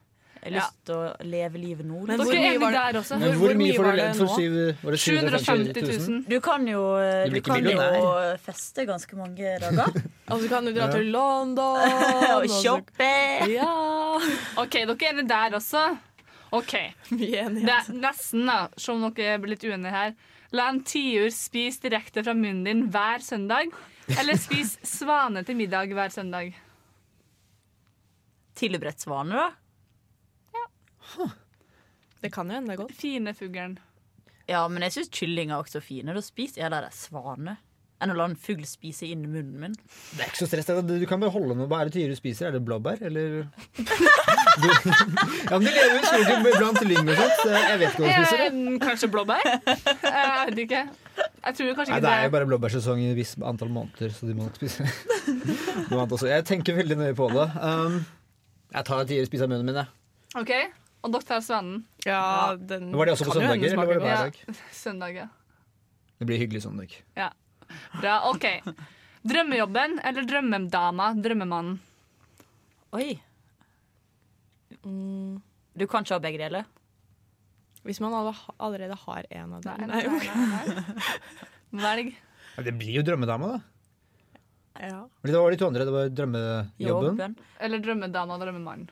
Jeg 0.46 0.54
har 0.54 0.60
lyst 0.62 0.76
til 0.86 0.96
å 0.96 1.06
leve 1.26 1.58
livet 1.58 1.86
nå. 1.90 2.04
Men 2.06 2.20
hvor 2.22 2.36
mye 2.38 2.60
var 2.62 2.72
det? 2.76 2.82
der 2.94 3.00
også. 3.00 3.18
Men 3.18 3.32
Hvor- 3.34 3.40
hvor, 3.42 3.56
mye 3.58 3.74
får 3.74 3.84
var 3.86 3.92
du 3.92 3.98
det 3.98 4.04
ledd 4.06 4.18
for 4.20 4.28
syv- 4.38 4.84
var 4.84 4.92
det 4.92 5.00
750 5.02 5.46
750 5.46 6.10
000. 6.10 6.20
Du 6.30 6.36
kan 6.46 6.68
jo, 6.70 6.82
Du 7.34 7.40
kan 7.42 7.66
jo 7.66 7.80
feste 8.46 8.86
ganske 8.86 9.18
mange 9.18 9.56
dager. 9.64 9.90
Altså, 10.30 10.50
kan 10.50 10.66
du 10.66 10.72
dra 10.74 10.86
Ja. 10.86 10.92
til 10.94 11.10
London 11.14 11.78
Og 12.36 12.44
og 12.44 12.50
shoppe! 12.62 13.10
Ja. 13.50 13.72
OK, 14.62 14.72
dere 14.86 15.10
er 15.10 15.18
det 15.22 15.28
der 15.30 15.58
også. 15.58 15.98
OK. 16.52 16.72
Det 17.10 17.34
er 17.42 17.50
nesten, 17.50 18.46
da, 18.46 18.68
som 18.78 19.02
dere 19.14 19.40
blir 19.42 19.56
litt 19.56 19.66
uenige 19.66 19.92
her. 19.92 20.14
La 20.54 20.70
en 20.70 20.84
tiur 20.86 21.30
spise 21.34 21.82
direkte 21.82 22.24
fra 22.24 22.34
munnen 22.38 22.64
din 22.64 22.86
hver 22.94 23.20
søndag, 23.26 23.74
eller 24.14 24.38
spis 24.38 24.78
svane 24.86 25.42
til 25.44 25.58
middag 25.58 25.90
hver 25.92 26.14
søndag. 26.14 26.54
Tilberedt 28.56 29.02
svane, 29.04 29.36
da? 29.36 29.50
Det 32.22 32.32
kan 32.34 32.50
jo 32.50 32.58
hende 32.58 32.72
det 32.72 32.78
er 32.80 32.84
godt. 32.84 32.96
Fine 32.98 33.36
fuglen. 33.38 33.78
Ja, 34.50 34.64
men 34.70 34.86
jeg 34.86 34.94
syns 34.96 35.14
kylling 35.14 35.52
er 35.52 35.62
også 35.62 35.82
fine. 35.82 36.14
Da 36.16 36.22
spiser 36.26 36.66
jeg 36.66 36.74
der 36.74 36.90
svane 36.94 37.58
enn 38.04 38.12
å 38.12 38.16
la 38.18 38.26
en 38.28 38.36
fugl 38.38 38.66
spise 38.68 39.08
inn 39.08 39.24
i 39.24 39.30
munnen 39.30 39.56
min. 39.62 39.76
Det 40.18 40.26
er 40.26 40.28
ikke 40.30 40.42
så 40.42 40.48
stress. 40.50 40.68
Du 40.86 41.06
kan 41.10 41.22
bare 41.22 41.32
holde 41.34 41.56
noe. 41.58 41.68
Hva 41.72 41.80
er 41.82 41.90
det 41.90 41.96
Tyre 41.96 42.18
spiser? 42.18 42.50
Er 42.50 42.58
det 42.58 42.62
blåbær, 42.68 43.00
eller 43.08 43.46
du, 43.46 43.88
Ja, 45.50 45.56
men 45.56 45.66
de 45.66 45.72
lever 45.72 45.96
jo 45.96 46.02
i 46.02 46.10
skogen 46.10 46.46
blant 46.46 46.84
lyng 46.90 47.08
og 47.08 47.16
sånt. 47.22 47.42
Jeg 47.56 47.80
vet 47.82 47.96
ikke 47.96 48.04
hva 48.04 48.12
de 48.12 48.14
spiser. 48.20 48.44
Eh, 48.50 48.78
kanskje 48.84 49.12
blåbær? 49.16 49.48
Jeg 49.48 50.52
vet 50.52 50.62
ikke. 50.66 50.84
Jeg 51.16 51.58
tror 51.58 51.74
kanskje 51.80 51.94
Nei, 51.96 52.02
Det 52.04 52.12
er 52.12 52.28
jo 52.28 52.36
bare 52.36 52.50
blåbærsesong 52.52 53.02
i 53.02 53.10
et 53.14 53.18
visst 53.18 53.40
antall 53.48 53.72
måneder, 53.72 54.12
så 54.12 54.28
de 54.28 54.36
må 54.36 54.50
nok 54.50 54.60
spise 54.60 54.86
noe 55.90 56.02
annet 56.02 56.18
også. 56.18 56.28
Jeg 56.34 56.46
tenker 56.52 56.76
veldig 56.78 57.00
nøye 57.00 57.16
på 57.18 57.30
det. 57.32 57.48
Um, 57.64 58.02
jeg 58.76 58.90
tar 58.92 59.08
tiere 59.08 59.24
og 59.24 59.32
spiser 59.32 59.48
av 59.48 59.54
munnen 59.56 59.70
min, 59.72 59.80
jeg. 59.80 59.94
OK, 60.36 60.52
og 61.06 61.12
dere 61.14 61.28
tar 61.30 61.42
svanen. 61.46 61.84
Ja, 62.06 62.56
den 62.58 62.90
Var 62.98 63.06
det 63.06 63.14
også 63.16 63.28
på 63.30 63.36
kan 63.36 63.42
jo 63.42 63.48
hende 63.54 63.70
søndager, 63.70 63.74
eller 63.74 63.78
var 63.78 63.94
det 63.94 64.02
smaker 64.02 64.06
hver 64.06 64.26
godt. 64.26 64.46
dag? 64.48 64.56
Søndag, 64.84 65.16
ja. 65.22 65.28
Det 66.20 66.28
blir 66.30 66.40
hyggelig 66.42 66.62
søndag. 66.66 66.96
Bra, 68.02 68.16
OK. 68.32 68.46
Drømmejobben 69.26 70.00
eller 70.06 70.28
drømmedama? 70.30 71.08
Drømmemannen? 71.22 71.80
Oi. 72.96 73.08
Mm, 74.86 75.42
Du 75.76 75.86
kan 75.92 76.06
ikke 76.06 76.16
ha 76.16 76.20
begge 76.24 76.40
deler. 76.40 76.66
hvis 77.86 78.00
man 78.02 78.14
alle- 78.14 78.54
allerede 78.60 78.96
har 78.98 79.26
en 79.30 79.54
av 79.54 79.62
dem. 79.62 79.88
Nei. 79.88 80.04
Velg. 81.72 82.16
Ja, 82.58 82.64
det 82.64 82.74
blir 82.80 82.96
jo 82.98 83.04
drømmedama, 83.04 83.48
da. 83.52 83.60
Ja. 84.80 85.02
Det 85.24 85.34
var 85.36 85.52
de 85.52 85.58
to 85.58 85.68
andre. 85.68 85.86
Det 85.86 85.94
var 85.94 86.10
drømmejobben. 86.10 86.78
Jobben. 86.80 87.36
Eller 87.60 87.80
drømmedama 87.80 88.34
og 88.34 88.42
drømmemannen. 88.42 88.90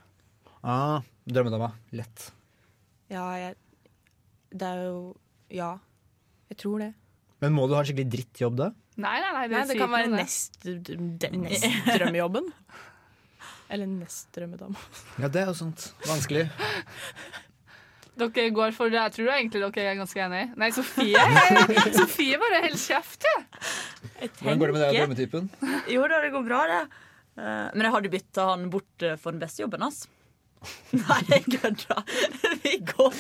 Ah, 0.64 1.02
drømmedama. 1.30 1.72
Lett. 1.96 2.32
ja, 3.14 3.26
jeg 3.40 3.56
Det 4.54 4.68
er 4.68 4.84
jo 4.86 5.16
Ja. 5.50 5.78
Jeg 6.50 6.58
tror 6.58 6.80
det. 6.80 6.94
Men 7.42 7.54
må 7.54 7.68
du 7.68 7.74
ha 7.74 7.82
en 7.82 7.88
skikkelig 7.88 8.12
drittjobb 8.14 8.58
da? 8.60 8.72
Nei, 9.02 9.16
nei, 9.20 9.32
nei, 9.34 9.48
det, 9.48 9.58
Nei, 9.58 9.68
det 9.72 9.78
kan 9.80 9.90
være 9.90 10.10
nest, 10.14 10.60
nest 10.64 11.66
drømmejobben. 11.98 12.52
Eller 13.74 13.90
nest 13.90 14.30
drømmedama. 14.36 14.78
Ja, 15.18 15.28
det 15.34 15.42
er 15.42 15.50
jo 15.50 15.56
sånt. 15.58 15.88
Vanskelig. 16.06 16.46
Dere 18.14 18.50
går 18.54 18.76
for 18.78 18.94
det. 18.94 19.00
Jeg 19.00 19.14
tror 19.16 19.32
egentlig 19.34 19.62
dere 19.64 19.86
er 19.90 19.98
ganske 19.98 20.22
enige. 20.22 20.50
Nei, 20.62 20.70
Sofie 20.76 21.24
Sofie 21.98 22.38
bare 22.38 22.60
holder 22.68 22.78
kjeft, 22.84 23.26
jeg. 23.26 23.48
Hvordan 24.38 24.60
går 24.62 24.70
det 24.70 24.76
med 24.76 24.84
deg 24.84 24.90
og 24.92 25.00
drømmetypen? 25.00 25.48
Jo 25.90 26.04
da, 26.12 26.20
det 26.22 26.30
går 26.36 26.46
bra, 26.46 26.60
det. 26.70 26.82
Eh, 27.42 27.72
men 27.74 27.88
jeg 27.88 27.96
hadde 27.96 28.12
bytta 28.14 28.46
han 28.52 28.68
bort 28.74 29.06
eh, 29.08 29.16
for 29.18 29.34
den 29.34 29.42
beste 29.42 29.64
jobben 29.66 29.82
hans. 29.88 30.04
Nei, 31.00 31.20
jeg 31.30 31.44
kødder. 31.60 32.04
Vi 32.64 32.78
går 32.88 33.14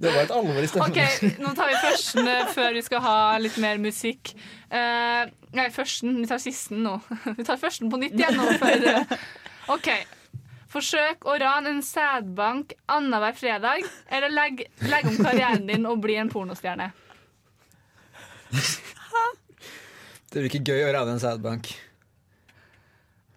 Det 0.00 0.10
var 0.10 0.20
et 0.22 0.34
alvor 0.34 0.60
i 0.60 0.68
stemmen. 0.70 0.90
OK, 0.90 0.98
nå 1.42 1.52
tar 1.56 1.70
vi 1.70 1.78
førsten 1.82 2.30
eh, 2.30 2.50
før 2.54 2.76
vi 2.76 2.82
skal 2.86 3.02
ha 3.04 3.16
litt 3.42 3.56
mer 3.62 3.80
musikk. 3.82 4.34
Uh, 4.70 5.24
nei, 5.56 5.68
førsten. 5.74 6.16
Vi 6.20 6.28
tar 6.30 6.42
sisten 6.42 6.84
nå. 6.86 6.98
Vi 7.38 7.46
tar 7.46 7.58
førsten 7.60 7.90
på 7.92 8.00
nytt 8.02 8.16
igjen 8.18 8.36
nå. 8.38 8.46
For, 8.60 8.88
uh, 8.90 9.74
OK. 9.74 9.90
Forsøk 10.74 11.26
å 11.30 11.36
rane 11.38 11.70
en 11.70 11.82
sædbank 11.86 12.74
annenhver 12.90 13.36
fredag, 13.38 13.86
eller 14.10 14.32
legg, 14.34 14.64
legg 14.90 15.06
om 15.06 15.20
karrieren 15.20 15.68
din 15.70 15.86
og 15.86 16.02
bli 16.02 16.18
en 16.18 16.32
pornostjerne. 16.32 16.90
Det 20.34 20.42
blir 20.42 20.50
ikke 20.50 20.74
gøy 20.74 20.88
å 20.88 20.94
rane 20.96 21.14
en 21.14 21.22
sædbank. 21.22 21.68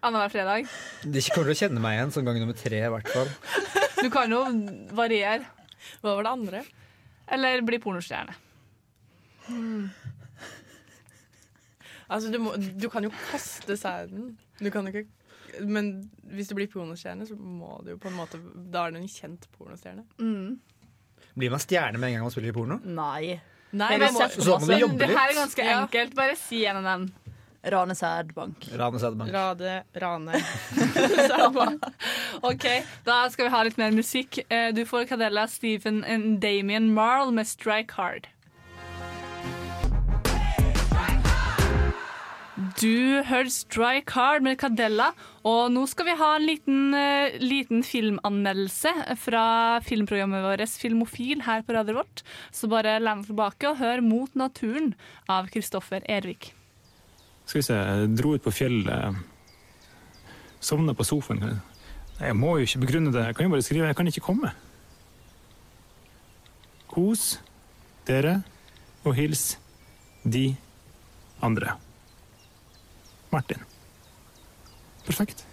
Annenhver 0.06 0.30
fredag. 0.30 0.68
De 1.04 1.22
kommer 1.34 1.50
til 1.50 1.56
å 1.56 1.60
kjenne 1.64 1.82
meg 1.84 1.98
igjen 1.98 2.12
som 2.14 2.28
gang 2.28 2.38
nummer 2.42 2.58
tre. 2.58 2.84
i 2.86 2.92
hvert 2.94 3.10
fall 3.10 3.32
Du 4.04 4.10
kan 4.14 4.32
jo 4.32 4.44
variere. 4.96 5.48
Hva 6.04 6.14
var 6.20 6.28
det 6.28 6.34
andre? 6.36 6.62
Eller 7.34 7.64
bli 7.66 7.80
pornostjerne. 7.82 8.36
Altså, 12.08 12.32
du, 12.32 12.38
må, 12.40 12.54
du 12.56 12.88
kan 12.92 13.04
jo 13.04 13.12
kaste 13.32 13.78
sæden. 13.80 14.36
Du 14.62 14.70
kan 14.72 14.88
jo 14.88 14.94
ikke 14.94 15.08
Men 15.68 16.10
hvis 16.32 16.48
du 16.52 16.56
blir 16.56 16.70
pornostjerne, 16.72 17.28
så 17.28 17.36
må 17.36 17.80
du 17.84 17.94
jo 17.96 18.00
på 18.02 18.12
en 18.12 18.18
måte 18.18 18.40
Da 18.72 18.86
er 18.88 18.96
du 18.96 19.02
en 19.02 19.12
kjent 19.12 19.48
pornostjerne. 19.58 20.06
Mm. 20.20 20.60
Blir 21.38 21.54
man 21.54 21.62
stjerne 21.62 22.00
med 22.00 22.12
en 22.12 22.20
gang 22.20 22.28
man 22.28 22.34
spiller 22.34 22.54
i 22.54 22.56
porno? 22.56 22.80
Nei. 22.86 23.38
Nei, 23.72 23.98
Nei 24.00 24.12
må, 24.14 24.28
Så 24.32 24.60
må 24.62 24.70
du 24.70 24.78
jobbe 24.78 25.02
Det 25.02 25.10
her 25.12 25.34
er 25.34 25.40
ganske 25.42 25.66
enkelt. 25.74 26.16
Bare 26.16 26.38
si 26.40 26.64
en 26.66 26.80
av 26.80 26.88
dem. 26.88 27.10
Rane 27.72 27.96
sædbank. 27.96 28.68
Rane 28.80 29.00
sædbank. 29.00 29.34
Rade, 29.34 29.84
rane. 30.02 30.40
OK, 32.50 32.66
da 33.06 33.18
skal 33.34 33.48
vi 33.48 33.52
ha 33.52 33.64
litt 33.68 33.78
mer 33.82 33.92
musikk. 33.96 34.40
Eh, 34.50 34.72
Du 34.76 34.86
får 34.86 35.08
Cadella, 35.10 35.48
Stephen 35.48 36.04
and 36.06 36.40
Damien 36.42 36.94
Marl 36.94 37.32
med 37.34 37.46
'Strike 37.48 37.94
Hard'. 38.00 38.28
Du 42.82 43.22
hørte 43.26 43.50
'Strike 43.54 44.12
Hard' 44.14 44.42
med 44.42 44.58
Cadella, 44.58 45.12
og 45.46 45.72
nå 45.72 45.86
skal 45.90 46.06
vi 46.10 46.16
ha 46.18 46.36
en 46.36 46.46
liten, 46.46 46.94
eh, 46.94 47.38
liten 47.42 47.84
filmanmeldelse 47.84 48.94
fra 49.18 49.80
filmprogrammet 49.86 50.42
vårt 50.46 50.78
Filmofil 50.82 51.42
her 51.46 51.62
på 51.62 51.74
Radio 51.78 52.00
Vårt. 52.00 52.24
Så 52.52 52.68
bare 52.70 53.00
len 53.00 53.22
deg 53.22 53.30
tilbake 53.30 53.70
og 53.70 53.78
hør 53.78 54.02
'Mot 54.02 54.34
naturen' 54.36 54.96
av 55.30 55.50
Kristoffer 55.50 56.02
Ervik. 56.10 56.54
Skal 57.48 57.62
vi 57.62 57.64
se, 57.64 57.80
dro 58.12 58.34
ut 58.36 58.44
på 58.44 58.52
fjellet. 58.52 59.16
Sovna 60.60 60.92
på 60.94 61.06
sofaen. 61.08 61.62
Jeg 62.20 62.36
må 62.36 62.58
jo 62.58 62.68
ikke 62.68 62.82
begrunne 62.84 63.14
det. 63.14 63.24
Jeg 63.30 63.36
kan 63.38 63.46
jo 63.46 63.54
bare 63.54 63.64
skrive 63.64 63.86
'jeg 63.88 63.96
kan 63.96 64.08
ikke 64.08 64.22
komme'. 64.22 64.52
Kos 66.88 67.40
dere 68.08 68.44
og 69.06 69.16
hils 69.16 69.58
de 70.24 70.58
andre. 71.42 71.78
Martin. 73.32 73.64
Perfekt. 75.06 75.48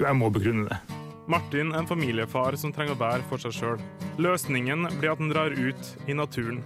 Jo, 0.00 0.06
jeg 0.06 0.16
må 0.16 0.30
begrunne 0.30 0.68
det. 0.68 1.11
Martin 1.30 1.70
er 1.70 1.78
en 1.78 1.86
familiefar 1.86 2.56
som 2.58 2.72
trenger 2.74 2.96
å 2.96 3.02
være 3.02 3.26
for 3.30 3.42
seg 3.42 3.54
sjøl. 3.54 3.82
Løsningen 4.18 4.88
blir 4.98 5.12
at 5.12 5.20
han 5.22 5.30
drar 5.30 5.54
ut 5.54 5.92
i 6.10 6.16
naturen. 6.18 6.58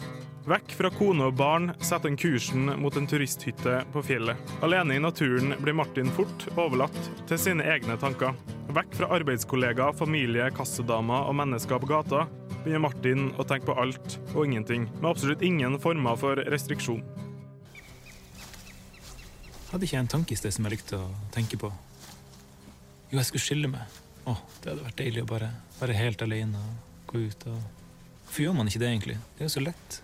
Vekk 0.46 0.76
fra 0.78 0.88
kone 0.94 1.26
og 1.26 1.34
barn 1.36 1.72
setter 1.80 2.06
han 2.06 2.16
kursen 2.16 2.70
mot 2.80 2.94
en 2.96 3.08
turisthytte 3.10 3.80
på 3.92 4.02
fjellet. 4.06 4.38
Alene 4.64 4.96
i 4.96 5.02
naturen 5.02 5.56
blir 5.58 5.74
Martin 5.76 6.12
fort 6.14 6.46
overlatt 6.54 6.96
til 7.26 7.40
sine 7.42 7.66
egne 7.66 7.98
tanker. 8.00 8.32
Vekk 8.70 8.94
fra 8.96 9.10
arbeidskollegaer, 9.18 9.96
familie, 9.98 10.48
kassedamer 10.54 11.26
og 11.26 11.36
mennesker 11.42 11.82
på 11.82 11.90
gata 11.90 12.24
begynner 12.62 12.86
Martin 12.86 13.28
å 13.36 13.44
tenke 13.46 13.68
på 13.68 13.76
alt 13.82 14.16
og 14.32 14.46
ingenting, 14.46 14.88
med 15.00 15.10
absolutt 15.10 15.44
ingen 15.44 15.76
former 15.82 16.16
for 16.18 16.40
restriksjon. 16.48 17.04
Hadde 19.72 19.84
ikke 19.84 19.98
jeg 19.98 20.04
en 20.06 20.14
tanke 20.16 20.32
i 20.32 20.40
sted 20.40 20.54
som 20.54 20.66
jeg 20.66 20.78
likte 20.78 21.02
å 21.02 21.12
tenke 21.34 21.58
på? 21.60 21.74
Jo, 23.10 23.18
jeg 23.18 23.28
skulle 23.28 23.46
skille 23.50 23.74
meg. 23.76 24.05
Å, 24.26 24.34
det 24.62 24.72
hadde 24.72 24.86
vært 24.88 24.98
deilig 24.98 25.22
å 25.22 25.30
bare 25.30 25.52
være 25.78 25.96
helt 26.00 26.22
alene 26.24 26.60
og 26.60 27.10
gå 27.12 27.26
ut 27.30 27.50
og 27.52 27.58
Hvorfor 28.26 28.42
gjør 28.42 28.56
man 28.58 28.66
ikke 28.66 28.80
det, 28.82 28.88
egentlig? 28.90 29.14
Det 29.36 29.44
er 29.44 29.46
jo 29.46 29.52
så 29.54 29.60
lett. 29.62 29.96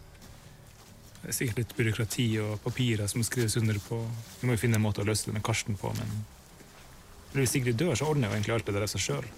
Det 1.17 1.33
er 1.33 1.35
sikkert 1.35 1.57
litt 1.59 1.73
byråkrati 1.75 2.27
og 2.39 2.53
papirer 2.63 3.11
som 3.11 3.25
skrives 3.27 3.57
under 3.59 3.81
på. 3.83 3.99
Vi 4.39 4.47
må 4.47 4.55
jo 4.55 4.61
finne 4.63 4.79
en 4.79 4.85
måte 4.85 5.03
å 5.03 5.07
løse 5.09 5.27
det 5.27 5.35
med 5.35 5.43
Karsten 5.43 5.75
på, 5.77 5.91
men 5.99 6.13
hvis 7.35 7.57
Sigrid 7.57 7.81
dør, 7.81 7.97
så 7.99 8.07
ordner 8.07 8.31
jo 8.31 8.37
egentlig 8.37 8.55
alt 8.55 8.69
det 8.71 8.77
der 8.77 8.87
av 8.87 8.93
seg 8.93 9.03
sjøl. 9.03 9.29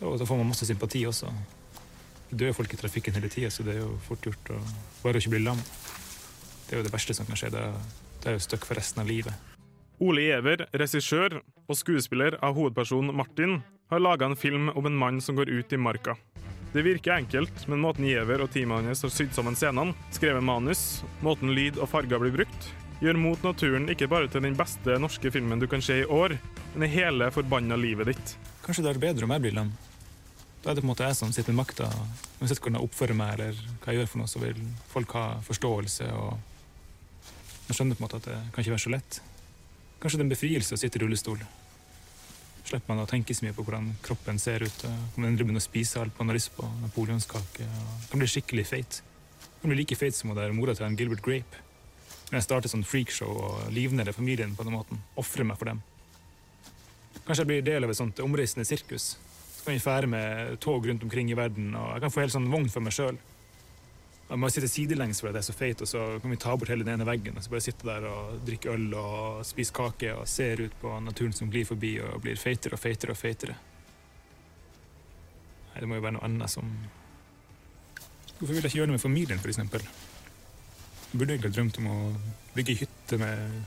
Da 0.00 0.26
får 0.26 0.40
man 0.40 0.50
masse 0.50 0.66
sympati 0.66 1.04
også. 1.06 1.30
Det 2.30 2.40
dør 2.40 2.54
folk 2.58 2.74
i 2.74 2.80
trafikken 2.80 3.14
hele 3.14 3.30
tida, 3.30 3.50
så 3.54 3.62
det 3.66 3.76
er 3.76 3.82
jo 3.84 3.94
fort 4.06 4.26
gjort 4.26 4.52
å 4.54 4.60
bare 5.02 5.22
ikke 5.22 5.34
bli 5.36 5.42
lam. 5.44 5.62
Det 6.66 6.74
er 6.74 6.80
jo 6.80 6.86
det 6.88 6.94
verste 6.94 7.14
som 7.14 7.28
kan 7.28 7.38
skje. 7.38 7.52
Det 7.54 7.62
er, 7.62 7.76
det 8.22 8.30
er 8.30 8.38
jo 8.38 8.46
støkk 8.48 8.66
for 8.66 8.80
resten 8.80 9.04
av 9.04 9.10
livet. 9.10 9.50
Ole 10.02 10.24
Giæver, 10.24 10.64
regissør 10.74 11.38
og 11.68 11.76
skuespiller 11.78 12.38
av 12.42 12.56
hovedpersonen 12.56 13.14
Martin, 13.14 13.60
har 13.92 14.00
laga 14.00 14.26
en 14.26 14.36
film 14.36 14.68
om 14.68 14.86
en 14.86 14.96
mann 14.96 15.20
som 15.20 15.36
går 15.36 15.50
ut 15.50 15.72
i 15.72 15.76
marka. 15.76 16.16
Det 16.72 16.82
virker 16.82 17.12
enkelt, 17.12 17.66
men 17.68 17.82
måten 17.84 18.06
Giæver 18.08 18.40
og 18.40 18.48
teamet 18.52 18.86
hans 18.86 19.02
har 19.04 19.12
sydd 19.12 19.34
sammen 19.36 19.56
scenene, 19.58 19.92
skrevet 20.16 20.44
manus, 20.44 21.02
måten 21.20 21.52
lyd 21.52 21.76
og 21.76 21.90
farger 21.92 22.22
blir 22.22 22.32
brukt, 22.32 22.68
gjør 23.02 23.20
Mot 23.20 23.44
naturen 23.44 23.90
ikke 23.92 24.08
bare 24.08 24.30
til 24.32 24.46
den 24.46 24.56
beste 24.56 24.96
norske 25.02 25.32
filmen 25.34 25.60
du 25.60 25.66
kan 25.68 25.84
se 25.84 25.98
i 26.00 26.08
år, 26.08 26.38
men 26.72 26.86
i 26.86 26.92
hele 26.94 27.28
forbanna 27.34 27.76
livet 27.76 28.14
ditt. 28.14 28.34
Kanskje 28.64 28.86
det 28.86 28.94
er 28.94 29.04
bedre 29.04 29.28
om 29.28 29.36
jeg 29.36 29.44
blir 29.44 29.58
lam. 29.58 29.72
Da 30.62 30.70
er 30.70 30.78
det 30.78 30.84
på 30.84 30.86
en 30.86 30.92
måte 30.94 31.04
jeg 31.10 31.18
som 31.18 31.32
sitter 31.34 31.52
med 31.52 31.64
makta. 31.64 31.92
Uansett 32.40 32.62
hvordan 32.62 32.78
jeg 32.78 32.88
oppfører 32.88 33.18
meg 33.18 33.34
eller 33.34 33.58
hva 33.82 33.92
jeg 33.92 34.00
gjør, 34.00 34.12
for 34.14 34.22
noe, 34.22 34.30
så 34.30 34.40
vil 34.40 34.60
folk 34.94 35.16
ha 35.18 35.26
forståelse. 35.44 36.12
og 36.14 37.66
Jeg 37.68 37.76
skjønner 37.76 37.98
på 37.98 38.04
en 38.04 38.08
måte 38.08 38.22
at 38.22 38.30
det 38.30 38.38
kan 38.54 38.64
ikke 38.64 38.78
være 38.78 38.86
så 38.86 38.94
lett. 38.94 39.18
Kanskje 39.98 40.16
det 40.16 40.24
er 40.24 40.30
en 40.30 40.36
befrielse 40.38 40.78
å 40.78 40.80
sitte 40.80 40.96
i 40.96 41.04
rullestol. 41.04 41.42
Slipper 42.72 42.94
man 42.94 43.02
å 43.02 43.08
tenke 43.10 43.34
så 43.36 43.44
mye 43.44 43.52
på 43.52 43.66
hvordan 43.66 43.90
kroppen 44.00 44.38
ser 44.40 44.62
ut. 44.64 44.84
Om 44.88 45.18
man 45.20 45.28
endelig 45.28 45.44
begynne 45.44 45.60
å 45.60 45.64
spise 45.64 46.00
alt 46.00 46.16
man 46.16 46.30
har 46.32 46.38
lyst 46.38 46.54
på. 46.56 46.64
Napoleonskake. 46.80 47.66
Kan 48.08 48.22
bli 48.22 48.28
skikkelig 48.32 48.64
feit. 48.64 49.00
Kan 49.60 49.68
bli 49.68 49.76
like 49.82 49.98
feit 50.00 50.16
som 50.16 50.32
å 50.32 50.36
være 50.38 50.56
mora 50.56 50.72
til 50.72 50.86
en 50.86 50.96
Gilbert 50.96 51.20
Grape. 51.26 51.60
Når 52.30 52.38
jeg 52.38 52.46
starter 52.46 52.72
sånn 52.72 52.86
freakshow 52.88 53.28
og 53.28 53.74
livnærer 53.76 54.16
familien 54.16 54.54
på 54.56 54.64
den 54.64 54.72
måten. 54.72 55.02
Ofrer 55.20 55.44
meg 55.44 55.60
for 55.60 55.68
dem. 55.68 55.82
Kanskje 57.26 57.42
jeg 57.42 57.50
blir 57.50 57.66
del 57.66 57.84
av 57.84 57.92
et 57.92 58.00
sånt 58.00 58.24
omreisende 58.24 58.64
sirkus. 58.64 59.10
Så 59.58 59.66
kan 59.66 59.76
vi 59.76 59.84
fære 59.84 60.08
med 60.08 60.56
tog 60.64 60.88
rundt 60.88 61.04
omkring 61.04 61.28
i 61.28 61.36
verden, 61.36 61.74
og 61.76 61.92
jeg 61.92 62.06
kan 62.06 62.14
få 62.14 62.24
helt 62.24 62.32
sånn 62.38 62.48
vogn 62.54 62.72
for 62.72 62.88
meg 62.88 62.96
sjøl. 62.96 63.20
Jeg 64.32 64.40
må 64.40 64.48
sitte 64.48 64.68
sidelengs 64.70 65.18
fordi 65.20 65.36
jeg 65.36 65.42
er 65.42 65.44
så 65.44 65.52
feit, 65.52 65.82
og 65.84 65.88
så 65.90 66.02
kan 66.22 66.32
vi 66.32 66.38
ta 66.40 66.54
bort 66.56 66.70
hele 66.72 66.86
den 66.86 66.94
ene 66.94 67.04
veggen. 67.04 67.36
Og 67.36 67.44
så 67.44 67.52
bare 67.52 67.64
sitte 67.66 67.84
der 67.84 68.06
og 68.08 68.38
drikke 68.46 68.72
øl 68.72 68.86
og 68.96 69.42
spise 69.44 69.74
kake 69.76 70.14
og 70.16 70.24
ser 70.30 70.62
ut 70.64 70.78
på 70.80 70.92
naturen 71.04 71.34
som 71.36 71.50
glir 71.52 71.66
forbi 71.68 71.98
og 72.00 72.22
blir 72.24 72.40
feitere 72.40 72.78
og 72.78 72.80
feitere 72.80 73.12
og 73.12 73.20
feitere. 73.20 73.58
Nei, 75.66 75.82
det 75.82 75.90
må 75.90 75.98
jo 75.98 76.04
være 76.06 76.16
noe 76.16 76.24
annet 76.30 76.52
som 76.52 76.72
Hvorfor 78.38 78.56
vil 78.56 78.64
jeg 78.64 78.72
ikke 78.72 78.78
gjøre 78.80 78.88
det 78.90 78.96
med 78.96 79.04
familien, 79.04 79.38
f.eks.? 79.38 79.58
Jeg 81.12 81.18
burde 81.18 81.34
egentlig 81.34 81.52
ha 81.52 81.54
drømt 81.58 81.76
om 81.78 81.90
å 81.92 81.98
bygge 82.56 82.78
hytte 82.80 83.18
med 83.20 83.60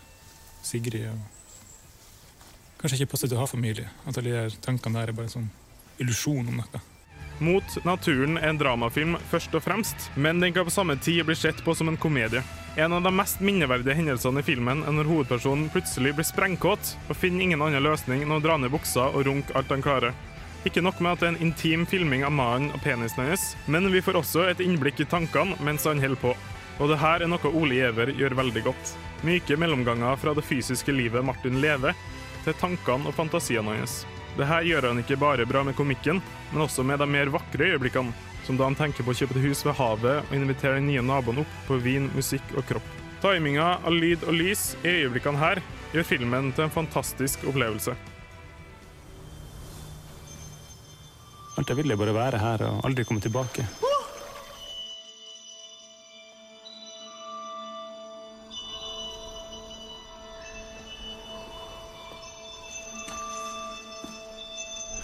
Sigrid. 0.65 1.06
og 1.13 2.82
Kanskje 2.82 2.97
ikke 2.99 3.13
passer 3.13 3.30
til 3.30 3.38
å 3.38 3.45
ha 3.45 3.47
familie. 3.47 3.93
At 4.10 4.17
alle 4.19 4.34
de 4.49 4.60
tankene 4.65 4.97
der 4.97 5.13
er 5.13 5.15
bare 5.15 5.30
en 5.30 5.36
sånn 5.38 5.47
illusjon 6.01 6.49
om 6.49 6.60
noe. 6.60 6.82
Mot 7.39 7.78
naturen 7.84 8.38
er 8.38 8.54
en 8.54 8.60
dramafilm 8.60 9.17
først 9.30 9.56
og 9.58 9.63
fremst, 9.65 10.10
men 10.15 10.39
den 10.39 10.54
kan 10.56 10.67
på 10.67 10.71
samme 10.71 10.95
tid 10.95 11.26
bli 11.28 11.36
sett 11.36 11.60
på 11.65 11.76
som 11.76 11.89
en 11.91 11.98
komedie. 12.00 12.43
En 12.80 12.93
av 12.95 13.04
de 13.04 13.12
mest 13.12 13.41
minneverdige 13.43 13.95
hendelsene 13.95 14.39
i 14.39 14.48
filmen 14.48 14.84
er 14.84 14.95
når 14.95 15.10
hovedpersonen 15.10 15.67
plutselig 15.74 16.15
blir 16.15 16.28
sprengkåt 16.28 16.93
og 17.10 17.19
finner 17.19 17.43
ingen 17.43 17.62
annen 17.63 17.84
løsning 17.84 18.24
enn 18.24 18.34
å 18.36 18.39
dra 18.43 18.56
ned 18.60 18.71
buksa 18.71 19.10
og 19.12 19.28
runke 19.28 19.56
alt 19.56 19.71
han 19.71 19.84
klarer. 19.84 20.15
Ikke 20.65 20.82
nok 20.82 20.98
med 21.04 21.13
at 21.13 21.21
det 21.21 21.28
er 21.28 21.36
en 21.36 21.45
intim 21.45 21.86
filming 21.86 22.24
av 22.26 22.34
mannen 22.34 22.71
og 22.74 22.82
penisen 22.84 23.28
hans, 23.28 23.52
men 23.67 23.91
vi 23.93 24.02
får 24.02 24.17
også 24.21 24.48
et 24.50 24.63
innblikk 24.63 25.04
i 25.04 25.10
tankene 25.12 25.60
mens 25.63 25.86
han 25.86 26.02
holder 26.02 26.24
på. 26.24 26.34
Og 26.80 26.91
det 26.91 27.00
her 27.00 27.24
er 27.24 27.32
noe 27.32 27.52
Ole 27.52 27.78
Giæver 27.78 28.15
gjør 28.15 28.39
veldig 28.41 28.65
godt. 28.65 28.95
Myke 29.28 29.60
mellomganger 29.60 30.17
fra 30.19 30.34
det 30.36 30.43
fysiske 30.48 30.95
livet 30.95 31.24
Martin 31.24 31.62
lever, 31.63 31.95
til 32.45 32.58
tankene 32.60 33.10
og 33.10 33.15
fantasiene 33.17 33.78
hans. 33.80 34.04
Det 34.36 34.48
her 34.50 34.65
gjør 34.67 34.89
han 34.89 35.00
ikke 35.00 35.15
bare 35.19 35.45
bra 35.48 35.62
med 35.63 35.78
komikken, 35.78 36.19
men 36.52 36.63
også 36.65 36.84
med 36.84 37.00
de 37.00 37.08
mer 37.08 37.32
vakre 37.32 37.69
øyeblikkene, 37.71 38.12
som 38.43 38.58
da 38.60 38.67
han 38.67 38.76
tenker 38.76 39.06
på 39.06 39.13
å 39.13 39.17
kjøpe 39.17 39.38
et 39.38 39.45
hus 39.48 39.63
ved 39.65 39.78
havet 39.80 40.28
og 40.28 40.36
invitere 40.36 40.78
den 40.78 40.89
nye 40.89 41.04
naboen 41.06 41.39
opp 41.45 41.56
på 41.69 41.80
vin, 41.82 42.10
musikk 42.17 42.52
og 42.60 42.67
kropp. 42.67 42.91
Timinga 43.24 43.78
av 43.80 43.95
lyd 43.95 44.28
og 44.28 44.36
lys 44.36 44.74
i 44.84 44.91
øyeblikkene 45.06 45.39
her 45.39 45.63
gjør 45.95 46.10
filmen 46.12 46.52
til 46.52 46.67
en 46.67 46.76
fantastisk 46.76 47.48
opplevelse. 47.48 47.95
Jeg 51.56 51.78
vil, 51.80 51.91
er 51.91 51.98
bare 51.98 52.13
være 52.13 52.39
her 52.43 52.67
og 52.67 52.84
aldri 52.86 53.08
komme 53.08 53.24
tilbake. 53.24 53.63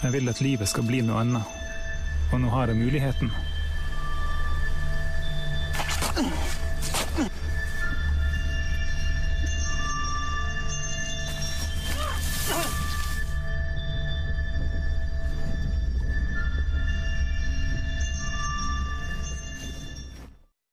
Jeg 0.02 0.10
vil 0.12 0.28
at 0.32 0.40
livet 0.42 0.66
skal 0.66 0.82
bli 0.82 0.98
noe 1.06 1.20
annet, 1.22 1.58
og 2.34 2.40
nå 2.42 2.48
har 2.50 2.72
jeg 2.72 2.80
muligheten. 2.80 3.28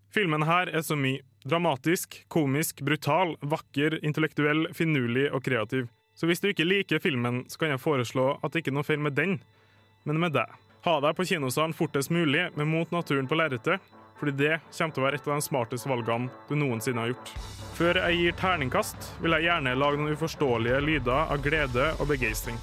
Filmen 0.10 0.42
her 0.50 0.74
er 0.74 0.82
så 0.82 0.98
mye. 0.98 1.22
Dramatisk, 1.46 2.18
komisk, 2.34 2.82
brutal, 2.82 3.38
vakker, 3.46 4.02
intellektuell, 4.04 4.66
finurlig 4.76 5.30
og 5.30 5.46
kreativ. 5.46 5.86
Så 6.20 6.28
hvis 6.28 6.42
du 6.44 6.50
ikke 6.50 6.68
liker 6.68 7.00
filmen, 7.00 7.46
så 7.48 7.62
kan 7.62 7.72
jeg 7.72 7.80
foreslå 7.80 8.34
at 8.44 8.52
det 8.52 8.60
ikke 8.60 8.74
er 8.74 8.76
noe 8.82 8.88
feil 8.88 9.00
med 9.00 9.16
den, 9.16 9.38
men 10.04 10.20
med 10.20 10.36
deg. 10.36 10.52
Ha 10.84 10.98
deg 11.04 11.16
på 11.16 11.26
kinosalen 11.28 11.76
fortest 11.76 12.12
mulig 12.12 12.50
men 12.56 12.68
Mot 12.72 12.92
naturen 12.92 13.28
på 13.28 13.38
lerretet, 13.40 13.80
fordi 14.20 14.36
det 14.36 14.58
kommer 14.68 14.96
til 14.96 15.04
å 15.04 15.06
være 15.06 15.20
et 15.20 15.30
av 15.30 15.40
de 15.40 15.46
smarteste 15.48 15.92
valgene 15.92 16.28
du 16.50 16.58
noensinne 16.60 17.06
har 17.06 17.14
gjort. 17.14 17.32
Før 17.80 18.02
jeg 18.02 18.20
gir 18.20 18.36
terningkast, 18.42 19.14
vil 19.24 19.38
jeg 19.38 19.48
gjerne 19.48 19.78
lage 19.80 20.02
noen 20.02 20.20
uforståelige 20.20 20.84
lyder 20.84 21.32
av 21.32 21.40
glede 21.46 21.94
og 21.96 22.12
begeistring. 22.12 22.60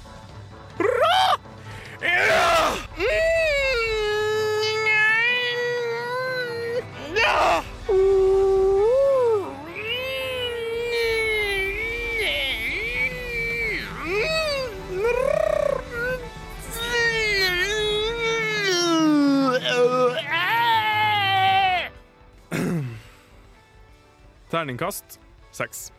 Terningkast 24.57 25.19
seks. 25.53 25.91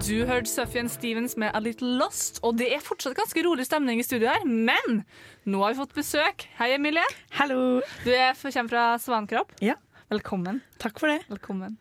Du 0.00 0.22
hørte 0.24 0.48
Suffian 0.48 0.88
Stevens 0.88 1.34
med 1.36 1.50
A 1.52 1.60
Little 1.60 1.98
Lost, 1.98 2.38
og 2.40 2.56
det 2.56 2.70
er 2.72 2.80
fortsatt 2.80 3.16
ganske 3.18 3.42
rolig 3.44 3.66
stemning 3.68 4.00
i 4.00 4.06
studio 4.06 4.30
her, 4.30 4.46
men 4.48 5.02
nå 5.44 5.60
har 5.60 5.74
vi 5.74 5.80
fått 5.82 5.92
besøk. 5.98 6.46
Hei, 6.56 6.70
Emilie. 6.78 7.04
Hallo. 7.36 7.82
Du 8.06 8.08
er, 8.08 8.32
kommer 8.40 8.72
fra 8.72 8.84
Svankropp. 9.02 9.52
Ja. 9.60 9.74
Velkommen. 10.08 10.62
Takk 10.80 10.96
for 11.02 11.12
det. 11.12 11.18
Velkommen. 11.28 11.76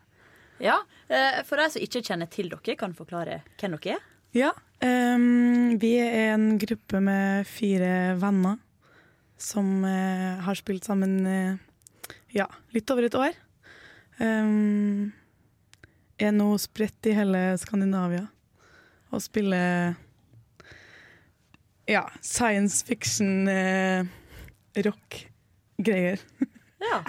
Ja, 0.60 0.82
eh, 1.08 1.40
For 1.48 1.62
de 1.62 1.70
som 1.72 1.86
ikke 1.86 2.04
kjenner 2.04 2.28
til 2.28 2.52
dere, 2.52 2.76
kan 2.76 2.98
forklare 2.98 3.46
hvem 3.62 3.78
dere 3.78 3.96
er? 3.96 4.04
Ja, 4.36 4.52
um, 4.84 5.78
vi 5.80 5.94
er 6.04 6.34
en 6.34 6.58
gruppe 6.60 7.00
med 7.00 7.48
fire 7.48 8.18
venner 8.20 8.60
som 9.40 9.86
uh, 9.86 10.44
har 10.44 10.60
spilt 10.60 10.84
sammen 10.90 11.22
eh, 11.30 11.64
ja, 12.36 12.48
litt 12.76 12.92
over 12.94 13.08
et 13.08 13.18
år. 13.18 13.38
Um, 14.18 15.14
er 16.18 16.34
nå 16.34 16.50
spredt 16.62 17.06
i 17.10 17.14
hele 17.14 17.42
Skandinavia 17.62 18.26
og 19.14 19.22
spiller 19.24 19.94
ja, 21.88 22.04
science 22.22 22.86
fiction 22.86 23.48
eh, 23.48 24.06
rock-greier. 24.76 26.24
Ja. 26.78 27.00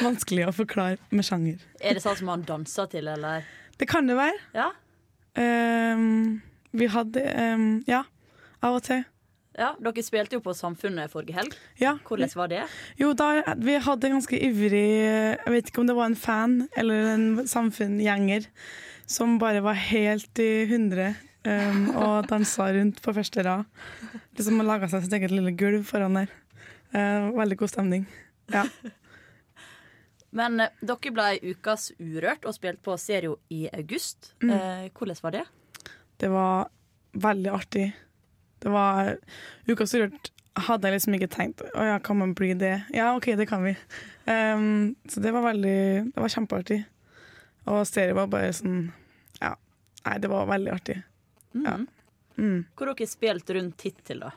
Vanskelig 0.00 0.46
å 0.48 0.52
forklare 0.56 0.96
med 1.12 1.26
sjanger. 1.28 1.60
Er 1.76 1.92
det 1.94 2.00
sånn 2.00 2.16
som 2.16 2.30
man 2.30 2.44
danser 2.48 2.88
til, 2.88 3.04
eller? 3.12 3.44
Det 3.76 3.84
kan 3.86 4.08
det 4.08 4.16
være. 4.16 4.38
Ja. 4.56 4.70
Um, 5.36 6.40
vi 6.72 6.88
hadde 6.88 7.20
um, 7.36 7.66
Ja, 7.84 8.00
av 8.64 8.78
og 8.78 8.86
til. 8.88 9.04
Ja, 9.56 9.70
Dere 9.80 10.04
spilte 10.04 10.36
jo 10.36 10.42
på 10.44 10.52
Samfunnet 10.56 11.12
forrige 11.12 11.38
helg. 11.38 11.54
Ja. 11.80 11.94
Hvordan 12.04 12.32
var 12.36 12.50
det? 12.52 12.64
Jo, 13.00 13.12
da, 13.16 13.54
vi 13.56 13.78
hadde 13.80 14.08
en 14.08 14.18
ganske 14.18 14.40
ivrig 14.48 14.88
Jeg 15.06 15.54
vet 15.54 15.70
ikke 15.70 15.80
om 15.80 15.88
det 15.88 15.96
var 15.96 16.10
en 16.10 16.18
fan 16.18 16.58
eller 16.76 17.08
en 17.14 17.26
samfunngjenger 17.48 18.50
som 19.08 19.38
bare 19.38 19.62
var 19.62 19.78
helt 19.78 20.40
i 20.42 20.66
hundre 20.66 21.12
um, 21.46 21.88
og 21.94 22.26
dansa 22.30 22.68
rundt 22.74 23.00
på 23.04 23.14
første 23.16 23.44
rad. 23.46 23.64
Liksom 24.36 24.60
Laga 24.66 24.90
seg 24.90 25.06
sitt 25.06 25.16
eget 25.16 25.32
lille 25.32 25.54
gulv 25.56 25.86
foran 25.88 26.18
der. 26.18 26.32
Uh, 26.90 27.32
veldig 27.38 27.60
god 27.62 27.72
stemning. 27.72 28.06
Ja. 28.52 28.66
Men 30.36 30.60
eh, 30.60 30.72
dere 30.84 31.12
ble 31.14 31.28
Ukas 31.52 31.90
Urørt 31.96 32.44
og 32.44 32.56
spilte 32.56 32.84
på 32.84 32.96
Serio 33.00 33.38
i 33.48 33.66
august. 33.72 34.34
Mm. 34.42 34.50
Eh, 34.52 34.88
hvordan 34.92 35.22
var 35.22 35.36
det? 35.38 35.44
Det 36.20 36.28
var 36.32 36.68
veldig 37.16 37.52
artig. 37.56 37.86
Det 38.62 38.72
var 38.72 39.16
Ukas 39.68 39.94
Urørt 39.94 40.30
hadde 40.66 40.88
jeg 40.88 40.96
liksom 40.96 41.16
ikke 41.18 41.28
tenkt 41.32 41.62
Å 41.66 41.84
ja, 41.84 41.96
kan 42.02 42.18
man 42.20 42.34
bli 42.36 42.54
det? 42.58 42.78
Ja, 42.94 43.10
OK, 43.16 43.28
det 43.38 43.48
kan 43.50 43.64
vi. 43.66 43.74
Um, 44.24 44.94
så 45.08 45.20
det 45.20 45.32
var 45.36 45.44
veldig 45.44 45.80
Det 46.14 46.22
var 46.22 46.32
kjempeartig. 46.32 46.80
Og 47.66 47.84
stereo 47.88 48.20
var 48.22 48.32
bare 48.32 48.54
sånn 48.56 48.88
Ja. 49.42 49.54
Nei, 50.06 50.16
det 50.22 50.30
var 50.30 50.48
veldig 50.48 50.70
artig. 50.72 51.00
Ja. 51.58 51.80
Mm. 52.38 52.66
Hvor 52.78 52.92
dere 52.92 53.08
spilt 53.10 53.50
rundt 53.56 53.82
hittil, 53.82 54.20
da? 54.22 54.30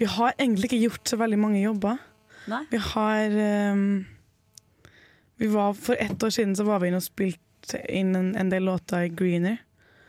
Vi 0.00 0.08
har 0.08 0.32
egentlig 0.38 0.70
ikke 0.70 0.84
gjort 0.86 1.10
så 1.10 1.18
veldig 1.20 1.38
mange 1.40 1.60
jobber. 1.60 1.98
Nei? 2.48 2.62
Vi 2.70 2.80
har 2.80 3.36
um, 3.74 4.06
vi 5.36 5.50
var, 5.52 5.74
For 5.74 5.98
ett 6.00 6.22
år 6.22 6.32
siden 6.32 6.56
så 6.56 6.64
var 6.64 6.80
vi 6.80 6.88
inne 6.88 7.02
og 7.02 7.04
spilte 7.04 7.82
inn 7.92 8.14
en, 8.16 8.32
en 8.38 8.52
del 8.52 8.64
låter 8.64 9.10
i 9.10 9.12
Greener. 9.12 9.58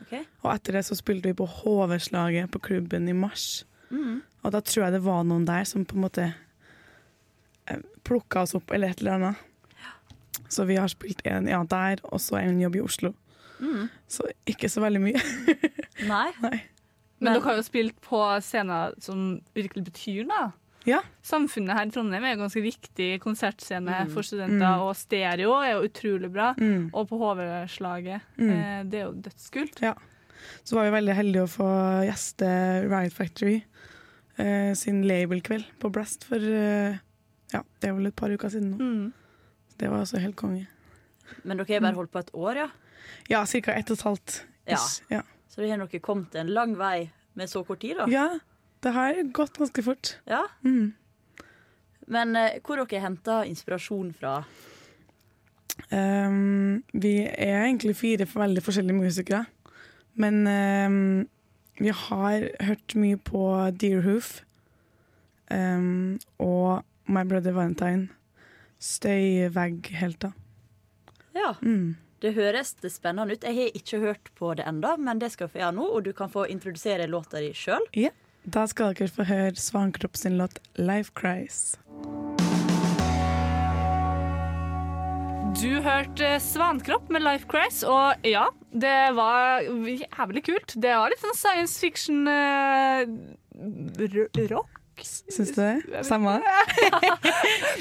Ok. 0.07 0.17
Og 0.45 0.51
etter 0.53 0.79
det 0.79 0.85
så 0.87 0.95
spilte 0.95 1.27
vi 1.27 1.37
på 1.37 1.47
HV-slaget 1.59 2.51
på 2.53 2.63
klubben 2.63 3.09
i 3.11 3.15
mars. 3.15 3.65
Mm. 3.91 4.21
Og 4.43 4.53
da 4.55 4.63
tror 4.63 4.87
jeg 4.87 4.95
det 4.95 5.05
var 5.05 5.27
noen 5.27 5.45
der 5.47 5.67
som 5.67 5.85
på 5.87 5.97
en 5.97 6.05
måte 6.07 6.31
plukka 8.07 8.45
oss 8.45 8.55
opp, 8.55 8.71
eller 8.71 8.93
et 8.93 9.03
eller 9.03 9.17
annet. 9.17 9.43
Så 10.49 10.63
vi 10.63 10.77
har 10.79 10.87
spilt 10.87 11.19
en 11.27 11.49
ja, 11.51 11.59
der, 11.67 11.99
og 12.07 12.21
så 12.23 12.39
en 12.39 12.61
jobb 12.61 12.77
i 12.79 12.83
Oslo. 12.85 13.11
Mm. 13.59 13.89
Så 14.07 14.29
ikke 14.47 14.69
så 14.71 14.83
veldig 14.83 15.01
mye. 15.03 15.23
Nei? 16.11 16.29
Nei. 16.43 16.57
Men, 17.17 17.33
dere 17.33 17.43
har 17.47 17.57
jo 17.57 17.65
spilt 17.65 17.97
på 18.05 18.21
scener 18.45 18.93
som 19.01 19.41
virkelig 19.57 19.87
betyr 19.89 20.27
noe. 20.29 20.51
Ja. 20.87 21.01
Samfunnet 21.27 21.75
her 21.75 21.85
i 21.89 21.91
Trondheim 21.91 22.23
er 22.23 22.35
jo 22.35 22.41
ganske 22.45 22.61
viktig 22.63 23.07
konsertscene 23.23 24.05
Mm. 24.05 24.11
for 24.13 24.23
studenter, 24.23 24.63
Mm. 24.77 24.81
og 24.87 24.95
stereo 24.95 25.53
er 25.61 25.73
jo 25.73 25.87
utrolig 25.89 26.31
bra. 26.31 26.53
Mm. 26.57 26.89
Og 26.93 27.09
på 27.09 27.17
HV-slaget. 27.19 28.21
Mm. 28.37 28.49
Eh, 28.53 28.83
det 28.87 29.01
er 29.01 29.05
jo 29.05 29.13
dødskult. 29.13 29.81
Ja. 29.81 29.93
Så 30.63 30.75
var 30.77 30.85
vi 30.87 30.95
veldig 30.97 31.15
heldige 31.17 31.43
å 31.43 31.51
få 31.51 31.67
gjeste 32.07 32.47
Riot 32.89 33.13
Factory 33.13 33.63
eh, 34.37 34.73
sin 34.73 35.03
labelkveld 35.03 35.65
på 35.79 35.91
Blast 35.91 36.23
for 36.23 36.37
eh, 36.37 36.97
ja, 37.53 37.61
det 37.81 37.89
er 37.89 37.93
vel 37.97 38.07
et 38.07 38.15
par 38.15 38.29
uker 38.29 38.49
siden 38.49 38.71
nå. 38.71 38.77
Mm. 38.79 39.13
Det 39.77 39.89
var 39.89 39.99
altså 40.05 40.19
helt 40.19 40.35
konge. 40.39 40.67
Men 41.43 41.57
dere 41.57 41.73
har 41.73 41.81
bare 41.81 41.95
holdt 41.99 42.11
på 42.13 42.19
et 42.19 42.31
år, 42.33 42.55
ja? 42.55 42.67
Ja, 43.29 43.45
ca. 43.45 43.71
ett 43.75 43.91
og 43.91 43.97
et 43.97 44.03
halvt. 44.07 44.37
Ja. 44.67 44.77
Ja. 45.11 45.21
Så 45.49 45.61
dere 45.61 45.71
har 45.75 45.77
nok 45.83 45.95
kommet 46.01 46.35
en 46.35 46.47
lang 46.53 46.75
vei 46.79 47.09
med 47.35 47.49
så 47.49 47.63
kort 47.65 47.79
tid, 47.81 47.97
da? 47.97 48.05
ja, 48.07 48.39
det 48.87 48.95
har 48.95 49.19
gått 49.35 49.59
ganske 49.59 49.83
fort. 49.83 50.15
Ja. 50.29 50.45
Mm. 50.63 50.93
Men 52.07 52.35
uh, 52.39 52.55
hvor 52.63 52.79
dere 52.79 53.03
henta 53.03 53.41
inspirasjon 53.47 54.13
fra? 54.15 54.39
Um, 55.91 56.83
vi 56.93 57.19
er 57.27 57.67
egentlig 57.67 57.97
fire 57.99 58.27
veldig 58.31 58.63
forskjellige 58.63 58.97
musikere. 58.97 59.45
Men 60.17 60.47
um, 60.47 61.27
vi 61.77 61.93
har 61.93 62.47
hørt 62.65 62.95
mye 62.97 63.19
på 63.21 63.43
Deerhoof 63.77 64.39
um, 65.51 66.17
og 66.41 66.83
My 67.05 67.23
Brother 67.27 67.53
Valentine. 67.53 68.07
Støyvegghelter. 68.79 70.33
Ja. 71.35 71.55
Mm. 71.61 71.95
Det 72.21 72.33
høres 72.33 72.73
det 72.81 72.89
spennende 72.93 73.35
ut. 73.37 73.43
Jeg 73.45 73.55
har 73.57 73.75
ikke 73.77 73.99
hørt 74.01 74.31
på 74.37 74.53
det 74.57 74.65
enda, 74.65 74.95
men 74.97 75.19
det 75.21 75.31
skal 75.33 75.45
jeg 75.45 75.53
få 75.53 75.61
gjøre 75.61 75.75
nå, 75.77 75.85
og 75.97 76.05
du 76.05 76.11
kan 76.17 76.31
få 76.33 76.47
introdusere 76.49 77.05
låta 77.09 77.41
di 77.43 77.51
sjøl. 77.53 77.85
Ja. 77.97 78.09
Da 78.47 78.61
skal 78.71 78.93
dere 78.95 79.11
få 79.11 79.25
høre 79.27 79.59
Svankropp 79.59 80.15
sin 80.15 80.37
låt 80.39 80.61
'Life 80.79 81.11
Cries'. 81.19 81.75
Du 85.57 85.81
hørte 85.83 86.39
Svankropp 86.39 87.09
med 87.09 87.25
Life 87.25 87.47
Cries, 87.51 87.83
og 87.83 88.13
ja, 88.23 88.45
det 88.71 89.15
var 89.17 89.65
jævlig 89.65 90.43
kult. 90.45 90.75
Det 90.79 90.93
var 90.95 91.11
litt 91.11 91.19
sånn 91.19 91.35
science 91.35 91.79
fiction 91.81 92.27
eh, 92.31 93.03
rock. 94.51 94.69
Syns 95.03 95.51
du 95.51 95.59
det? 95.61 96.03
Samme? 96.07 96.37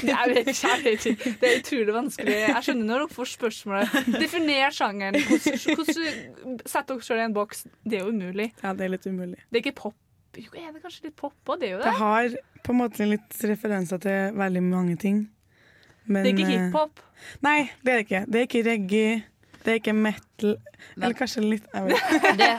Jeg 0.03 0.33
vet 0.33 0.51
ikke, 0.51 0.73
jeg 0.73 0.83
vet 0.83 1.07
ikke. 1.13 1.35
Det 1.41 1.51
er 1.51 1.61
utrolig 1.61 1.95
vanskelig. 1.95 2.35
Jeg 2.43 2.65
skjønner 2.67 2.91
når 2.91 3.05
dere 3.05 3.17
får 3.21 3.31
spørsmålet. 3.37 3.95
Definer 4.19 4.75
sjangeren. 4.75 5.21
Hvordan, 5.31 5.63
hvordan 5.79 6.59
Sett 6.67 6.91
dere 6.91 7.07
selv 7.07 7.23
i 7.23 7.29
en 7.29 7.39
boks. 7.39 7.65
Det 7.87 8.01
er 8.01 8.05
jo 8.05 8.11
umulig. 8.13 8.51
Ja, 8.65 8.75
det 8.77 8.89
er 8.89 8.93
litt 8.97 9.07
umulig. 9.09 9.39
Det 9.47 9.61
er 9.61 9.65
ikke 9.65 9.79
pop. 9.85 9.97
Jo, 10.37 10.53
er 10.53 10.75
det 10.75 10.83
kanskje 10.85 11.09
litt 11.09 11.17
pop 11.17 11.53
òg? 11.53 11.61
Det 11.61 11.69
er 11.69 11.73
jo 11.75 11.79
det. 11.81 11.87
Det 11.89 11.97
har 12.01 12.37
på 12.67 12.75
en 12.75 12.81
måte 12.83 13.09
litt 13.09 13.39
referanser 13.51 14.03
til 14.03 14.37
veldig 14.37 14.63
mange 14.67 14.97
ting. 15.01 15.25
Men, 16.07 16.23
Det 16.23 16.33
er 16.33 16.37
ikke 16.37 16.47
eh, 16.49 16.67
hiphop. 16.67 17.03
Nei, 17.47 17.59
det 17.83 17.93
er 17.93 17.97
det 17.97 18.05
ikke. 18.07 18.23
Det 18.27 18.41
er 18.41 18.49
ikke 18.49 18.65
reggae. 18.67 19.15
Det 19.67 19.73
er 19.73 19.81
ikke 19.81 19.97
metal. 19.99 20.53
Eller 20.95 21.17
kanskje 21.19 21.43
litt 21.43 21.65
jeg 21.73 21.89
vet. 21.89 22.13
Det, 22.41 22.51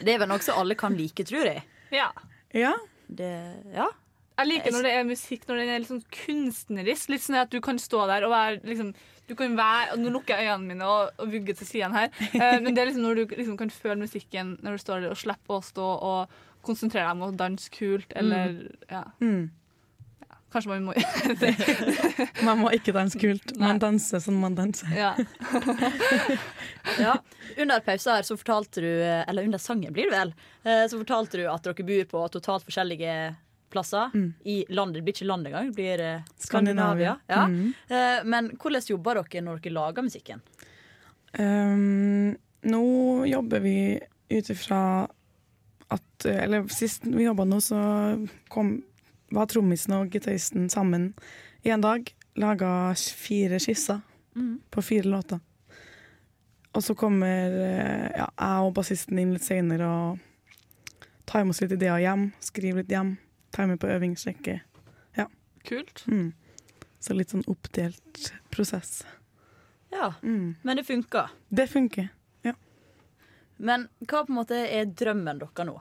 det 0.00 0.14
er 0.14 0.22
vel 0.22 0.30
noe 0.30 0.44
som 0.44 0.60
alle 0.62 0.76
kan 0.80 0.94
like, 0.96 1.26
tror 1.28 1.44
jeg. 1.44 1.64
Ja. 1.92 2.08
Ja. 2.56 2.72
Det, 3.12 3.32
ja. 3.74 3.90
Jeg 4.38 4.48
liker 4.48 4.72
når 4.72 4.86
det 4.86 4.92
er 4.96 5.04
musikk 5.04 5.42
når 5.48 5.60
den 5.60 5.72
er 5.72 5.82
litt 5.82 5.90
sånn 5.90 6.04
kunstnerisk. 6.24 7.10
Litt 7.12 7.24
sånn 7.26 7.40
at 7.42 7.52
du 7.52 7.60
kan 7.64 7.80
stå 7.80 8.06
der 8.08 8.24
og 8.26 8.32
være 8.32 8.62
liksom 8.64 8.94
du 9.28 9.36
kan 9.38 9.52
være, 9.56 9.92
og 9.94 10.00
Nå 10.02 10.10
lukker 10.12 10.34
jeg 10.40 10.50
øynene 10.50 10.72
mine 10.72 10.88
og, 10.88 11.12
og 11.22 11.30
vugger 11.30 11.56
til 11.56 11.68
sidene 11.68 11.94
her. 11.94 12.08
Eh, 12.32 12.56
men 12.60 12.74
det 12.74 12.82
er 12.82 12.88
liksom 12.90 13.04
når 13.06 13.20
du 13.20 13.36
liksom 13.36 13.58
kan 13.60 13.70
føle 13.72 14.00
musikken 14.00 14.56
når 14.64 14.76
du 14.76 14.82
står 14.82 15.04
der 15.04 15.14
og 15.14 15.20
slipper 15.20 15.60
å 15.60 15.64
stå 15.64 15.90
og 16.08 16.40
konsentrere 16.62 17.08
deg 17.08 17.16
om 17.18 17.26
å 17.26 17.32
danse 17.36 17.70
kult, 17.74 18.12
eller 18.16 18.54
ja. 18.90 19.04
Mm. 19.20 19.50
Kanskje 20.52 20.68
man 20.68 20.84
må 20.84 20.92
Man 22.46 22.58
må 22.60 22.70
ikke 22.76 22.92
danse 22.92 23.16
kult. 23.18 23.54
Man 23.56 23.78
danser 23.80 24.20
som 24.20 24.36
man 24.42 24.54
danser. 24.58 24.90
Ja. 24.92 25.14
ja. 27.00 27.14
Under 27.56 27.80
pausen 27.80 28.12
her 28.18 28.22
så 28.26 28.36
fortalte 28.36 28.82
du, 28.84 28.90
eller 29.28 29.44
under 29.48 29.58
sangen 29.62 29.92
blir 29.96 30.10
det 30.10 30.16
vel, 30.18 30.34
eh, 30.64 30.84
så 30.92 31.00
fortalte 31.00 31.40
du 31.40 31.46
at 31.48 31.64
dere 31.64 31.86
bor 31.88 32.04
på 32.12 32.26
totalt 32.36 32.66
forskjellige 32.68 33.14
plasser 33.72 34.10
Mm. 34.12 34.34
i 34.44 34.58
landet. 34.68 34.98
Det 35.00 35.02
blir 35.06 35.14
ikke 35.16 35.26
land 35.30 35.46
engang, 35.48 35.70
det 35.70 35.76
blir 35.78 36.00
eh, 36.04 36.20
Skandinavia. 36.36 37.16
Skandinavia. 37.16 37.16
Ja. 37.32 37.46
Mm. 37.48 37.72
Eh, 37.88 38.24
Men 38.28 38.50
hvordan 38.60 38.84
jobber 38.92 39.22
dere 39.22 39.44
når 39.46 39.62
dere 39.64 39.72
lager 39.78 40.02
musikken? 40.04 40.42
Um, 41.38 42.36
nå 42.68 42.82
jobber 43.26 43.60
vi 43.64 43.76
ut 44.28 44.50
ifra 44.52 45.08
at 45.92 46.26
Eller 46.26 46.66
sist 46.72 47.04
vi 47.06 47.24
jobba 47.26 47.44
nå, 47.48 47.58
så 47.60 47.78
kom, 48.52 48.76
var 49.34 49.46
trommisen 49.50 49.94
og 49.96 50.10
gitaristen 50.14 50.68
sammen 50.70 51.12
i 51.66 51.70
en 51.74 51.82
dag. 51.84 52.06
Laga 52.36 52.94
fire 52.96 53.58
skisser 53.60 54.00
Mm. 54.34 54.60
på 54.72 54.80
fire 54.82 55.04
låter. 55.12 55.40
Og 56.74 56.80
så 56.82 56.94
kommer 56.96 57.52
eh, 57.52 58.06
ja, 58.16 58.28
jeg 58.38 58.62
og 58.64 58.70
bassisten 58.78 59.18
inn 59.20 59.34
litt 59.34 59.44
seinere 59.44 59.84
og 59.84 60.18
tar 61.28 61.44
med 61.44 61.52
oss 61.52 61.60
litt 61.60 61.74
ideer 61.76 62.00
hjem. 62.00 62.30
Skriver 62.40 62.80
litt 62.80 62.88
hjem. 62.94 63.10
Tar 63.52 63.66
med 63.68 63.78
på 63.82 63.90
øvingssjekke. 63.92 64.54
Ja. 65.18 65.26
Kult. 65.68 66.04
Mm. 66.08 66.30
Så 67.02 67.12
litt 67.18 67.34
sånn 67.34 67.44
oppdelt 67.50 68.32
prosess. 68.50 69.02
Ja, 69.92 70.14
Mm. 70.22 70.54
Men 70.62 70.76
det 70.80 70.86
funker. 70.88 71.28
Det 71.50 71.68
funker. 71.68 72.08
Men 73.58 73.88
hva 74.06 74.24
på 74.24 74.32
en 74.32 74.38
måte 74.40 74.58
er 74.68 74.86
drømmen 74.86 75.40
deres 75.42 75.66
nå? 75.68 75.76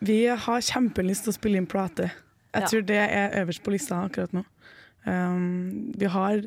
Vi 0.00 0.22
har 0.26 0.64
kjempelyst 0.64 1.26
til 1.26 1.32
å 1.34 1.36
spille 1.36 1.60
inn 1.60 1.68
plate. 1.70 2.10
Jeg 2.54 2.62
Ja. 2.62 2.66
tror 2.66 2.82
det 2.86 2.96
er 2.96 3.36
øverst 3.42 3.62
på 3.62 3.70
lista 3.70 4.00
akkurat 4.04 4.32
nå. 4.32 4.44
Um, 5.06 5.92
vi 5.96 6.06
har 6.06 6.42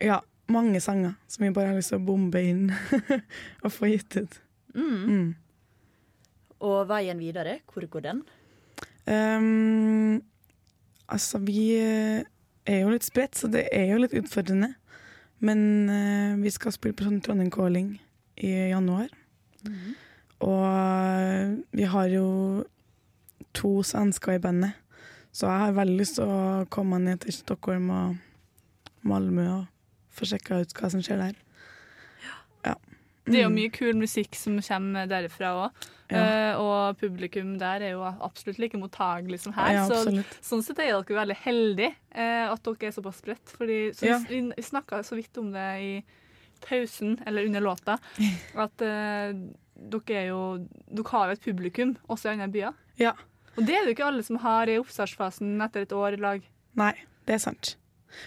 ja, 0.00 0.20
mange 0.48 0.80
sanger 0.80 1.14
som 1.28 1.44
vi 1.44 1.52
bare 1.54 1.68
har 1.68 1.76
lyst 1.76 1.92
til 1.92 2.00
å 2.00 2.04
bombe 2.04 2.42
inn 2.42 2.72
og 3.64 3.72
få 3.72 3.92
gitt 3.92 4.16
ut. 4.16 4.40
Mm. 4.74 5.06
Mm. 5.06 5.34
Og 6.60 6.88
veien 6.88 7.18
videre, 7.18 7.60
hvor 7.72 7.86
går 7.86 8.00
den? 8.00 8.22
Um, 9.06 10.22
altså, 11.08 11.38
vi 11.38 11.76
eh, 11.78 12.24
er 12.66 12.82
jo 12.82 12.90
litt 12.92 13.06
spredt, 13.06 13.36
så 13.36 13.48
det 13.48 13.68
er 13.72 13.92
jo 13.92 14.02
litt 14.02 14.14
utfordrende. 14.14 14.74
Men 15.40 15.88
uh, 15.88 16.42
vi 16.42 16.50
skal 16.52 16.72
spille 16.72 16.94
på 16.96 17.06
sånn 17.06 17.22
Trondheim 17.24 17.50
Calling 17.50 17.94
i 18.40 18.50
januar. 18.72 19.08
Og 20.40 20.62
eh, 20.64 21.56
vi 21.76 21.84
har 21.92 22.08
jo 22.08 22.26
to 23.56 23.82
svensker 23.84 24.38
i 24.38 24.42
bandet, 24.42 24.72
så 25.34 25.46
jeg 25.50 25.64
har 25.66 25.76
veldig 25.76 25.98
lyst 26.00 26.16
til 26.18 26.30
å 26.30 26.64
komme 26.72 26.98
ned 27.02 27.20
til 27.26 27.34
Stockholm 27.36 27.90
og 27.94 28.16
Malmö 29.06 29.44
og 29.58 29.66
få 30.16 30.26
sjekka 30.32 30.62
ut 30.64 30.72
hva 30.76 30.90
som 30.92 31.02
skjer 31.04 31.20
der. 31.20 31.36
Ja. 32.64 32.74
Det 33.26 33.36
er 33.38 33.42
jo 33.44 33.48
Mm. 33.50 33.58
mye 33.60 33.70
kul 33.72 33.94
musikk 34.00 34.34
som 34.34 34.58
kommer 34.60 35.06
derfra 35.10 35.54
òg. 35.66 35.86
Ja. 36.10 36.56
og 36.58 36.96
publikum 36.98 37.52
der 37.56 37.80
er 37.86 37.90
jo 37.92 38.00
absolutt 38.02 38.58
like 38.58 38.74
mottagelig 38.76 39.38
som 39.44 39.52
her. 39.54 39.72
Ja, 39.76 39.84
så 39.86 40.10
sånn 40.42 40.64
sett 40.66 40.80
er 40.82 40.90
dere 40.90 41.04
veldig 41.20 41.36
heldige 41.44 41.92
uh, 42.16 42.50
at 42.50 42.64
dere 42.66 42.88
er 42.88 42.90
såpass 42.96 43.20
spredt. 43.22 43.46
Fordi, 43.54 43.92
så 43.94 44.06
Ja. 44.08 44.18
vi, 44.28 44.40
vi 44.56 44.62
snakka 44.62 45.04
så 45.06 45.14
vidt 45.14 45.38
om 45.38 45.52
det 45.52 45.68
i 45.80 46.02
pausen, 46.64 47.18
eller 47.26 47.48
under 47.48 47.64
låta, 47.64 47.98
at 48.66 48.86
eh, 48.86 49.34
dere 49.80 50.20
er 50.20 50.30
jo 50.30 50.40
Dere 50.90 51.12
har 51.12 51.30
jo 51.30 51.38
et 51.38 51.44
publikum 51.44 51.96
også 52.08 52.28
i 52.28 52.32
andre 52.34 52.48
byer. 52.52 52.78
Ja. 53.00 53.14
Og 53.56 53.66
det 53.66 53.74
er 53.74 53.84
det 53.84 53.92
jo 53.92 53.98
ikke 53.98 54.08
alle 54.08 54.24
som 54.26 54.40
har 54.42 54.70
i 54.70 54.78
oppstartsfasen 54.80 55.60
etter 55.64 55.86
et 55.86 55.94
år 55.96 56.16
i 56.16 56.22
lag. 56.22 56.44
Nei, 56.78 56.94
det 57.26 57.36
er 57.36 57.42
sant. 57.42 57.76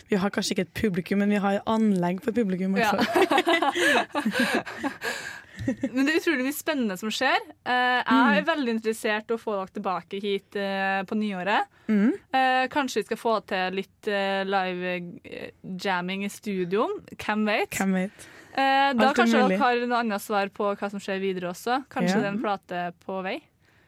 Vi 0.09 0.15
har 0.15 0.31
kanskje 0.31 0.55
ikke 0.55 0.65
et 0.67 0.77
publikum, 0.79 1.19
men 1.19 1.34
vi 1.34 1.41
har 1.43 1.59
anlegg 1.67 2.21
for 2.23 2.36
publikum. 2.36 2.75
fall. 2.77 3.03
Men 5.93 6.05
det 6.07 6.14
er 6.14 6.20
utrolig 6.22 6.45
mye 6.47 6.55
spennende 6.57 6.97
som 6.99 7.11
skjer. 7.14 7.39
Eh, 7.66 7.99
jeg 8.03 8.38
er 8.41 8.45
veldig 8.47 8.76
interessert 8.78 9.32
i 9.32 9.36
å 9.36 9.39
få 9.41 9.55
dere 9.57 9.74
tilbake 9.78 10.20
hit 10.24 10.57
eh, 10.59 11.01
på 11.09 11.18
nyåret. 11.20 11.70
Mm. 11.88 12.11
Eh, 12.36 12.61
kanskje 12.74 13.01
vi 13.01 13.07
skal 13.09 13.20
få 13.22 13.34
til 13.49 13.80
litt 13.80 14.09
eh, 14.11 14.43
live 14.47 14.93
eh, 15.24 15.49
jamming 15.84 16.26
i 16.28 16.32
studio. 16.34 16.88
Hvem 17.16 17.45
vet? 17.49 17.80
Hvem 17.80 17.97
vet? 18.01 18.30
Da 18.53 18.91
Alt 19.09 19.18
kanskje 19.18 19.39
dere 19.49 19.57
har 19.57 19.80
noe 19.89 19.99
annet 20.03 20.22
svar 20.22 20.51
på 20.53 20.68
hva 20.78 20.89
som 20.93 21.01
skjer 21.01 21.18
videre 21.24 21.49
også. 21.49 21.80
Kanskje 21.89 22.20
Ja. 22.20 22.22
det 22.22 22.28
er 22.28 22.34
en 22.36 22.41
plate 22.43 22.82
på 23.01 23.22
vei. 23.26 23.39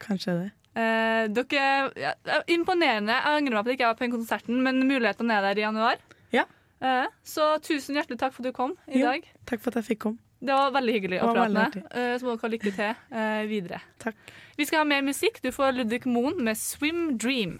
Kanskje 0.02 0.34
det. 0.40 0.48
Eh, 0.76 1.22
dere, 1.32 1.68
ja, 1.96 2.10
er 2.26 2.42
imponerende. 2.52 3.14
Jeg 3.14 3.38
angrer 3.38 3.54
meg 3.54 3.62
på 3.62 3.70
at 3.70 3.72
jeg 3.72 3.78
ikke 3.78 3.86
var 3.92 4.00
på 4.00 4.04
den 4.08 4.16
konserten, 4.18 4.58
men 4.66 4.82
mulighetene 4.90 5.38
er 5.38 5.46
der 5.46 5.60
i 5.62 5.64
januar. 5.64 6.02
Ja. 6.34 6.42
Eh, 6.82 7.06
så 7.24 7.46
tusen 7.64 7.96
hjertelig 7.96 8.18
takk 8.20 8.34
for 8.34 8.42
at 8.42 8.50
du 8.50 8.56
kom 8.58 8.74
i 8.90 8.98
Jo, 9.00 9.12
dag. 9.14 9.30
Takk 9.48 9.62
for 9.62 9.70
at 9.72 9.78
jeg 9.80 9.92
fikk 9.94 10.02
komme. 10.08 10.18
Det 10.38 10.52
var 10.52 10.70
veldig 10.74 10.92
hyggelig 10.98 11.20
å 11.24 11.30
prate 11.32 11.52
med. 11.54 11.76
Eh, 11.90 12.14
Så 12.18 12.26
må 12.26 12.34
dere 12.34 12.44
ha 12.44 12.52
lykke 12.52 12.72
til 12.76 12.90
eh, 13.20 13.42
videre. 13.48 13.80
Takk. 14.02 14.16
Vi 14.58 14.66
skal 14.68 14.82
ha 14.82 14.88
mer 14.88 15.02
musikk. 15.06 15.40
Du 15.42 15.50
får 15.52 15.72
Ludvig 15.78 16.04
Moen 16.06 16.42
med 16.44 16.56
'Swim 16.56 17.16
Dream'. 17.18 17.58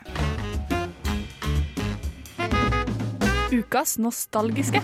Ukas 3.52 3.96
nostalgiske. 3.98 4.82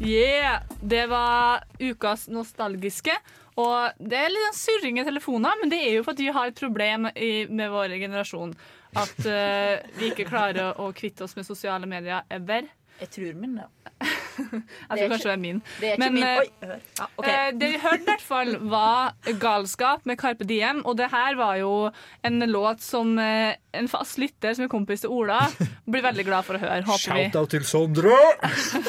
Yeah! 0.00 0.62
Det 0.80 1.06
var 1.06 1.64
ukas 1.78 2.28
nostalgiske. 2.28 3.14
Og 3.58 3.98
det 3.98 4.18
er 4.20 4.30
litt 4.30 4.44
sånn 4.52 4.60
surring 4.60 5.00
i 5.00 5.04
telefoner, 5.06 5.56
men 5.60 5.72
det 5.72 5.80
er 5.82 5.96
jo 5.96 6.04
for 6.06 6.14
at 6.14 6.22
vi 6.22 6.30
har 6.34 6.50
et 6.50 6.60
problem 6.60 7.08
i, 7.14 7.46
med 7.50 7.72
vår 7.72 7.96
generasjon. 7.98 8.52
At 8.96 9.18
uh, 9.26 9.98
vi 9.98 10.10
ikke 10.12 10.24
klarer 10.30 10.72
å, 10.80 10.92
kvitte 10.96 11.24
oss 11.26 11.36
med 11.36 11.44
sosiale 11.46 11.86
medier 11.86 12.22
ever. 12.30 12.68
Jeg 12.98 13.10
tror 13.14 13.34
min, 13.38 13.52
ja. 13.60 13.66
Jeg 14.38 14.62
Det 14.90 14.96
tror 14.98 15.10
kanskje 15.12 15.26
det 15.28 15.32
er 15.32 15.38
min. 15.42 15.58
det 15.80 15.86
er 15.88 15.92
ikke 15.92 15.98
Men, 16.02 16.14
min. 16.14 16.24
eh, 16.24 16.38
Oi, 16.38 16.48
hør. 16.66 16.80
Ja, 16.98 17.06
okay. 17.18 17.30
eh, 17.34 17.52
det 17.58 17.68
vi 17.70 17.78
hørte 17.82 18.00
i 18.02 18.08
hvert 18.08 18.24
fall, 18.26 18.50
var 18.70 19.12
'Galskap' 19.26 20.06
med 20.06 20.18
Carpe 20.18 20.44
Diem. 20.46 20.80
Og 20.86 20.96
det 20.98 21.06
her 21.12 21.36
var 21.38 21.56
jo 21.60 21.90
en 22.26 22.38
låt 22.50 22.80
som 22.82 23.12
eh, 23.22 23.54
en 23.74 23.88
fast 23.88 24.18
lytter 24.18 24.54
som 24.54 24.64
er 24.66 24.68
kompis 24.72 25.00
til 25.04 25.10
Ola, 25.14 25.40
blir 25.86 26.02
veldig 26.02 26.24
glad 26.26 26.46
for 26.46 26.58
å 26.58 26.62
høre. 26.62 26.82
Håper. 26.86 27.30
Shout-out 27.30 27.50
til 27.54 27.64
Sondre! 27.66 28.18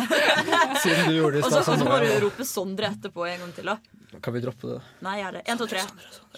Siden 0.84 1.10
du 1.10 1.16
gjorde 1.20 1.38
det 1.38 1.44
i 1.44 1.46
Og 1.46 1.52
så 1.52 1.62
stad. 1.62 1.74
og 1.74 1.80
så 1.80 1.86
må 1.86 2.00
du 2.02 2.08
Sondre. 2.08 2.20
rope 2.26 2.46
Sondre 2.46 2.90
etterpå 2.94 3.26
en 3.30 3.40
gang 3.46 3.54
til, 3.60 3.66
da. 3.74 3.78
Kan 4.26 4.34
vi 4.34 4.42
droppe 4.42 4.74
det? 4.74 4.80
Nei, 5.06 5.20
gjør 5.22 5.38
det. 5.38 5.46
Én, 5.50 5.58
to, 5.62 5.68
tre. 5.70 5.86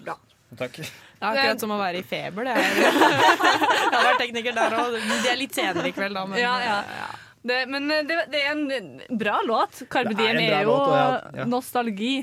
Bra. 0.04 0.18
Takk. 0.60 0.78
Det 0.82 0.88
er 1.24 1.32
akkurat 1.32 1.64
som 1.64 1.72
å 1.72 1.80
være 1.80 2.02
i 2.02 2.06
feber. 2.08 2.48
Det 2.50 2.56
er. 2.60 2.80
Jeg 3.92 3.96
har 3.96 4.06
vært 4.10 4.22
tekniker 4.26 4.56
der 4.58 4.78
òg. 4.82 4.96
Det 5.00 5.32
er 5.32 5.40
litt 5.40 5.58
senere 5.58 5.88
i 5.88 5.96
kveld, 5.96 6.18
da. 6.18 6.26
Men, 6.28 6.42
Ja, 6.42 6.56
ja. 6.66 7.10
Det, 7.42 7.64
men 7.72 7.90
eh, 7.90 8.04
det, 8.06 8.20
det 8.30 8.44
er 8.46 8.52
en 8.54 9.18
bra 9.18 9.40
låt. 9.48 9.84
Carpe 9.90 10.14
Diem 10.14 10.38
er 10.38 10.60
er 10.60 10.66
jo 10.68 10.76
låt, 10.76 10.94
ja, 10.94 11.06
ja. 11.42 11.46
nostalgi. 11.50 12.16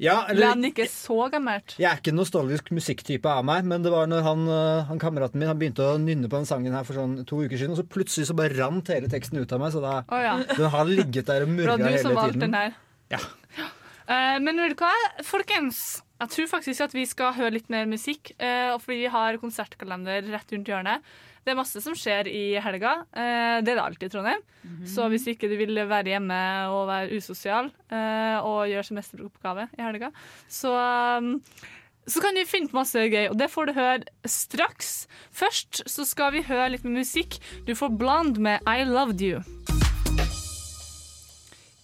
Ja, 0.00 0.22
Eller 0.32 0.46
Land 0.46 0.64
ikke 0.70 0.86
så 0.88 1.26
gammelt. 1.28 1.74
Jeg 1.76 1.84
er 1.90 1.98
ikke 2.00 2.14
nostalgisk 2.16 2.70
musikktype 2.72 3.28
av 3.28 3.44
meg, 3.44 3.66
men 3.68 3.82
det 3.84 3.90
var 3.92 4.08
når 4.08 4.22
han, 4.24 4.46
øh, 4.48 4.84
han 4.88 5.00
kameraten 5.02 5.42
min 5.42 5.50
han 5.50 5.58
begynte 5.60 5.84
å 5.84 5.98
nynne 6.00 6.30
på 6.30 6.38
den 6.38 6.48
sangen 6.48 6.72
her 6.72 6.86
for 6.88 6.96
sånn 6.96 7.18
to 7.28 7.42
uker 7.42 7.60
siden, 7.60 7.74
og 7.74 7.82
så 7.82 7.84
plutselig 7.84 8.30
så 8.30 8.36
bare 8.38 8.56
rant 8.56 8.88
hele 8.88 9.10
teksten 9.12 9.42
ut 9.42 9.52
av 9.52 9.60
meg, 9.60 9.74
så 9.74 9.82
da, 9.84 9.98
oh, 10.08 10.22
ja. 10.24 10.38
den 10.48 10.72
har 10.72 10.88
ligget 10.88 11.28
der 11.28 11.44
og 11.44 11.52
Det 11.52 11.68
var 11.68 11.84
du 11.84 11.98
som 12.00 12.16
valgte 12.16 12.44
den 12.46 12.56
her. 12.56 12.78
Ja. 13.12 13.20
Uh, 14.08 14.38
men 14.40 14.62
vet 14.64 14.72
du 14.72 14.80
hva, 14.86 14.94
folkens? 15.26 16.00
Jeg 16.20 16.32
tror 16.34 16.48
faktisk 16.50 16.84
at 16.84 16.94
vi 16.94 17.06
skal 17.08 17.32
høre 17.32 17.54
litt 17.56 17.70
mer 17.72 17.88
musikk. 17.88 18.32
eh, 18.38 18.76
fordi 18.78 19.06
vi 19.06 19.12
har 19.12 19.40
konsertkalender 19.40 20.22
rett 20.28 20.52
rundt 20.52 20.68
hjørnet. 20.68 21.02
Det 21.44 21.52
er 21.52 21.56
masse 21.56 21.80
som 21.80 21.94
skjer 21.96 22.28
i 22.28 22.60
helga. 22.60 23.06
Eh, 23.16 23.64
det 23.64 23.72
er 23.72 23.78
det 23.78 23.84
alltid 23.84 24.10
i 24.10 24.12
Trondheim. 24.12 24.42
Så 24.84 25.08
hvis 25.08 25.26
ikke 25.32 25.48
du 25.48 25.56
vil 25.56 25.74
være 25.88 26.12
hjemme 26.12 26.68
og 26.68 26.88
være 26.88 27.16
usosial 27.16 27.70
eh, 27.88 28.38
og 28.44 28.68
gjøre 28.68 28.84
semesteroppgave 28.84 29.68
i 29.78 29.82
helga, 29.82 30.10
så 30.48 30.74
um, 31.18 31.40
så 32.06 32.20
kan 32.20 32.34
du 32.34 32.44
finne 32.48 32.68
på 32.68 32.76
masse 32.76 32.98
gøy, 32.98 33.28
og 33.30 33.38
det 33.38 33.50
får 33.52 33.66
du 33.66 33.72
høre 33.76 34.00
straks. 34.26 35.06
Først 35.32 35.84
så 35.86 36.04
skal 36.04 36.32
vi 36.34 36.42
høre 36.42 36.72
litt 36.74 36.84
med 36.84 37.00
musikk. 37.00 37.38
Du 37.68 37.74
får 37.76 37.96
Blond 38.00 38.40
med 38.42 38.60
I 38.66 38.84
Loved 38.84 39.20
You. 39.22 39.44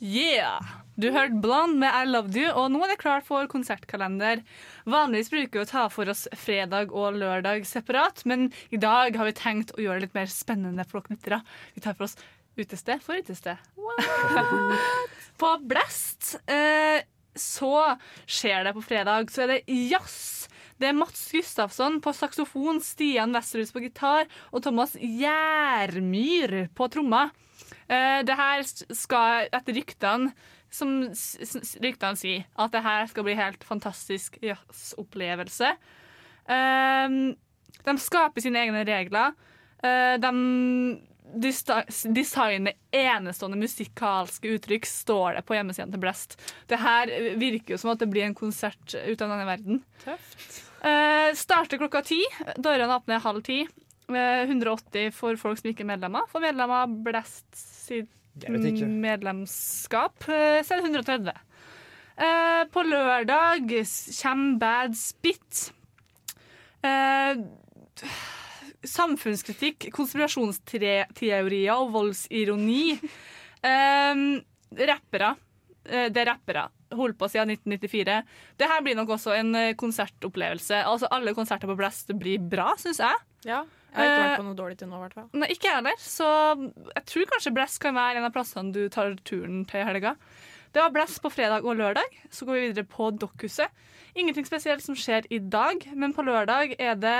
Yeah! 0.00 0.85
Du 0.96 1.10
hørte 1.12 1.36
Blond 1.44 1.76
med 1.76 1.92
I 1.92 2.06
Loved 2.08 2.36
You, 2.40 2.48
og 2.56 2.70
nå 2.72 2.80
er 2.80 2.94
det 2.94 3.02
klart 3.02 3.26
for 3.26 3.44
konsertkalender. 3.52 4.40
Vanligvis 4.88 5.28
bruker 5.28 5.58
vi 5.58 5.64
å 5.66 5.68
ta 5.68 5.82
for 5.92 6.08
oss 6.08 6.22
fredag 6.40 6.94
og 6.96 7.18
lørdag 7.20 7.66
separat, 7.68 8.22
men 8.24 8.48
i 8.72 8.80
dag 8.80 9.12
har 9.20 9.28
vi 9.28 9.34
tenkt 9.36 9.74
å 9.76 9.82
gjøre 9.84 10.00
det 10.00 10.06
litt 10.06 10.16
mer 10.16 10.32
spennende 10.32 10.86
for 10.88 11.04
dere 11.04 11.18
lyttere. 11.18 11.42
Vi 11.76 11.84
tar 11.84 11.98
for 11.98 12.08
oss 12.08 12.16
utested 12.56 13.04
for 13.04 13.20
utested. 13.20 13.60
På 15.40 15.52
Blast 15.68 16.38
eh, 16.48 17.04
så 17.36 17.74
skjer 18.24 18.64
det 18.64 18.72
på 18.72 18.86
fredag, 18.88 19.28
så 19.28 19.44
er 19.44 19.52
det 19.52 19.76
jazz. 19.92 20.48
Det 20.80 20.88
er 20.88 20.96
Mats 20.96 21.28
Gustafsson 21.32 22.00
på 22.04 22.12
saksofon, 22.16 22.80
Stian 22.84 23.36
Westerhus 23.36 23.72
på 23.72 23.84
gitar 23.84 24.24
og 24.48 24.64
Thomas 24.64 24.96
Gjermyr 24.96 26.70
på 26.76 26.88
tromma. 26.92 27.26
Eh, 27.84 28.24
det 28.24 28.36
her 28.36 28.64
skal 28.96 29.50
etter 29.52 29.76
ryktene 29.76 30.32
som 30.72 30.92
ryktene 31.82 32.18
sier, 32.18 32.46
at 32.58 32.74
det 32.74 32.84
her 32.84 33.06
skal 33.10 33.26
bli 33.26 33.36
helt 33.38 33.64
fantastisk 33.64 34.38
jazzopplevelse. 34.44 35.72
Eh, 36.46 37.18
de 37.86 37.94
skaper 38.02 38.44
sine 38.44 38.64
egne 38.64 38.84
regler. 38.88 39.36
Eh, 39.84 40.16
de 40.20 40.32
designer 42.14 42.76
enestående 42.94 43.58
musikalske 43.58 44.52
uttrykk, 44.56 44.86
står 44.86 45.38
det 45.38 45.46
på 45.48 45.56
hjemmesiden 45.56 45.94
til 45.94 46.02
Blast. 46.02 46.36
Det 46.70 46.78
her 46.78 47.10
virker 47.40 47.74
jo 47.74 47.80
som 47.82 47.90
at 47.94 48.02
det 48.02 48.10
blir 48.12 48.28
en 48.28 48.36
konsert 48.36 48.94
ut 48.94 49.20
av 49.20 49.32
denne 49.32 49.48
verden. 49.48 49.82
Tøft. 50.04 50.62
starter 51.34 51.80
klokka 51.82 52.04
ti. 52.06 52.20
Dørene 52.62 52.94
åpner 52.94 53.24
halv 53.24 53.42
ti. 53.42 53.64
Eh, 54.08 54.46
180 54.46 55.10
for 55.14 55.34
folk 55.40 55.58
som 55.58 55.72
ikke 55.72 55.82
er 55.82 55.90
medlemmer. 55.96 56.28
For 56.30 56.42
medlemmer 56.42 56.86
av 56.86 56.94
Blast 57.06 57.48
sitt. 57.58 58.10
Medlemskap, 58.44 60.28
eh, 60.28 60.62
så 60.62 60.74
er 60.76 60.82
det 60.82 60.90
130. 60.90 61.32
Eh, 62.16 62.64
på 62.72 62.82
lørdag 62.86 63.68
kommer 64.22 64.58
Bad 64.58 64.96
Spit. 64.96 65.72
Eh, 66.82 67.36
samfunnskritikk, 68.86 69.90
konspirasjonsteorier 69.92 71.74
og 71.74 71.92
voldsironi. 71.92 72.98
Eh, 73.62 74.14
rappere. 74.86 75.34
Eh, 75.86 76.08
det 76.10 76.22
er 76.22 76.32
rappere. 76.32 76.68
Holdt 76.96 77.18
på 77.18 77.28
siden 77.30 77.50
1994. 77.50 78.22
Det 78.58 78.68
her 78.70 78.82
blir 78.82 78.96
nok 78.98 79.16
også 79.16 79.34
en 79.36 79.54
eh, 79.54 79.74
konsertopplevelse. 79.78 80.84
Altså 80.84 81.10
Alle 81.10 81.34
konserter 81.34 81.68
på 81.68 81.76
Blast 81.78 82.12
blir 82.18 82.38
bra, 82.38 82.74
syns 82.78 83.00
jeg. 83.02 83.24
Ja. 83.46 83.64
Jeg 83.96 84.02
har 84.02 84.12
ikke 84.12 84.24
vært 84.26 84.34
Eh, 84.34 84.40
på 84.42 84.46
noe 84.46 84.58
dårlig 84.58 84.76
til 84.80 84.90
nå, 84.90 84.98
i 84.98 85.04
hvert 85.06 85.16
fall. 85.16 85.28
Nei, 85.32 85.48
ikke 85.54 85.70
jeg 85.70 85.78
heller. 85.78 85.96
Så 86.02 86.28
jeg 86.92 87.04
tror 87.08 87.30
kanskje 87.32 87.54
Bless 87.56 87.78
kan 87.82 87.96
være 87.96 88.20
en 88.20 88.28
av 88.28 88.34
plassene 88.34 88.74
du 88.74 88.82
tar 88.92 89.16
turen 89.24 89.64
til 89.68 89.80
i 89.80 89.88
helga. 89.88 90.16
Det 90.76 90.82
var 90.82 90.92
Bless 90.92 91.18
på 91.24 91.32
fredag 91.32 91.64
og 91.64 91.78
lørdag. 91.78 92.16
Så 92.30 92.44
går 92.44 92.58
vi 92.58 92.64
videre 92.68 92.88
på 92.92 93.08
Dokkhuset. 93.16 93.72
Ingenting 94.16 94.44
spesielt 94.48 94.84
som 94.84 94.96
skjer 94.96 95.28
i 95.32 95.38
dag, 95.40 95.86
men 95.96 96.12
på 96.16 96.24
lørdag 96.26 96.76
er 96.76 96.98
det 97.00 97.18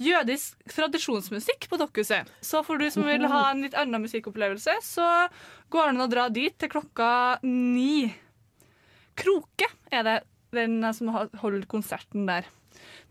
jødisk 0.00 0.58
tradisjonsmusikk 0.72 1.68
på 1.70 1.78
Dokkhuset. 1.78 2.28
Så 2.42 2.64
for 2.66 2.80
du 2.80 2.88
som 2.90 3.04
vil 3.06 3.26
ha 3.28 3.42
en 3.50 3.62
litt 3.66 3.76
annen 3.78 4.02
musikkopplevelse, 4.06 4.78
så 4.82 5.06
går 5.70 5.86
det 5.86 5.94
an 5.94 6.06
å 6.06 6.10
dra 6.10 6.28
dit 6.32 6.56
til 6.58 6.72
klokka 6.72 7.10
ni. 7.46 8.08
Kroke 9.20 9.68
er 9.92 10.06
det 10.06 10.16
den 10.56 10.80
som 10.96 11.12
holder 11.12 11.66
konserten 11.70 12.26
der. 12.26 12.48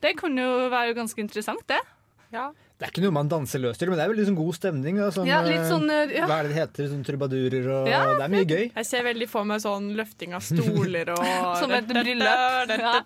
Det 0.01 0.15
kan 0.19 0.35
jo 0.39 0.67
være 0.71 0.95
ganske 0.97 1.21
interessant, 1.21 1.63
det. 1.69 1.79
Det 2.79 2.87
er 2.87 2.91
ikke 2.93 3.01
noe 3.03 3.11
man 3.11 3.27
danser 3.27 3.59
løs 3.59 3.75
til, 3.75 3.89
men 3.91 3.99
det 3.99 4.05
er 4.05 4.11
veldig 4.13 4.25
sånn 4.29 4.37
god 4.37 4.55
stemning. 4.55 4.95
Da, 5.01 5.09
sånn, 5.11 5.27
Ja, 5.27 5.41
litt 5.43 5.65
sånn, 5.67 5.83
eh, 5.91 6.13
ja. 6.15 6.27
Hva 6.29 6.37
er 6.39 6.47
det 6.47 6.53
det 6.53 6.59
heter? 6.61 6.85
Sånn 6.93 7.01
trubadurer 7.03 7.65
og 7.75 7.89
Ja. 7.91 7.99
Det 8.15 8.23
er 8.23 8.31
mye 8.31 8.45
gøy. 8.47 8.71
Jeg 8.71 8.85
ser 8.87 9.03
veldig 9.03 9.27
for 9.27 9.43
meg 9.43 9.59
sånn 9.59 9.89
løfting 9.97 10.33
av 10.37 10.45
stoler 10.47 11.11
og 11.11 11.57
Som 11.59 11.71
et 11.75 11.89
bryllup. 11.89 12.71
Ja. 12.79 13.01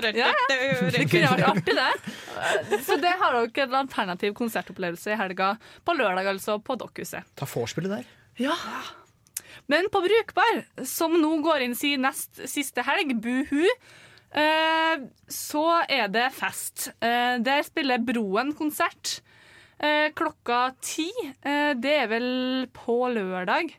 Det 0.00 1.04
kunne 1.10 1.34
vært 1.34 1.46
artig, 1.50 1.76
det. 1.76 2.80
Så 2.88 2.96
det 3.00 3.12
har 3.20 3.36
dere 3.36 3.66
en 3.68 3.74
alternativ 3.82 4.32
konsertopplevelse 4.40 5.12
i 5.12 5.20
helga. 5.20 5.58
På 5.84 5.92
lørdag, 6.00 6.26
altså, 6.32 6.56
på 6.64 6.78
Dokkhuset. 6.80 7.28
Ta 7.36 7.44
vorspielet 7.44 7.98
der. 7.98 8.04
Ja. 8.40 8.56
Men 9.68 9.92
på 9.92 10.00
Brukbar, 10.00 10.64
som 10.88 11.12
nå 11.20 11.42
går 11.44 11.68
inn 11.68 11.76
sin 11.76 12.00
nest 12.02 12.40
siste 12.48 12.82
helg, 12.88 13.20
buhu, 13.22 13.66
eh, 13.68 13.76
så 14.30 15.64
er 15.90 16.06
det 16.12 16.28
fest. 16.36 16.90
Eh, 17.02 17.40
der 17.42 17.64
spiller 17.66 17.98
Broen 17.98 18.52
konsert 18.54 19.18
eh, 19.80 20.10
klokka 20.16 20.70
ti. 20.82 21.08
Eh, 21.42 21.72
det 21.74 21.94
er 22.04 22.10
vel 22.10 22.30
på 22.74 23.02
lørdag. 23.14 23.72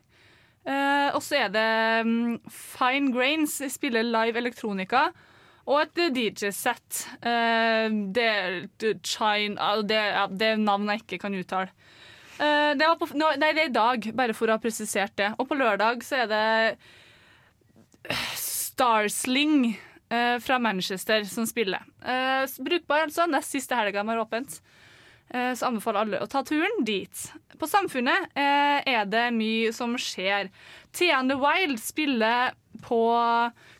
Eh, 0.61 1.09
og 1.15 1.21
så 1.25 1.39
er 1.45 1.53
det 1.53 1.67
mm, 2.05 2.39
Fine 2.51 3.13
Grains 3.15 3.57
spiller 3.73 4.05
live 4.05 4.41
elektronika. 4.41 5.09
Og 5.69 5.83
et 5.83 6.01
DJ-sett. 6.15 7.03
Eh, 7.21 7.87
det, 8.13 8.31
det, 8.81 8.95
det, 9.05 10.47
er 10.47 10.61
navn 10.61 10.89
jeg 10.91 11.05
ikke 11.05 11.21
kan 11.25 11.37
uttale. 11.37 11.71
Eh, 12.41 12.71
det, 12.77 12.89
på, 12.97 13.11
nei, 13.15 13.35
det 13.37 13.51
er 13.53 13.69
i 13.69 13.75
dag, 13.75 14.09
bare 14.17 14.35
for 14.37 14.49
å 14.49 14.57
ha 14.57 14.61
presisert 14.61 15.13
det. 15.21 15.31
Og 15.37 15.47
på 15.49 15.57
lørdag 15.59 16.01
så 16.05 16.23
er 16.23 16.31
det 16.31 16.45
eh, 18.09 18.27
Starsling 18.39 19.75
eh, 20.11 20.37
fra 20.43 20.59
Manchester 20.59 21.23
som 21.29 21.47
spiller. 21.49 21.83
Uh, 22.03 22.45
brukbar, 22.63 23.07
altså. 23.07 23.27
Nest 23.29 23.55
siste 23.55 23.77
helga 23.77 24.03
har 24.07 24.21
åpent. 24.21 24.59
Uh, 25.31 25.53
så 25.55 25.69
anbefaler 25.69 26.03
alle 26.03 26.21
å 26.23 26.29
ta 26.29 26.43
turen 26.47 26.83
dit. 26.87 27.27
På 27.61 27.69
Samfunnet 27.69 28.31
er 28.33 29.05
det 29.05 29.27
mye 29.35 29.69
som 29.75 29.93
skjer. 29.99 30.49
Thea 30.97 31.19
and 31.19 31.29
the 31.29 31.37
Wild 31.37 31.77
spiller 31.79 32.55
på 32.81 33.01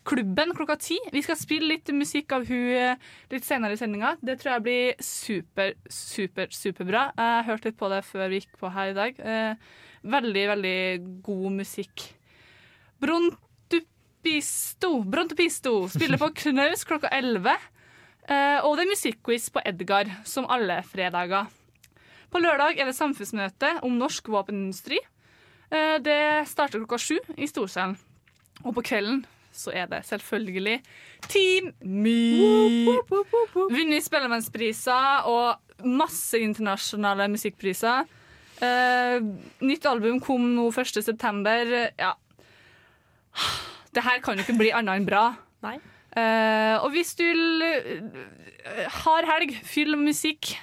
klubben 0.06 0.54
klokka 0.54 0.76
ti. 0.78 1.00
Vi 1.10 1.22
skal 1.26 1.38
spille 1.40 1.72
litt 1.72 1.90
musikk 1.90 2.30
av 2.36 2.46
hun 2.46 3.00
litt 3.32 3.42
senere 3.42 3.74
i 3.74 3.80
sendinga. 3.80 4.14
Det 4.22 4.36
tror 4.38 4.52
jeg 4.52 4.64
blir 4.68 5.02
super, 5.02 5.74
super, 5.90 6.46
superbra. 6.54 7.08
Jeg 7.18 7.48
hørte 7.50 7.72
litt 7.72 7.80
på 7.82 7.90
det 7.90 8.04
før 8.06 8.30
vi 8.30 8.38
gikk 8.44 8.54
på 8.62 8.70
her 8.76 8.92
i 8.92 8.96
dag. 9.00 9.18
Veldig, 10.14 10.46
veldig 10.54 10.78
god 11.26 11.58
musikk. 11.58 12.06
Brontupisto, 14.22 15.02
Brontupisto 15.02 15.88
spiller 15.88 16.18
på 16.18 16.28
Knaus 16.34 16.84
klokka 16.86 17.08
11. 17.10 17.56
Eh, 18.30 18.58
og 18.62 18.76
det 18.78 18.84
er 18.84 18.90
musikkquiz 18.92 19.48
på 19.50 19.62
Edgar, 19.66 20.06
som 20.24 20.46
alle 20.46 20.76
fredager. 20.86 21.48
På 22.30 22.38
lørdag 22.38 22.78
er 22.78 22.86
det 22.86 22.94
samfunnsmøte 22.94 23.80
om 23.82 23.96
norsk 23.98 24.30
våpenindustri. 24.30 25.00
Eh, 25.74 25.96
det 26.06 26.46
starter 26.46 26.78
klokka 26.78 27.00
sju 27.02 27.18
i 27.34 27.48
Storsalen. 27.50 27.96
Og 28.62 28.76
på 28.76 28.84
kvelden 28.92 29.24
så 29.50 29.74
er 29.74 29.90
det 29.90 30.04
selvfølgelig 30.06 30.76
Team 31.26 31.72
Me! 31.82 32.94
Vunnet 33.58 34.06
Spellemannspriser 34.06 35.26
og 35.26 35.82
masse 35.82 36.38
internasjonale 36.38 37.26
musikkpriser. 37.34 38.06
Eh, 38.62 39.18
nytt 39.66 39.90
album 39.90 40.22
kom 40.22 40.46
nå 40.54 40.70
1. 40.70 41.02
september. 41.02 41.74
Ja. 41.98 42.14
Det 43.92 44.04
her 44.04 44.22
kan 44.24 44.38
jo 44.38 44.46
ikke 44.46 44.58
bli 44.60 44.72
annet 44.74 45.00
enn 45.00 45.08
bra. 45.08 45.24
Nei. 45.64 45.78
Uh, 46.12 46.76
og 46.84 46.90
hvis 46.92 47.14
du 47.16 47.24
uh, 47.24 48.86
har 49.04 49.28
helg, 49.30 49.54
fyll 49.64 49.96
musikk, 50.00 50.54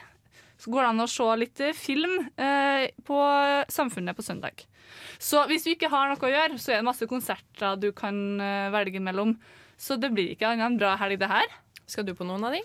så 0.59 0.73
går 0.73 0.83
det 0.83 0.89
an 0.91 1.05
å 1.05 1.09
se 1.09 1.29
litt 1.39 1.63
film 1.77 2.19
uh, 2.37 2.83
på 3.07 3.21
Samfunnet 3.71 4.17
på 4.17 4.25
søndag. 4.25 4.65
Så 5.19 5.41
hvis 5.49 5.65
du 5.65 5.73
ikke 5.73 5.89
har 5.91 6.09
noe 6.09 6.23
å 6.23 6.31
gjøre, 6.31 6.59
så 6.61 6.73
er 6.73 6.79
det 6.81 6.87
masse 6.87 7.07
konserter 7.09 7.79
du 7.79 7.89
kan 7.95 8.15
eh, 8.41 8.69
velge 8.73 9.01
mellom. 9.03 9.35
Så 9.79 9.97
det 9.99 10.11
blir 10.15 10.31
ikke 10.33 10.47
annet 10.49 10.65
enn 10.69 10.79
bra 10.79 10.95
helg, 10.99 11.19
det 11.21 11.29
her. 11.31 11.51
Skal 11.89 12.07
du 12.07 12.13
på 12.15 12.27
noen 12.27 12.45
av 12.47 12.55
de? 12.55 12.61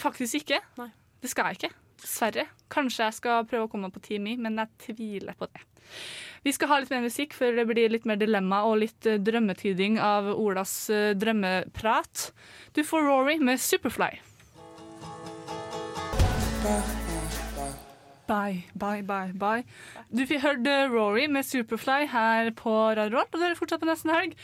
Faktisk 0.00 0.40
ikke. 0.42 0.60
Nei. 0.80 0.90
Det 1.22 1.30
skal 1.32 1.50
jeg 1.50 1.58
ikke. 1.58 1.72
Dessverre. 1.98 2.46
Kanskje 2.72 3.08
jeg 3.08 3.18
skal 3.18 3.46
prøve 3.48 3.66
å 3.66 3.72
komme 3.72 3.90
på 3.92 4.02
Team 4.04 4.28
I, 4.30 4.36
men 4.40 4.60
jeg 4.62 4.74
tviler 4.86 5.36
på 5.38 5.48
det. 5.50 5.64
Vi 6.44 6.54
skal 6.54 6.70
ha 6.70 6.78
litt 6.82 6.92
mer 6.92 7.04
musikk 7.04 7.34
før 7.36 7.56
det 7.58 7.66
blir 7.70 7.90
litt 7.92 8.06
mer 8.08 8.20
dilemma 8.20 8.62
og 8.68 8.80
litt 8.84 9.08
eh, 9.08 9.18
drømmetyding 9.18 9.98
av 10.02 10.30
Olas 10.34 10.74
eh, 10.90 11.12
drømmeprat. 11.18 12.30
Du 12.76 12.84
får 12.86 13.06
Rory 13.08 13.38
med 13.42 13.60
Superfly. 13.62 14.12
Bye, 18.28 18.66
bye, 18.76 19.02
bye, 19.08 19.32
bye. 19.32 19.62
Du 20.12 20.26
fikk 20.28 20.42
hørt 20.44 20.66
Rory 20.92 21.24
med 21.32 21.46
Superfly 21.48 22.04
her 22.12 22.50
på 22.56 22.72
Radio 22.98 23.16
Rolt, 23.16 23.32
og 23.32 23.40
det 23.40 23.46
er 23.48 23.56
fortsatt 23.56 23.80
på 23.80 23.88
nesten 23.88 24.12
helg. 24.12 24.34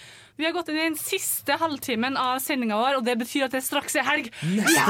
Vi 0.41 0.47
har 0.47 0.55
gått 0.57 0.71
inn 0.73 0.79
i 0.81 0.87
den 0.87 0.97
siste 0.97 1.59
halvtimen 1.61 2.17
av 2.17 2.41
sendinga 2.41 2.79
vår, 2.81 2.97
og 2.99 3.05
det 3.05 3.19
betyr 3.21 3.45
at 3.45 3.53
det 3.53 3.61
straks 3.67 3.99
er 4.01 4.09
helg. 4.09 4.31
Ja! 4.73 4.87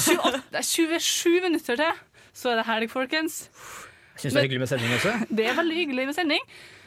28, 0.00 0.40
det 0.54 0.62
er 0.62 0.68
27 0.70 1.36
minutter 1.44 1.82
til, 1.82 2.00
så 2.32 2.54
er 2.54 2.62
det 2.62 2.66
helg, 2.70 2.88
folkens. 2.94 3.42
Syns 4.16 4.32
det 4.32 4.40
er 4.40 4.46
hyggelig 4.48 4.62
med 4.64 4.70
sending 4.72 4.96
også. 4.96 5.14
Det 5.38 5.46
er 5.50 5.56
veldig 5.58 5.76
hyggelig 5.82 6.06
med 6.10 6.16
sending, 6.16 6.44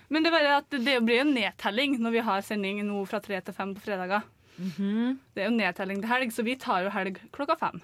men 0.10 0.26
det, 0.26 0.32
er 0.32 0.36
bare 0.40 0.58
at 0.64 0.78
det 0.86 0.98
blir 1.06 1.20
jo 1.22 1.26
nedtelling 1.30 1.98
når 2.02 2.16
vi 2.18 2.24
har 2.26 2.42
sending 2.46 2.80
nå 2.88 3.04
fra 3.10 3.20
tre 3.22 3.40
til 3.46 3.54
fem 3.54 3.76
på 3.78 3.84
fredager. 3.86 4.26
Det 4.60 5.44
er 5.44 5.48
jo 5.48 5.56
nedtelling 5.56 6.02
til 6.02 6.10
helg, 6.12 6.32
så 6.36 6.44
vi 6.44 6.56
tar 6.60 6.84
jo 6.88 6.94
helg 6.94 7.20
klokka 7.36 7.56
fem. 7.62 7.78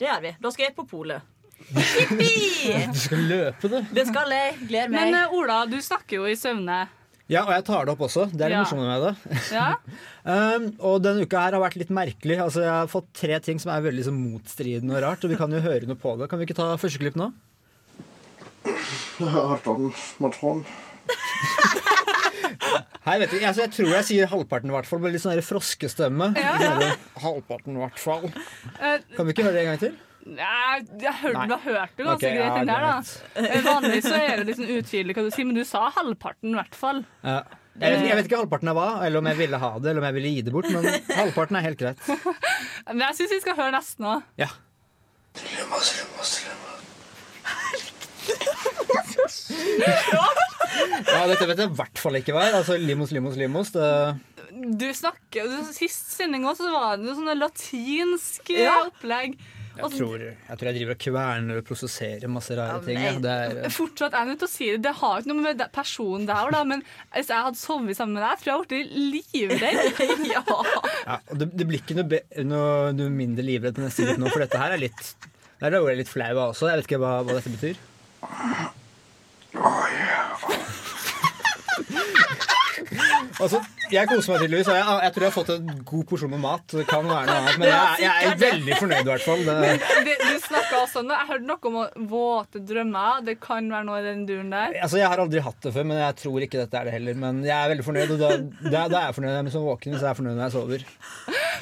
Det 0.00 0.08
gjør 0.08 0.24
vi. 0.24 0.32
Da 0.42 0.50
skal 0.52 0.66
jeg 0.66 0.74
på 0.76 0.84
polet. 0.90 1.22
Jippi! 1.76 2.30
Du 2.90 2.98
skal 2.98 3.22
løpe, 3.30 3.68
du. 3.70 3.76
Det 3.94 4.06
skal 4.08 4.32
jeg. 4.34 4.56
Gleder 4.68 4.90
meg. 4.92 5.12
Men 5.12 5.28
uh, 5.28 5.36
Ola, 5.38 5.60
du 5.68 5.76
snakker 5.84 6.18
jo 6.22 6.26
i 6.28 6.34
søvne. 6.40 6.80
Ja, 7.30 7.44
og 7.44 7.52
jeg 7.54 7.62
tar 7.68 7.86
det 7.86 7.92
opp 7.94 8.00
også. 8.08 8.24
Det 8.32 8.42
er 8.42 8.50
det 8.50 8.56
Ja. 8.56 8.62
morsomme 8.64 8.88
med 8.88 9.04
det. 9.06 9.36
Ja? 9.54 9.68
Um, 10.24 10.64
og 10.82 10.96
denne 11.04 11.22
uka 11.28 11.44
her 11.44 11.54
har 11.54 11.62
vært 11.62 11.76
litt 11.78 11.92
merkelig. 11.94 12.40
Altså, 12.42 12.64
jeg 12.64 12.72
har 12.74 12.88
fått 12.90 13.12
tre 13.20 13.38
ting 13.44 13.60
som 13.62 13.70
er 13.76 13.84
veldig 13.86 14.08
sånn, 14.08 14.18
motstridende 14.32 14.96
og 14.98 15.04
rart. 15.04 15.22
Og 15.24 15.30
vi 15.30 15.38
kan 15.38 15.52
jo 15.54 15.60
høre 15.62 15.86
noe 15.86 16.00
på 16.00 16.16
det. 16.18 16.26
Kan 16.32 16.40
vi 16.42 16.48
ikke 16.48 16.58
ta 16.58 16.72
første 16.80 16.98
klipp 17.04 17.16
nå? 17.20 17.30
Halvparten 18.64 19.92
matron. 20.22 20.64
Hei, 23.06 23.16
vet 23.22 23.32
du, 23.32 23.38
altså, 23.40 23.64
jeg 23.64 23.72
tror 23.72 23.90
jeg 23.94 24.06
sier 24.10 24.28
halvparten 24.30 24.70
i 24.70 24.74
hvert 24.74 24.88
fall, 24.88 25.00
med 25.02 25.14
litt 25.14 25.22
sånn 25.24 25.40
froskestemme. 25.44 26.30
Ja, 26.36 26.52
ja. 26.60 26.74
Sånn 26.76 27.24
Halvparten 27.24 27.78
i 27.78 27.80
hvert 27.80 28.00
fall. 28.00 28.26
Eh, 28.76 29.00
Kan 29.16 29.26
vi 29.26 29.34
ikke 29.34 29.46
høre 29.48 29.56
det 29.56 29.62
en 29.64 29.70
gang 29.72 29.80
til? 29.82 29.94
Nei, 30.30 30.74
jeg 31.00 31.14
hørte, 31.22 31.46
du 31.48 31.54
har 31.54 31.62
hørt 31.64 31.94
det 31.96 32.04
ganske 32.04 32.28
okay, 32.28 32.36
greit 32.36 32.58
inn 32.60 32.68
der, 32.68 32.84
da. 32.84 32.98
Eh, 33.40 33.64
Vanligvis 33.64 34.04
så 34.04 34.18
er 34.20 34.44
det 34.44 34.56
sånn 34.58 34.68
utydelig 34.76 35.16
hva 35.16 35.24
du 35.24 35.30
sier, 35.32 35.48
men 35.48 35.56
du 35.56 35.64
sa 35.64 35.86
halvparten 35.96 36.52
i 36.52 36.58
hvert 36.60 36.76
fall. 36.76 37.00
Ja. 37.24 37.40
Jeg, 37.80 37.94
vet, 37.94 38.04
jeg 38.10 38.18
vet 38.18 38.26
ikke 38.28 38.40
halvparten 38.42 38.68
av 38.68 38.76
hva, 38.76 38.88
eller 39.06 39.22
om 39.22 39.28
jeg 39.30 39.38
ville 39.38 39.60
ha 39.62 39.70
det, 39.80 39.88
eller 39.94 40.02
om 40.02 40.08
jeg 40.10 40.16
ville 40.18 40.32
gi 40.34 40.42
det 40.44 40.52
bort, 40.52 40.68
men 40.74 40.88
halvparten 41.16 41.56
er 41.56 41.64
helt 41.70 41.80
greit. 41.80 42.02
Men 42.90 43.06
jeg 43.06 43.16
syns 43.20 43.32
vi 43.32 43.40
skal 43.44 43.56
høre 43.56 43.72
nesten 43.72 44.08
òg. 44.10 44.24
Ja. 44.40 44.50
Ja, 51.10 51.22
dette 51.28 51.46
vet 51.48 51.60
jeg 51.62 51.70
i 51.70 51.76
hvert 51.78 52.00
fall 52.00 52.18
ikke 52.20 52.34
hva 52.36 52.46
er. 52.48 52.58
Altså 52.60 52.76
limos, 52.80 53.12
limos, 53.14 53.36
limos. 53.40 53.72
Det, 53.74 53.86
Du 54.80 54.86
snakker 54.94 55.46
du- 55.48 55.72
Sist 55.72 56.12
sending 56.16 56.44
også, 56.44 56.66
så 56.66 56.72
var 56.74 56.96
det 56.98 57.06
jo 57.06 57.14
sånne 57.20 57.36
latinsk 57.38 58.50
Ja. 58.50 58.76
opplegg. 58.88 59.36
jeg, 59.80 59.90
tror, 59.96 60.18
jeg 60.20 60.56
tror 60.58 60.66
jeg 60.68 60.74
driver 60.76 60.90
og 60.92 60.98
kverner 60.98 61.56
og 61.60 61.64
prosesserer 61.64 62.28
masse 62.28 62.50
rare 62.58 62.80
ting. 62.84 62.98
Ja. 63.00 63.12
Det 63.22 63.64
er, 63.64 63.70
Fortsatt 63.70 64.12
er 64.12 64.18
jeg 64.26 64.28
nødt 64.28 64.38
til 64.42 64.48
å 64.48 64.50
si 64.50 64.66
det. 64.72 64.82
Det 64.82 64.94
har 64.96 65.20
ikke 65.20 65.26
noe 65.30 65.40
med 65.42 65.58
det- 65.58 65.72
personen 65.72 66.26
der 66.26 66.50
da, 66.50 66.64
men 66.64 66.82
hvis 67.14 67.28
jeg 67.28 67.44
hadde 67.44 67.56
sovet 67.56 67.96
sammen 67.96 68.14
med 68.14 68.22
deg, 68.26 68.38
tror 68.40 68.50
jeg 68.50 68.52
jeg 68.52 68.58
hadde 68.58 69.10
blitt 69.10 69.32
livredd. 69.32 70.26
ja. 70.34 70.42
ja, 71.06 71.18
det, 71.32 71.56
det 71.56 71.66
blir 71.68 71.80
ikke 71.80 71.96
noe, 71.96 72.20
noe, 72.44 72.92
noe 72.92 73.08
mindre 73.10 73.44
livredd 73.46 73.74
på 73.78 73.80
neste 73.86 74.04
klipp 74.04 74.18
nå, 74.18 74.28
for 74.30 74.40
dette 74.44 74.58
her 74.58 74.72
er 74.72 74.78
litt 74.78 75.14
Der 75.60 75.72
er 75.72 75.88
jeg 75.88 75.96
litt 76.02 76.08
flau 76.08 76.30
av 76.36 76.50
også. 76.54 76.68
Jeg 76.68 76.76
vet 76.82 76.86
ikke 76.90 77.00
hva, 77.00 77.14
hva 77.24 77.38
dette 77.38 77.52
betyr. 77.54 77.76
Altså, 83.40 83.60
jeg 83.92 84.08
koser 84.10 84.32
meg 84.32 84.42
tydeligvis. 84.44 84.68
Og 84.70 84.76
jeg, 84.78 84.86
jeg 85.04 85.14
tror 85.14 85.24
jeg 85.24 85.30
har 85.30 85.36
fått 85.36 85.52
en 85.54 85.82
god 85.90 86.04
porsjon 86.10 86.32
med 86.34 86.42
mat. 86.44 86.64
Det 86.72 86.86
kan 86.90 87.08
være 87.08 87.26
noe 87.28 87.38
annet, 87.40 87.58
men 87.62 87.70
jeg, 87.70 88.02
jeg 88.04 88.30
er 88.30 88.40
veldig 88.44 88.78
fornøyd, 88.80 89.02
i 89.02 89.10
hvert 89.10 89.26
fall. 89.26 89.44
Det, 89.48 89.56
Det, 90.08 90.16
du 90.20 90.38
snakket 90.46 90.76
også 90.80 91.04
nå, 91.06 91.16
Jeg 91.16 91.30
hørte 91.32 91.48
noe 91.50 91.72
om 91.72 92.08
våte 92.10 92.62
drømmer. 92.70 93.24
Det 93.26 93.36
kan 93.42 93.70
være 93.72 93.88
noe 93.88 94.00
i 94.00 94.06
den 94.06 94.24
duren 94.28 94.52
der. 94.54 94.76
altså, 94.80 95.00
jeg 95.00 95.10
har 95.12 95.24
aldri 95.24 95.44
hatt 95.44 95.60
det 95.66 95.74
før, 95.76 95.88
men 95.90 96.02
jeg 96.02 96.18
tror 96.24 96.46
ikke 96.46 96.62
dette 96.62 96.80
er 96.80 96.88
det 96.90 96.96
heller. 96.96 97.20
Men 97.26 97.42
jeg 97.46 97.56
er 97.56 97.72
veldig 97.74 97.86
fornøyd, 97.90 98.14
og 98.16 98.24
da, 98.24 98.32
da, 98.66 98.84
da 98.90 99.02
er 99.04 99.08
jeg 99.10 99.18
fornøyd 99.18 99.30
når 99.30 99.36
jeg 99.36 99.44
er 99.44 99.48
liksom 99.50 99.68
våken, 99.70 99.96
så 99.98 100.06
jeg 100.06 100.10
er 100.12 100.20
fornøyd 100.20 100.36
når 100.38 100.44
jeg 100.48 100.56
sover. 100.58 100.86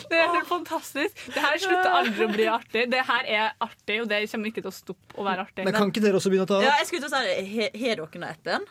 Det 0.08 0.16
er 0.16 0.30
helt 0.32 0.48
fantastisk. 0.48 1.24
Det 1.34 1.42
her 1.42 1.58
slutter 1.60 1.90
aldri 1.98 2.24
å 2.24 2.30
bli 2.32 2.46
artig. 2.48 2.84
Det 2.92 3.02
her 3.10 3.26
er 3.28 3.48
artig, 3.60 3.98
og 4.00 4.08
det 4.08 4.22
kommer 4.30 4.52
ikke 4.52 4.62
til 4.64 4.70
å 4.70 4.76
stoppe 4.76 5.18
å 5.20 5.26
være 5.26 5.44
artig. 5.44 5.66
Men 5.66 5.76
kan 5.76 5.92
ikke 5.92 6.04
dere 6.04 6.20
også 6.20 6.32
begynne 6.32 6.46
å 6.48 6.52
ta 6.52 6.60
Ja, 6.64 6.76
jeg 6.80 6.88
skulle 6.88 7.04
til 7.04 7.12
å 7.12 7.20
si 7.20 7.66
Har 7.82 7.98
dere 7.98 8.22
noe 8.22 8.30
etter 8.32 8.54
den? 8.54 8.68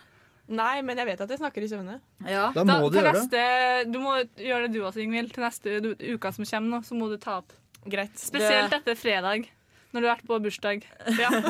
Nei, 0.48 0.80
men 0.86 0.96
jeg 1.00 1.10
vet 1.10 1.22
at 1.26 1.32
jeg 1.34 1.42
snakker 1.42 1.64
i 1.66 1.68
søvne. 1.68 1.98
Ja. 2.24 2.48
Da 2.56 2.64
må 2.64 2.88
du 2.88 2.96
gjøre 2.98 3.12
gjøre 3.12 3.28
det. 3.34 3.92
Du 3.92 4.00
må 4.00 4.14
gjøre 4.40 4.68
det 4.68 4.78
du 4.78 4.86
også, 4.88 5.02
Ingvild. 5.04 5.34
Til 5.36 5.44
neste 5.44 5.78
du, 5.84 5.90
uka 6.16 6.32
som 6.36 6.48
kommer, 6.48 6.78
nå, 6.78 6.82
så 6.88 6.96
må 6.96 7.10
du 7.12 7.18
ta 7.20 7.42
opp. 7.42 7.52
Greit. 7.88 8.16
Spesielt 8.20 8.74
etter 8.76 8.96
fredag, 9.00 9.50
når 9.92 10.04
du 10.04 10.08
har 10.08 10.16
vært 10.16 10.28
på 10.30 10.40
bursdag. 10.48 10.88
Ja. 11.24 11.32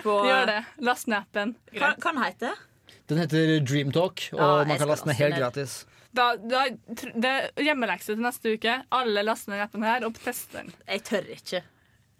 På, 0.00 0.12
Gjør 0.24 0.46
det. 0.46 0.60
Last 0.86 1.08
ned 1.10 1.18
appen. 1.18 1.56
Hva 1.74 1.90
heter 2.22 2.54
den 2.54 3.00
Den 3.10 3.18
heter 3.18 3.50
Dreamtalk, 3.66 4.22
og 4.32 4.38
Ja, 4.38 4.50
man 4.64 4.78
kan 4.78 4.88
laste 4.88 5.08
den 5.10 5.18
helt 5.18 5.34
ned. 5.34 5.40
gratis. 5.42 5.74
Da, 6.14 6.28
da, 6.38 6.62
det 6.94 7.32
er 7.32 7.50
hjemmelekse 7.66 8.14
til 8.14 8.22
neste 8.22 8.54
uke. 8.54 8.76
Alle 8.94 9.24
laster 9.26 9.52
ned 9.52 9.64
appen 9.66 9.84
her 9.86 10.06
og 10.06 10.14
tester 10.22 10.62
den. 10.62 10.72
Jeg 10.86 11.02
tør 11.10 11.28
ikke. 11.34 11.62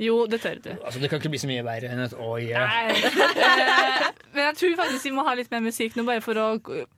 Jo, 0.01 0.23
det 0.31 0.39
tør 0.41 0.61
du. 0.65 0.71
Altså, 0.81 1.01
Det 1.01 1.11
kan 1.11 1.21
ikke 1.21 1.29
bli 1.35 1.41
så 1.43 1.49
mye 1.51 1.65
verre 1.67 1.91
enn 1.93 2.01
et 2.07 2.15
oi. 2.17 2.47
yeah. 2.49 2.71
Nei. 2.89 2.95
Men 4.35 4.45
jeg 4.47 4.57
tror 4.61 4.77
faktisk 4.79 5.05
vi 5.09 5.13
må 5.17 5.25
ha 5.27 5.35
litt 5.37 5.51
mer 5.53 5.61
musikk 5.65 5.97
nå, 5.99 6.05
bare 6.07 6.23
for 6.25 6.39
å 6.39 6.47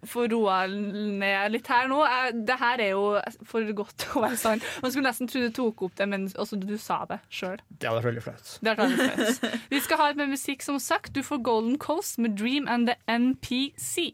få 0.07 0.27
roa 0.31 0.61
ned 0.71 1.55
litt 1.55 1.71
her 1.73 1.89
nå. 1.91 1.99
Det 2.47 2.59
her 2.61 2.83
er 2.85 2.91
jo 2.93 3.07
for 3.49 3.73
godt 3.79 3.97
til 4.05 4.19
å 4.21 4.25
være 4.27 4.39
sant. 4.39 4.67
Man 4.85 4.93
skulle 4.93 5.09
nesten 5.09 5.31
tro 5.33 5.41
du 5.43 5.49
tok 5.57 5.87
opp 5.89 5.97
det, 5.99 6.07
men 6.13 6.29
også 6.37 6.61
du 6.61 6.77
sa 6.79 7.01
det 7.11 7.19
sjøl. 7.33 7.59
Det 7.73 7.89
hadde 7.89 8.03
vært 8.03 8.11
veldig 8.13 8.25
flaut. 8.29 9.63
Vi 9.73 9.81
skal 9.83 10.03
ha 10.03 10.11
litt 10.13 10.21
mer 10.21 10.31
musikk, 10.35 10.63
som 10.63 10.79
sagt. 10.79 11.15
Du 11.17 11.25
får 11.27 11.43
Golden 11.43 11.79
Coast 11.83 12.21
med 12.23 12.37
Dream 12.39 12.69
and 12.69 12.87
the 12.93 12.99
NPC. 13.11 14.13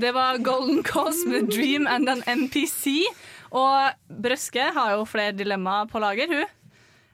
Det 0.00 0.12
var 0.16 0.38
Golden 0.42 0.82
Coast 0.82 1.26
med 1.28 1.48
Dream 1.54 1.86
and 1.86 2.08
an 2.08 2.22
NPC. 2.26 3.04
Og 3.50 4.16
Brøske 4.22 4.70
har 4.76 4.94
jo 4.94 5.04
flere 5.08 5.34
dilemmaer 5.34 5.88
på 5.90 6.02
lager, 6.02 6.30
hun. 6.30 6.56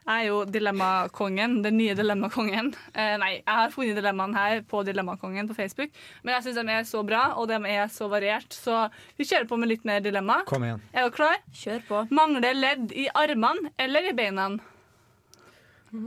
Jeg 0.07 0.23
er 0.23 0.27
jo 0.29 0.37
dilemmakongen, 0.47 1.57
den 1.65 1.75
nye 1.81 1.95
dilemmakongen. 1.97 2.69
Eh, 2.95 3.17
nei, 3.19 3.31
jeg 3.41 3.57
har 3.57 3.73
funnet 3.73 3.97
dilemmaene 3.97 4.39
her 4.39 4.61
på 4.63 4.79
Dilemmakongen 4.87 5.49
på 5.49 5.57
Facebook. 5.57 5.91
Men 6.23 6.37
jeg 6.37 6.45
syns 6.45 6.59
de 6.61 6.75
er 6.77 6.85
så 6.87 7.01
bra, 7.03 7.25
og 7.35 7.49
de 7.51 7.57
er 7.73 7.89
så 7.91 8.07
variert, 8.07 8.55
så 8.55 8.85
vi 9.19 9.27
kjører 9.27 9.49
på 9.49 9.59
med 9.59 9.73
litt 9.73 9.83
mer 9.89 9.99
dilemma. 10.05 10.37
Kom 10.47 10.63
igjen. 10.63 10.79
Er 10.93 11.03
dere 11.09 11.15
klar? 11.17 11.35
Kjør 11.51 11.83
på. 11.89 12.05
Mangler 12.15 12.55
ledd 12.55 12.95
i 12.95 13.09
armene 13.11 13.73
eller 13.83 14.07
i 14.07 14.15
beina? 14.15 14.47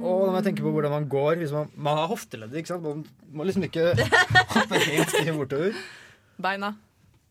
Og 0.00 0.24
da 0.24 0.32
må 0.32 0.38
jeg 0.38 0.48
tenke 0.48 0.64
på 0.64 0.72
hvordan 0.72 0.96
man 0.96 1.08
går 1.12 1.42
hvis 1.42 1.52
man, 1.56 1.68
man 1.76 2.00
har 2.00 2.08
hofteledd. 2.08 2.56
ikke 2.56 2.72
sant? 2.72 2.84
Man 2.88 3.04
må 3.36 3.44
liksom 3.48 3.68
ikke 3.68 3.90
hoppe 4.54 4.80
helt 4.80 5.36
bortover. 5.36 5.76
Beina. 6.40 6.72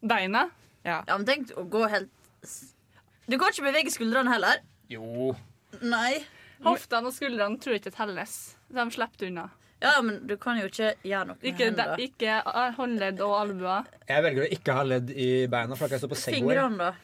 Beina? 0.05 0.45
Ja. 0.85 1.01
Ja, 1.07 1.17
men 1.17 1.25
tenk 1.25 1.49
å 1.57 1.65
gå 1.65 1.87
helt 1.89 2.13
Du 3.29 3.37
kan 3.37 3.53
ikke 3.53 3.67
bevege 3.67 3.93
skuldrene 3.93 4.31
heller. 4.33 4.61
Jo. 4.89 5.33
Nei. 5.85 6.19
Hoftene 6.65 7.11
og 7.11 7.15
skuldrene 7.15 7.59
tror 7.61 7.75
jeg 7.75 7.83
ikke 7.83 7.95
telles. 7.95 8.35
De 8.73 8.85
slipper 8.93 9.29
unna. 9.29 9.47
Ja, 9.79 9.93
men 10.03 10.17
du 10.27 10.33
kan 10.41 10.57
jo 10.59 10.65
ikke 10.67 10.89
gjøre 11.07 11.27
noe 11.29 11.37
med 11.37 11.45
Ikke, 11.53 11.69
de, 11.69 11.69
hendene. 11.69 12.07
ikke 12.09 12.39
ah, 12.51 12.73
håndledd 12.75 13.21
og 13.23 13.35
albuer. 13.37 13.85
Jeg 14.09 14.25
velger 14.25 14.43
å 14.43 14.49
ikke 14.57 14.75
ha 14.75 14.81
ledd 14.83 15.13
i 15.13 15.29
beina, 15.51 15.77
for 15.77 15.85
da 15.85 15.93
kan 15.93 15.95
jeg 15.95 16.03
stå 16.03 16.09
på 16.11 16.19
Segway. 16.19 16.41
Fingrene, 16.41 16.89
da? 16.89 16.97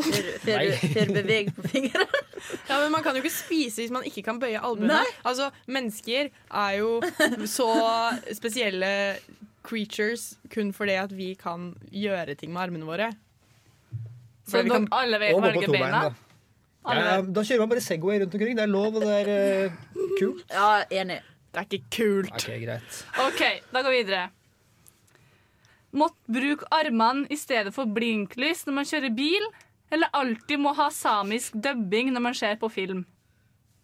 Får 0.00 1.12
beveg 1.14 1.52
på 1.54 1.68
fingrene? 1.70 2.08
Ja, 2.70 2.78
men 2.80 2.90
Man 2.94 3.02
kan 3.04 3.14
jo 3.14 3.20
ikke 3.20 3.34
spise 3.34 3.82
hvis 3.82 3.92
man 3.92 4.06
ikke 4.08 4.24
kan 4.26 4.38
bøye 4.40 4.58
albuene. 4.64 5.02
Altså, 5.28 5.50
Mennesker 5.70 6.30
er 6.32 6.76
jo 6.80 6.96
så 7.46 7.68
spesielle 8.34 8.90
creatures 9.66 10.38
kun 10.50 10.72
fordi 10.74 10.96
at 10.96 11.12
vi 11.14 11.34
kan 11.38 11.74
gjøre 11.92 12.34
ting 12.40 12.54
med 12.54 12.62
armene 12.64 12.88
våre. 12.88 13.10
Så 14.50 14.62
vi 14.66 14.70
kan- 14.72 14.88
alle 14.92 15.20
velger 15.22 15.54
bein, 15.54 15.72
beina? 15.78 16.02
da. 16.08 16.14
Ja, 16.96 17.20
da 17.20 17.42
kjører 17.44 17.60
man 17.64 17.68
bare 17.74 17.84
Segway 17.84 18.20
rundt 18.22 18.34
omkring. 18.34 18.56
Det 18.56 18.62
er 18.64 18.70
lov, 18.72 18.94
og 18.96 19.02
det 19.04 19.16
er 19.20 19.66
uh, 19.68 20.04
kult. 20.18 20.44
Ja, 20.50 20.68
enig. 20.90 21.18
Det 21.52 21.60
er 21.60 21.66
ikke 21.66 21.90
kult. 21.96 22.30
Ok, 22.38 22.46
greit. 22.62 23.00
OK, 23.26 23.42
da 23.72 23.82
går 23.82 23.90
vi 23.96 24.02
videre. 24.04 24.28
Måtte 25.92 26.30
bruke 26.30 26.68
armene 26.70 27.26
i 27.30 27.36
stedet 27.38 27.72
for 27.74 27.90
blinklys 27.90 28.62
når 28.66 28.76
man 28.78 28.86
kjører 28.86 29.14
bil, 29.16 29.48
eller 29.90 30.12
alltid 30.14 30.62
må 30.62 30.72
ha 30.78 30.86
samisk 30.94 31.56
dubbing 31.58 32.12
når 32.14 32.24
man 32.28 32.36
ser 32.38 32.54
på 32.60 32.70
film? 32.70 33.02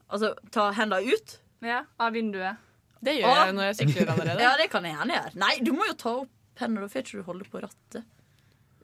Altså, 0.06 0.32
ta 0.54 0.68
hendene 0.76 1.02
ut? 1.10 1.38
Ja, 1.66 1.82
av 1.98 2.14
vinduet. 2.14 2.62
Det 3.02 3.16
gjør 3.18 3.34
jeg 3.42 3.54
når 3.56 3.66
jeg 3.72 3.78
sykler 3.80 4.12
allerede. 4.14 4.44
Ja, 4.46 4.52
det 4.60 4.70
kan 4.70 4.86
jeg 4.86 4.94
gjerne 4.94 5.18
gjøre. 5.18 5.32
Nei, 5.42 5.52
du 5.66 5.72
må 5.74 5.88
jo 5.88 5.96
ta 5.98 6.12
opp 6.22 6.62
hendene, 6.62 6.86
da 6.86 6.92
får 6.94 7.02
ikke 7.02 7.18
du 7.18 7.26
holde 7.26 7.48
på 7.50 7.62
rattet. 7.66 8.06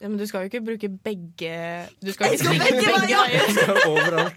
Ja, 0.02 0.08
men 0.10 0.18
du 0.18 0.26
skal 0.26 0.42
jo 0.44 0.50
ikke 0.50 0.64
bruke 0.66 0.88
begge 1.06 1.54
Du 2.02 2.10
skal 2.10 2.34
ikke 2.34 2.42
skal 2.42 2.58
begge 2.58 2.82
veier. 2.82 4.32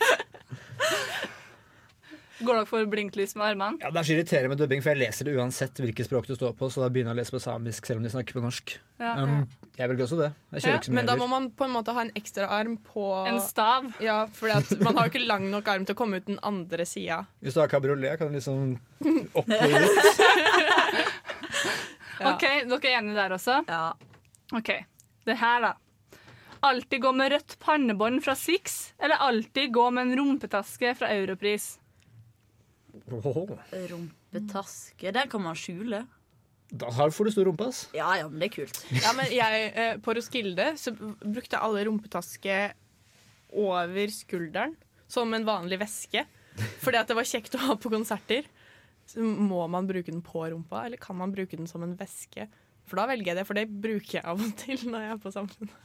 Går 2.45 2.57
dere 2.59 2.67
for 2.67 2.85
blinklys 2.91 3.31
med 3.39 3.45
armene? 3.53 3.79
Ja, 3.81 3.89
Det 3.95 3.99
er 4.01 4.05
så 4.05 4.13
irriterende 4.13 4.49
med 4.51 4.59
dubbing, 4.59 4.81
for 4.83 4.91
jeg 4.91 4.99
leser 4.99 5.25
det 5.25 5.33
uansett 5.39 5.79
hvilket 5.81 6.05
språk 6.09 6.27
du 6.27 6.33
står 6.35 6.51
på, 6.59 6.67
så 6.69 6.83
da 6.83 6.89
begynner 6.91 7.13
jeg 7.13 7.17
å 7.17 7.19
lese 7.21 7.33
på 7.33 7.39
samisk 7.41 7.87
selv 7.87 8.01
om 8.01 8.05
de 8.05 8.11
snakker 8.11 8.35
på 8.35 8.43
norsk. 8.43 8.73
Ja. 8.99 9.13
Um, 9.23 9.45
jeg 9.79 9.89
velger 9.89 10.03
også 10.05 10.17
det. 10.19 10.27
Jeg 10.51 10.65
kjører 10.65 10.73
Ja, 10.73 10.75
ikke 10.81 10.89
så 10.89 10.91
mye 10.91 10.99
men 10.99 11.09
da 11.09 11.15
må 11.21 11.27
man 11.31 11.47
på 11.55 11.65
en 11.65 11.73
måte 11.73 11.95
ha 11.95 12.03
en 12.03 12.11
ekstra 12.19 12.49
arm 12.59 12.75
på 12.91 13.05
En 13.31 13.39
stav? 13.41 13.87
Ja, 14.03 14.17
for 14.35 14.51
man 14.83 14.99
har 14.99 15.07
jo 15.07 15.13
ikke 15.15 15.23
lang 15.25 15.47
nok 15.53 15.71
arm 15.71 15.87
til 15.87 15.95
å 15.95 15.99
komme 16.03 16.19
ut 16.19 16.27
den 16.27 16.37
andre 16.45 16.85
sida. 16.85 17.23
Hvis 17.41 17.55
du 17.55 17.63
har 17.63 17.71
kabriolet, 17.71 18.19
kan 18.19 18.27
du 18.29 18.35
liksom 18.37 18.75
ut. 19.31 19.47
Ja. 22.19 22.33
OK, 22.35 22.43
dere 22.67 22.91
er 22.91 22.99
enige 22.99 23.15
der 23.17 23.33
også? 23.39 23.61
Ja. 23.67 23.85
OK. 24.55 24.75
Det 25.25 25.35
her, 25.41 25.61
da. 25.61 25.73
Alltid 26.65 27.01
gå 27.03 27.11
med 27.13 27.31
rødt 27.33 27.57
pannebånd 27.61 28.23
fra 28.25 28.33
Six, 28.35 28.93
eller 28.99 29.15
alltid 29.21 29.71
gå 29.73 29.89
med 29.93 30.07
en 30.07 30.17
rumpetaske 30.19 30.95
fra 30.97 31.09
Europris? 31.13 31.75
Rumpetaske. 33.89 35.11
Den 35.13 35.29
kan 35.29 35.41
man 35.43 35.55
skjule. 35.55 36.05
Da 36.71 36.89
har- 36.91 37.11
får 37.11 37.25
du 37.25 37.31
stor 37.31 37.45
rumpe, 37.45 37.67
ass. 37.67 37.89
Ja, 37.93 38.15
ja, 38.17 38.27
men 38.27 38.39
det 38.39 38.45
er 38.49 38.55
kult. 38.65 38.79
Ja, 39.03 39.13
men 39.13 39.25
jeg, 39.31 39.71
eh, 39.75 39.97
På 40.01 40.13
Roskilde 40.15 40.73
så 40.77 40.91
brukte 41.21 41.59
alle 41.61 41.85
rumpetaske 41.85 42.73
over 43.53 44.07
skulderen 44.11 44.75
som 45.07 45.33
en 45.33 45.45
vanlig 45.45 45.79
veske. 45.79 46.25
Fordi 46.81 46.97
at 46.97 47.07
det 47.07 47.15
var 47.15 47.23
kjekt 47.27 47.53
å 47.55 47.61
ha 47.67 47.75
på 47.75 47.89
konserter. 47.93 48.43
Så 49.05 49.19
må 49.21 49.67
man 49.69 49.85
bruke 49.87 50.09
den 50.11 50.21
på 50.25 50.47
rumpa, 50.49 50.85
eller 50.85 50.97
kan 50.97 51.15
man 51.15 51.31
bruke 51.31 51.55
den 51.57 51.67
som 51.67 51.83
en 51.83 51.95
veske? 51.95 52.47
For 52.85 52.99
da 53.01 53.07
velger 53.09 53.31
jeg 53.33 53.39
det, 53.39 53.47
for 53.49 53.57
det 53.57 53.65
bruker 53.81 54.19
jeg 54.19 54.23
av 54.29 54.41
og 54.45 54.55
til 54.61 54.77
når 54.91 55.01
jeg 55.07 55.11
er 55.15 55.19
på 55.23 55.31
Samfunnet. 55.33 55.75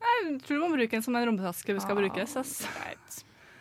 Jeg 0.00 0.38
tror 0.44 0.56
du 0.56 0.62
må 0.64 0.70
bruke 0.76 0.90
den 0.96 1.02
som 1.04 1.16
en 1.16 1.26
rumpetaske 1.28 1.72
hvis 1.76 1.84
skal 1.84 1.96
Ah, 1.96 2.00
brukes. 2.00 2.36
ass. 2.40 2.54
Right. 2.80 3.18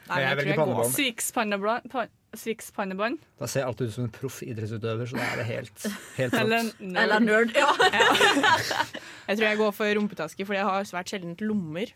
Nei, 0.09 0.21
jeg 0.23 0.37
velger 0.39 0.55
pannebånd. 0.57 0.93
Swix-pannebånd. 0.95 1.89
pa- 1.91 2.07
Swix-pannebånd. 2.39 3.17
Da 3.39 3.45
ser 3.49 3.61
jeg 3.63 3.67
alltid 3.69 3.87
ut 3.89 3.93
som 3.93 4.03
en 4.05 4.11
proff 4.13 4.39
idrettsutøver, 4.45 5.05
så 5.09 5.17
da 5.17 5.25
er 5.27 5.35
det 5.41 5.45
helt, 5.49 5.85
helt 6.17 6.33
Eller 6.39 6.69
nerd. 6.79 6.97
Eller 7.03 7.19
nerd. 7.19 7.53
Ja. 7.59 7.69
Jeg 9.29 9.37
tror 9.37 9.45
jeg 9.45 9.57
går 9.59 9.71
for 9.77 9.93
rumpetaske, 9.99 10.45
fordi 10.45 10.57
jeg 10.57 10.65
har 10.65 10.87
svært 10.89 11.11
sjelden 11.13 11.35
lommer. 11.45 11.91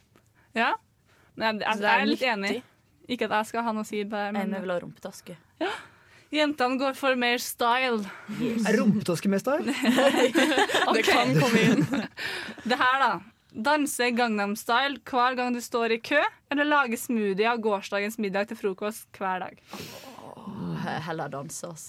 Ja. 0.55 0.74
men 1.36 1.59
jeg, 1.59 1.66
jeg, 1.66 1.82
jeg 1.82 1.89
er 1.89 2.01
er 2.01 2.05
litt 2.05 2.20
nyttig. 2.22 2.30
enig. 2.34 2.64
Ikke 3.09 3.26
at 3.26 3.32
jeg 3.39 3.45
skal 3.49 3.64
ha 3.66 3.72
noe 3.74 3.84
å 3.84 3.88
si 3.89 4.03
på 4.05 4.14
det, 4.14 4.28
Jeg 4.38 4.61
vil 4.61 4.72
ha 4.76 4.80
rumpetaske. 4.84 5.38
Jentene 6.34 6.80
går 6.82 6.98
for 6.98 7.20
mer 7.20 7.38
style. 7.42 8.02
Er 8.42 8.80
rumpetaske 8.80 9.40
style? 9.42 9.76
Nei, 9.84 10.32
Det 10.96 11.06
kan 11.08 11.34
komme 11.38 11.62
inn. 11.62 11.86
Det 12.66 12.80
her, 12.80 13.00
da. 13.04 13.14
Danse 13.54 14.10
Gangnam 14.18 14.56
Style 14.58 14.98
hver 15.06 15.36
gang 15.38 15.54
du 15.54 15.62
står 15.62 15.94
i 15.94 16.00
kø, 16.02 16.22
eller 16.50 16.66
lage 16.66 16.98
smoothie 16.98 17.46
av 17.46 17.62
gårsdagens 17.62 18.18
middag 18.18 18.50
til 18.50 18.58
frokost 18.58 19.06
hver 19.20 19.46
dag. 19.46 19.60
Oh, 20.34 20.74
Heller 21.06 21.30
danse, 21.30 21.70
ass. 21.70 21.86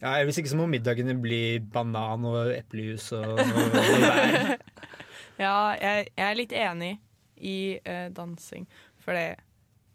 Ja, 0.00 0.16
Hvis 0.24 0.38
ikke 0.40 0.52
så 0.52 0.58
må 0.58 0.66
middagene 0.68 1.16
bli 1.20 1.58
banan 1.72 2.24
og 2.28 2.52
eplejus 2.56 3.10
og, 3.16 3.36
og, 3.36 3.76
bær. 3.76 4.56
Ja, 5.36 5.76
jeg, 5.76 6.06
jeg 6.16 6.24
er 6.24 6.38
litt 6.38 6.52
enig 6.56 6.94
i 7.36 7.76
uh, 7.84 8.08
dansing. 8.16 8.64
For 9.04 9.12
jeg 9.12 9.36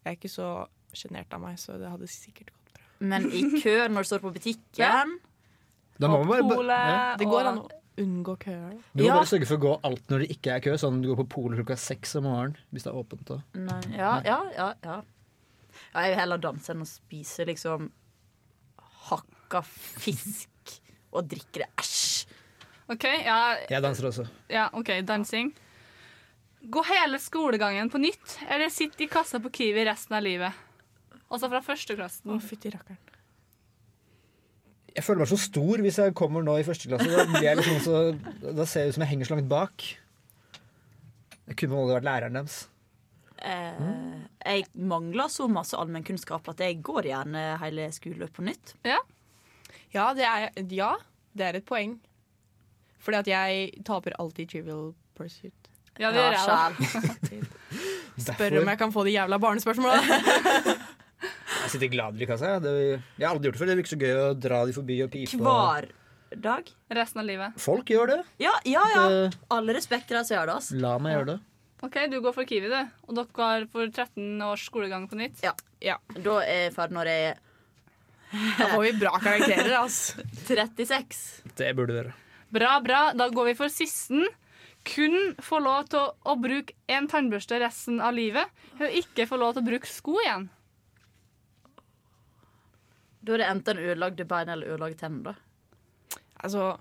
er 0.05 0.17
ikke 0.17 0.29
så 0.29 0.67
sjenert 0.93 1.33
av 1.33 1.41
meg, 1.41 1.57
så 1.57 1.79
det 1.81 1.89
hadde 1.89 2.09
sikkert 2.09 2.51
gått. 2.51 2.60
Men 3.01 3.25
i 3.33 3.41
kø 3.63 3.75
når 3.89 4.05
du 4.05 4.09
står 4.11 4.21
på 4.23 4.31
butikken 4.35 5.15
Da 6.01 6.07
må 6.09 6.21
man 6.23 6.47
bare, 6.49 6.65
ja. 6.77 6.99
Det 7.17 7.27
går 7.29 7.47
an 7.51 7.61
å 7.63 7.69
unngå 8.01 8.35
køer. 8.41 8.75
Du 8.95 9.03
må 9.03 9.07
Ja. 9.09 9.15
bare 9.19 9.29
sørge 9.29 9.45
for 9.49 9.57
å 9.59 9.61
gå 9.65 9.71
alt 9.89 10.07
når 10.09 10.23
det 10.23 10.29
ikke 10.37 10.53
er 10.55 10.61
kø. 10.65 10.75
Sånn 10.81 11.01
du 11.03 11.09
går 11.11 11.19
på 11.23 11.27
polet 11.35 11.59
klokka 11.61 11.77
seks 11.77 12.15
om 12.17 12.25
morgenen 12.29 12.55
hvis 12.73 12.85
det 12.87 12.91
er 12.93 12.99
åpent. 13.01 13.33
Og. 13.35 13.41
Nei, 13.57 13.81
ja, 13.97 14.13
ja, 14.25 14.37
ja, 14.55 14.69
ja. 14.85 14.99
ja 15.93 16.05
jeg 16.05 16.13
vil 16.13 16.19
heller 16.21 16.41
danse 16.41 16.71
enn 16.73 16.81
å 16.85 16.87
spise 16.89 17.45
liksom 17.49 17.89
hakka 19.09 19.61
fisk 19.65 20.77
og 21.11 21.27
drikke 21.29 21.63
det. 21.65 21.69
Æsj! 21.81 22.25
OK, 22.91 23.05
ja, 23.25 23.37
Jeg 23.69 23.83
danser 23.83 24.07
også. 24.09 24.25
ja, 24.51 24.69
ok, 24.73 24.89
dansing. 25.07 25.53
Gå 26.71 26.81
hele 26.85 27.17
skolegangen 27.19 27.89
på 27.89 27.97
nytt, 28.01 28.37
eller 28.49 28.69
sitt 28.69 28.99
i 29.01 29.07
kassa 29.09 29.39
på 29.41 29.49
Kiwi 29.53 29.85
resten 29.87 30.15
av 30.17 30.23
livet. 30.25 30.53
Altså 31.31 31.47
fra 31.51 31.61
førsteklassen. 31.63 32.27
Å, 32.31 32.39
fytti 32.43 32.71
rakkeren. 32.73 32.99
Jeg 34.91 35.05
føler 35.07 35.23
meg 35.23 35.31
så 35.31 35.39
stor 35.39 35.81
hvis 35.85 35.97
jeg 36.01 36.15
kommer 36.19 36.43
nå 36.43 36.57
i 36.59 36.65
første 36.67 36.89
klasse. 36.91 37.07
Da, 37.07 37.23
blir 37.31 37.47
jeg 37.47 37.59
liksom 37.61 37.79
så, 37.85 38.01
da 38.43 38.65
ser 38.67 38.85
jeg 38.85 38.91
ut 38.91 38.97
som 38.97 39.05
jeg 39.05 39.13
henger 39.13 39.29
så 39.29 39.37
langt 39.37 39.47
bak. 39.51 39.85
Jeg 41.47 41.57
kunne 41.61 41.77
måte 41.77 41.95
vært 41.95 42.09
læreren 42.09 42.41
deres. 42.41 42.65
Mm. 43.41 44.27
jeg 44.45 44.67
mangler 44.77 45.25
så 45.33 45.47
masse 45.49 45.73
allmennkunnskap 45.73 46.45
at 46.51 46.59
jeg 46.61 46.75
går 46.85 47.07
gjerne 47.09 47.39
hele 47.63 47.87
skoleløpet 47.95 48.35
på 48.37 48.45
nytt. 48.45 48.75
Ja. 48.85 48.99
Ja, 49.95 50.11
det 50.13 50.27
er, 50.27 50.51
ja, 50.69 50.91
det 51.33 51.47
er 51.47 51.57
et 51.57 51.65
poeng. 51.65 51.95
Fordi 53.01 53.17
at 53.23 53.31
jeg 53.31 53.83
taper 53.87 54.13
alltid 54.21 54.51
Trivial 54.51 54.91
Pursuit. 55.17 55.71
Ja, 55.97 56.11
det 56.13 56.21
gjør 56.21 56.37
jeg. 56.37 57.43
Spør 58.27 58.61
om 58.61 58.69
jeg 58.69 58.77
kan 58.77 58.93
få 58.93 59.03
de 59.07 59.17
jævla 59.17 59.41
barnespørsmåla. 59.41 59.97
Jeg 61.71 61.79
sitter 61.79 61.91
gladere 61.93 62.25
i 62.25 62.27
kassa. 62.27 62.55
Det, 62.59 62.71
jeg 63.17 63.23
har 63.23 63.31
aldri 63.35 63.47
gjort 63.47 63.55
det 63.57 63.61
før. 63.61 63.69
Det 63.71 63.77
virker 63.79 63.93
så 63.95 63.99
gøy 64.01 64.15
å 64.19 64.29
dra 64.43 64.57
de 64.67 64.73
forbi 64.75 64.97
og 65.05 65.11
pipe. 65.13 65.37
Hver 65.39 65.87
dag. 66.41 66.71
Resten 66.99 67.21
av 67.23 67.27
livet. 67.27 67.55
Folk 67.59 67.85
gjør 67.91 68.11
det. 68.11 68.17
Ja, 68.43 68.51
ja, 68.67 68.83
ja. 68.95 69.05
Det- 69.09 69.39
Alle 69.51 69.73
respekter 69.77 70.23
som 70.23 70.35
gjør 70.37 70.51
det. 70.51 70.55
ass. 70.57 70.71
La 70.71 70.97
meg 70.99 71.15
gjøre 71.15 71.29
det. 71.33 71.39
OK, 71.83 71.95
du 72.11 72.19
går 72.21 72.33
for 72.35 72.45
Kiwi, 72.45 72.67
du. 72.69 72.89
Og 73.07 73.15
dere 73.15 73.31
går 73.33 73.63
for 73.71 73.87
13 73.87 74.41
års 74.45 74.67
skolegang 74.69 75.07
på 75.09 75.15
nytt. 75.17 75.39
Ja. 75.43 75.53
Ja. 75.81 75.95
Da 76.13 76.39
er 76.43 76.67
jeg 76.67 76.73
ferdig 76.75 76.93
når 76.99 77.05
jeg 77.09 77.31
er 77.31 77.39
Da 78.59 78.67
får 78.75 78.83
vi 78.85 78.91
bra 78.99 79.11
karakterer, 79.19 79.73
altså. 79.79 80.21
36. 80.47 81.41
Det 81.57 81.71
burde 81.75 81.95
dere. 81.97 82.13
Bra, 82.51 82.79
bra. 82.83 83.11
Da 83.17 83.29
går 83.33 83.45
vi 83.51 83.53
for 83.55 83.67
sisten. 83.73 84.27
Kun 84.87 85.35
få 85.41 85.59
lov 85.61 85.89
til 85.91 85.99
å, 85.99 86.13
å 86.25 86.35
bruke 86.41 86.73
én 86.89 87.07
tannbørste 87.11 87.59
resten 87.61 87.99
av 88.01 88.13
livet. 88.15 88.47
Og 88.79 88.87
ikke 89.01 89.27
få 89.29 89.37
lov 89.41 89.53
til 89.57 89.63
å 89.63 89.67
bruke 89.67 89.89
sko 89.89 90.15
igjen. 90.23 90.47
Da 93.21 93.33
er 93.35 93.43
det 93.43 93.49
enten 93.51 93.77
ødelagte 93.81 94.25
bein 94.25 94.49
eller 94.49 94.73
ødelagte 94.73 95.03
tenner. 95.05 95.23
da. 95.31 96.19
Altså, 96.43 96.77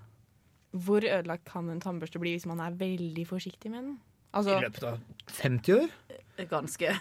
hvor 0.73 1.05
ødelagt 1.05 1.45
kan 1.45 1.69
en 1.69 1.81
tannbørste 1.83 2.19
bli 2.23 2.33
hvis 2.37 2.47
man 2.49 2.61
er 2.65 2.71
veldig 2.81 3.27
forsiktig 3.29 3.71
med 3.71 3.83
den? 3.85 3.99
I 4.31 4.37
Altså, 4.39 4.61
løpet 4.63 4.85
av 4.87 4.99
50 5.43 5.75
år? 5.75 5.91
Ganske. 6.49 6.93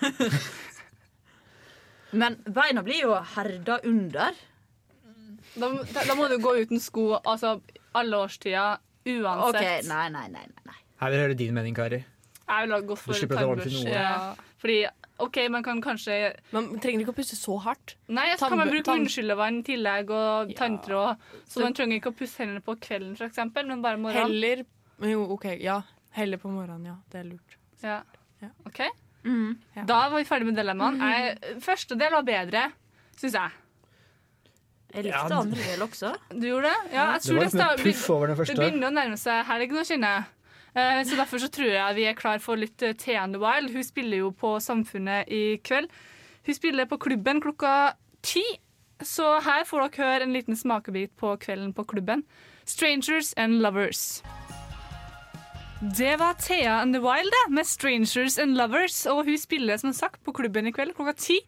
Men 2.19 2.39
beina 2.49 2.81
blir 2.83 3.03
jo 3.03 3.13
herda 3.35 3.79
under. 3.85 4.33
Da, 5.55 5.69
da, 5.69 6.03
da 6.09 6.15
må 6.17 6.27
du 6.29 6.37
gå 6.41 6.55
uten 6.63 6.81
sko 6.81 7.11
altså 7.19 7.59
alle 7.97 8.17
årstider 8.25 8.79
uansett. 9.09 9.61
OK, 9.85 9.87
nei, 9.89 10.07
nei, 10.13 10.25
nei. 10.33 10.45
nei. 10.65 10.79
Her 10.99 11.11
vil 11.13 11.19
jeg 11.19 11.27
høre 11.27 11.37
din 11.39 11.53
mening, 11.55 11.77
Kari. 11.77 12.01
Jeg 12.49 12.65
vil 12.65 12.73
ha 12.75 12.79
gått 12.89 13.01
for 13.05 13.29
tannbørste. 13.29 13.85
Ja. 13.93 14.33
Fordi 14.59 14.79
OK, 15.19 15.37
man 15.51 15.63
kan 15.63 15.81
kanskje 15.81 16.33
man 16.55 16.69
trenger 16.79 17.01
ikke 17.03 17.13
å 17.13 17.17
puste 17.17 17.35
så 17.35 17.57
hardt. 17.61 17.95
Nei, 18.07 18.27
så 18.37 18.47
kan 18.49 18.57
man 18.57 18.69
bruke 18.71 18.85
munnskyllevann 18.95 19.59
i 19.59 19.63
tillegg 19.67 20.09
og 20.15 20.53
tanntråd. 20.55 21.17
Så 21.45 21.59
Så- 21.59 21.61
man 21.65 21.73
trenger 21.73 21.99
ikke 21.99 22.11
å 22.13 22.17
pusse 22.17 22.37
hendene 22.43 22.61
på 22.63 22.75
kvelden, 22.79 23.15
for 23.17 23.25
eksempel, 23.27 23.67
men 23.67 23.81
bare 23.81 23.97
morgenen. 23.97 24.27
Heller 24.27 24.65
Jo, 25.01 25.23
OK, 25.33 25.45
ja. 25.61 25.81
Heller 26.11 26.37
på 26.37 26.49
morgenen, 26.51 26.85
ja. 26.85 26.95
Det 27.09 27.19
er 27.19 27.23
lurt. 27.29 27.55
Ja. 27.83 28.01
Ja. 28.41 28.49
OK? 28.65 28.79
Ja. 29.75 29.83
Da 29.85 30.09
var 30.09 30.17
vi 30.17 30.25
ferdig 30.25 30.45
med 30.45 30.55
dilemmaene. 30.55 30.99
Jeg- 30.99 31.61
Første 31.61 31.97
del 31.97 32.11
var 32.11 32.23
bedre, 32.23 32.71
syns 33.17 33.33
jeg. 33.33 33.51
Jeg 34.93 35.03
likte 35.05 35.29
Ja, 35.29 35.39
andre 35.39 35.61
del 35.61 35.79
også. 35.85 36.15
Du 36.33 36.47
gjorde 36.47 36.63
det? 36.71 36.93
Ja, 36.93 37.11
jeg 37.13 37.21
Det 37.21 37.29
tror 37.29 37.35
var 37.35 37.43
det, 37.43 37.53
litt 37.53 37.53
mer 37.53 37.77
sta- 37.77 37.83
puff 37.83 38.09
over 38.09 38.27
den 38.27 38.35
det 38.37 38.55
begynner 38.57 38.87
å 38.89 38.93
nærme 38.93 39.17
seg 39.21 39.45
helg 39.45 39.69
nå, 39.71 39.83
kjenner 39.85 40.15
jeg. 40.15 40.25
Eh, 40.75 41.03
Så 41.03 41.15
Derfor 41.15 41.39
så 41.41 41.49
tror 41.49 41.71
jeg 41.71 41.95
vi 41.95 42.05
er 42.05 42.13
klar 42.17 42.39
for 42.39 42.55
litt 42.55 42.77
Thea 42.77 43.23
and 43.23 43.33
the 43.33 43.39
Wild. 43.41 43.73
Hun 43.73 43.83
spiller 43.83 44.17
jo 44.17 44.31
på 44.31 44.57
Samfunnet 44.61 45.27
i 45.27 45.57
kveld. 45.63 45.89
Hun 46.45 46.55
spiller 46.55 46.85
på 46.85 46.97
klubben 46.97 47.41
klokka 47.41 47.93
ti. 48.21 48.43
Så 49.01 49.39
her 49.43 49.63
får 49.63 49.87
dere 49.87 50.05
høre 50.05 50.23
en 50.27 50.33
liten 50.35 50.55
smakebit 50.59 51.15
på 51.17 51.37
kvelden 51.39 51.73
på 51.73 51.85
klubben. 51.87 52.23
'Strangers 52.65 53.33
and 53.37 53.61
Lovers'. 53.61 54.21
Det 55.97 56.19
var 56.19 56.33
Thea 56.33 56.81
and 56.81 56.93
the 56.93 56.99
Wild 57.01 57.31
det, 57.31 57.53
med 57.53 57.63
'Strangers 57.65 58.37
and 58.37 58.57
Lovers'. 58.57 59.09
Og 59.09 59.25
hun 59.25 59.37
spiller 59.37 59.77
som 59.77 59.93
sagt 59.93 60.23
på 60.23 60.31
klubben 60.31 60.67
i 60.67 60.71
kveld 60.71 60.93
klokka 60.93 61.15
ti. 61.15 61.39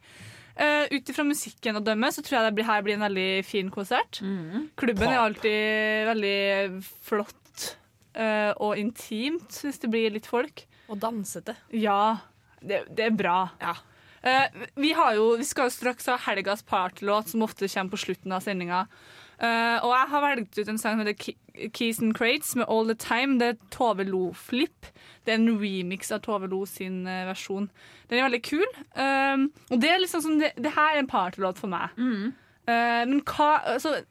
Uh, 0.61 0.85
Ut 0.91 1.09
ifra 1.09 1.23
musikken 1.23 1.75
å 1.75 1.83
dømme 1.83 2.09
så 2.11 2.21
tror 2.21 2.39
jeg 2.39 2.45
det 2.45 2.55
blir, 2.55 2.65
her 2.65 2.81
blir 2.81 2.93
en 2.93 3.05
veldig 3.07 3.45
fin 3.45 3.69
konsert. 3.71 4.19
Klubben 4.77 5.07
er 5.09 5.17
alltid 5.19 6.07
veldig 6.11 6.83
flott 7.07 7.40
eh, 8.13 8.51
og 8.57 8.79
intimt 8.79 9.61
hvis 9.63 9.81
det 9.81 9.91
blir 9.91 10.13
litt 10.15 10.29
folk. 10.29 10.65
Og 10.91 10.99
dansete. 11.01 11.55
Ja, 11.75 12.19
det, 12.61 12.83
det 12.91 13.07
er 13.07 13.15
bra. 13.15 13.37
Eh, 14.21 14.61
vi, 14.75 14.91
har 14.97 15.15
jo, 15.17 15.33
vi 15.39 15.47
skal 15.47 15.69
jo 15.69 15.75
straks 15.77 16.09
ha 16.11 16.19
helgas 16.27 16.63
partylåt, 16.67 17.31
som 17.31 17.45
ofte 17.47 17.69
kommer 17.71 17.95
på 17.95 18.03
slutten 18.05 18.35
av 18.35 18.45
sendinga. 18.45 18.85
Uh, 19.41 19.81
og 19.81 19.89
jeg 19.89 20.09
har 20.11 20.21
valgt 20.21 20.57
ut 20.59 20.67
en 20.69 20.77
sang 20.77 20.99
som 20.99 20.99
heter 21.01 21.71
Keys 21.73 21.97
and 21.97 22.13
Crates 22.13 22.51
med 22.53 22.67
All 22.69 22.85
The 22.85 22.93
Time. 23.01 23.39
Det 23.41 23.47
er 23.47 23.63
Tove 23.73 24.05
Lo-flipp. 24.05 24.91
Det 25.25 25.33
er 25.33 25.39
en 25.39 25.55
remix 25.57 26.13
av 26.13 26.21
Tove 26.21 26.45
Lo 26.51 26.59
sin 26.69 27.07
uh, 27.09 27.23
versjon. 27.25 27.65
Den 28.11 28.19
er 28.19 28.27
veldig 28.27 28.41
kul. 28.45 28.67
Eh, 28.99 29.43
og 29.71 29.81
det 29.81 29.89
er 29.89 30.01
liksom 30.03 30.23
som 30.25 30.37
det, 30.41 30.51
det 30.59 30.73
her 30.75 30.97
er 30.97 31.01
en 31.01 31.09
partylåt 31.09 31.61
for 31.61 31.71
meg. 31.71 31.95
Eh, 32.69 33.03
men 33.07 33.21
hva 33.25 33.53
altså, 33.73 34.01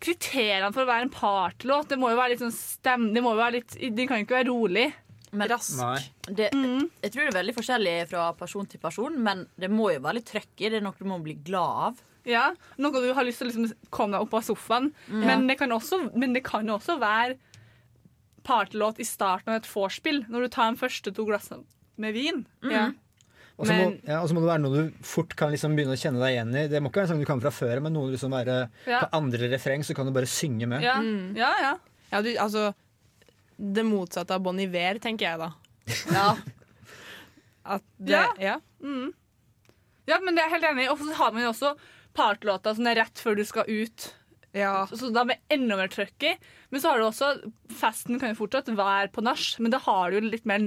Kriteriene 0.00 0.72
for 0.72 0.86
å 0.86 0.88
være 0.88 1.04
en 1.04 1.12
partylåt 1.12 1.90
Det 1.92 1.98
må 2.00 2.08
jo 2.08 2.16
være 2.16 2.32
litt 2.32 2.40
sånn 2.40 2.54
stem... 2.56 3.10
Det 3.12 3.20
må 3.24 3.34
jo 3.34 3.40
være 3.42 3.58
litt 3.58 3.74
Den 3.76 4.08
kan 4.08 4.20
jo 4.20 4.24
ikke 4.24 4.38
være 4.38 4.48
rolig. 4.48 4.86
Rask. 5.30 5.78
Det, 6.26 6.48
mm. 6.56 6.88
Jeg 7.04 7.12
tror 7.12 7.22
det 7.22 7.30
er 7.30 7.36
veldig 7.36 7.54
forskjellig 7.54 7.92
fra 8.10 8.24
person 8.34 8.66
til 8.66 8.80
person, 8.82 9.14
men 9.22 9.44
det 9.60 9.68
må 9.70 9.92
jo 9.94 10.00
være 10.02 10.18
litt 10.18 10.26
trøkk 10.32 10.48
i. 10.56 10.70
Det 10.72 10.80
er 10.80 10.82
noe 10.82 10.98
du 10.98 11.06
må 11.06 11.20
bli 11.22 11.36
glad 11.46 11.84
av. 11.90 12.00
Ja, 12.28 12.50
Noe 12.82 13.00
du 13.00 13.12
har 13.16 13.24
lyst 13.24 13.40
til 13.40 13.48
å 13.48 13.50
liksom 13.52 13.86
komme 13.94 14.16
deg 14.16 14.26
opp 14.26 14.34
av 14.36 14.42
sofaen. 14.44 14.90
Men, 15.08 15.46
det 15.48 15.56
kan 15.60 15.72
også, 15.72 16.02
men 16.18 16.34
det 16.36 16.42
kan 16.46 16.66
jo 16.68 16.76
også 16.76 16.98
være 17.00 17.38
partylåt 18.46 19.00
i 19.00 19.06
starten 19.06 19.52
av 19.52 19.60
et 19.60 19.70
vorspiel, 19.70 20.24
når 20.28 20.46
du 20.46 20.52
tar 20.56 20.74
de 20.74 20.80
første 20.80 21.14
to 21.14 21.26
glassene 21.28 21.64
med 22.00 22.16
vin. 22.16 22.42
Ja. 22.66 22.90
Og 23.60 23.68
så 23.68 23.74
må, 23.76 23.86
ja, 24.08 24.18
og 24.22 24.28
så 24.30 24.34
må 24.36 24.40
det 24.40 24.48
være 24.48 24.62
noe 24.64 24.76
du 24.88 25.02
fort 25.04 25.34
kan 25.36 25.50
liksom 25.52 25.74
begynne 25.76 25.92
å 25.92 26.00
kjenne 26.00 26.20
deg 26.22 26.32
igjen 26.32 26.54
i. 26.56 26.62
Det 26.72 26.80
må 26.80 26.88
ikke 26.88 27.02
være 27.02 27.08
en 27.10 27.12
sang 27.12 27.20
du 27.20 27.28
kan 27.28 27.42
fra 27.44 27.50
før, 27.52 27.82
men 27.84 27.92
noe 27.92 28.08
du 28.08 28.14
liksom 28.16 28.32
være 28.32 28.54
Ja. 28.88 29.02
på 29.04 29.10
andre 29.20 29.50
refreng, 29.52 29.84
så 29.84 29.92
kan 29.98 30.08
du 30.08 30.14
bare 30.16 30.30
synge 30.30 30.66
med. 30.70 30.80
Ja, 30.86 30.96
ja, 31.36 31.50
ja. 31.66 31.74
Ja, 32.10 32.22
du, 32.24 32.30
altså 32.40 32.70
Det 33.60 33.84
motsatte 33.84 34.34
av 34.34 34.40
Bon 34.42 34.56
Iver, 34.58 34.98
tenker 35.04 35.28
jeg 35.28 35.38
da. 35.42 35.50
Ja. 36.16 36.30
At 37.76 37.84
det, 38.00 38.16
Ja. 38.16 38.24
ja. 38.40 38.56
Mm. 38.82 39.12
ja, 40.08 40.16
men 40.24 40.34
det 40.34 40.42
er 40.42 40.48
jeg 40.48 40.54
helt 40.56 40.70
enig 40.72 40.86
i. 40.86 40.88
Og 40.94 40.98
så 41.04 41.12
har 41.20 41.32
man 41.36 41.44
jo 41.44 41.52
også 41.52 41.74
partlåta 42.16 42.72
som 42.74 42.88
er 42.90 42.96
rett 43.02 43.20
før 43.20 43.36
du 43.38 43.44
skal 43.46 43.68
ut. 43.68 44.08
Ja. 44.56 44.86
Så, 44.90 44.96
så 44.98 45.10
da 45.14 45.22
med 45.28 45.38
enda 45.52 45.76
mer 45.78 45.92
trøkk 45.92 46.24
i. 46.26 46.32
Men 46.72 46.80
så 46.82 46.90
har 46.94 46.98
du 46.98 47.06
også 47.06 47.28
Festen 47.76 48.18
kan 48.18 48.32
jo 48.32 48.40
fortsatt 48.40 48.72
være 48.74 49.12
på 49.14 49.22
nach, 49.22 49.44
men 49.62 49.70
da 49.70 49.78
har 49.84 50.10
du 50.10 50.18
jo 50.18 50.24
litt 50.32 50.48
mer 50.48 50.58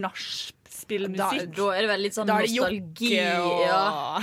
Da, 1.18 1.30
musikk. 1.32 1.56
da 1.56 1.68
er 1.74 1.82
det 1.82 1.90
vel 1.94 2.02
litt 2.02 2.14
sånn 2.18 2.28
Da 2.28 2.40
nostalgi. 2.40 3.20
og 3.40 3.62
Ja. 3.68 4.20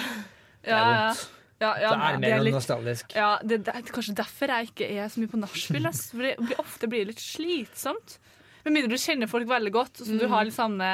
Det 0.63 0.69
er 0.69 0.71
Ja, 0.71 0.79
ja. 0.79 1.07
vondt. 1.09 1.29
Ja, 1.61 1.75
ja, 1.77 1.91
Det 1.91 2.01
er 2.01 2.13
det 2.13 2.21
mer 2.21 2.37
er 2.39 2.43
litt- 2.45 2.55
nostalgisk. 2.55 3.15
Ja, 3.15 3.39
det, 3.45 3.65
det 3.65 3.75
er 3.75 3.83
kanskje 3.83 4.15
derfor 4.17 4.47
jeg 4.49 4.69
ikke 4.71 4.87
er 4.97 5.09
så 5.13 5.19
mye 5.21 5.29
på 5.29 5.41
nachspiel. 5.41 5.83
For 5.93 6.23
det 6.23 6.37
blir, 6.39 6.57
ofte 6.59 6.89
blir 6.89 7.05
det 7.05 7.09
litt 7.09 7.21
slitsomt. 7.21 8.19
Med 8.65 8.75
mindre 8.75 8.91
du 8.93 8.97
kjenner 9.01 9.27
folk 9.29 9.47
veldig 9.49 9.73
godt, 9.73 9.93
så 10.05 10.19
du 10.21 10.27
har 10.29 10.45
litt 10.45 10.53
samme 10.53 10.85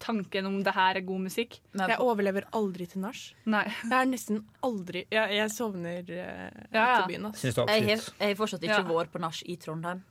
tanken 0.00 0.46
om 0.46 0.62
det 0.64 0.72
her 0.74 0.96
er 0.96 1.00
god 1.04 1.20
musikk. 1.26 1.58
Jeg 1.76 1.98
overlever 2.00 2.44
aldri 2.56 2.86
til 2.88 3.02
nach. 3.02 3.32
Jeg 3.46 3.92
er 3.92 4.06
nesten 4.08 4.44
aldri 4.64 5.04
Jeg, 5.12 5.30
jeg 5.36 5.50
sovner 5.50 6.00
uh, 6.00 6.50
Ja, 6.72 6.72
ja. 6.72 7.04
etter 7.04 7.08
byen. 7.08 7.32
det 7.32 8.12
jeg 8.20 8.28
har 8.28 8.34
fortsatt 8.34 8.62
ikke 8.64 8.80
Ja. 8.80 8.82
vår 8.82 9.06
på 9.12 9.20
nach 9.20 9.42
i 9.44 9.56
Trondheim. 9.56 10.02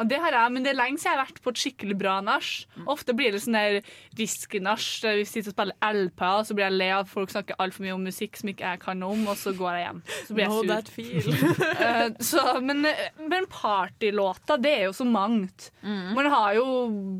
Og 0.00 0.10
det 0.10 0.20
har 0.22 0.34
jeg, 0.36 0.52
men 0.54 0.66
det 0.66 0.72
er 0.72 0.78
lenge 0.78 1.00
siden 1.00 1.12
jeg 1.12 1.18
har 1.18 1.24
vært 1.24 1.42
på 1.44 1.52
et 1.52 1.62
skikkelig 1.62 1.96
bra 2.00 2.16
nach. 2.24 2.50
Ofte 2.86 3.14
blir 3.16 3.34
det 3.34 3.42
sånn 3.44 3.56
der 3.56 3.78
whisky-nach 4.18 4.84
vi 5.16 5.24
sitter 5.28 5.52
og 5.52 5.56
spiller 5.56 5.78
LP-er, 5.86 6.40
og 6.40 6.48
så 6.48 6.56
blir 6.56 6.66
jeg 6.66 6.76
le 6.76 6.90
av 6.92 7.04
at 7.04 7.12
folk 7.12 7.32
snakker 7.32 7.58
altfor 7.62 7.86
mye 7.86 7.96
om 7.96 8.04
musikk 8.06 8.36
som 8.40 8.50
ikke 8.52 8.72
jeg 8.72 8.82
kan 8.82 9.00
noe 9.00 9.16
om, 9.16 9.24
og 9.30 9.38
så 9.40 9.54
går 9.56 9.78
jeg 9.78 9.86
hjem. 9.86 10.02
Så 10.26 10.36
blir 10.36 10.46
jeg 10.46 10.70
that 10.70 10.90
sur. 10.90 10.94
feel. 10.96 11.32
Eh, 11.86 12.08
så, 12.24 12.42
men, 12.64 12.86
men 13.28 13.44
partylåter, 13.52 14.58
det 14.62 14.72
er 14.78 14.84
jo 14.86 14.94
så 14.96 15.04
mangt. 15.06 15.68
Man 15.86 16.28
har 16.32 16.56
jo 16.56 16.64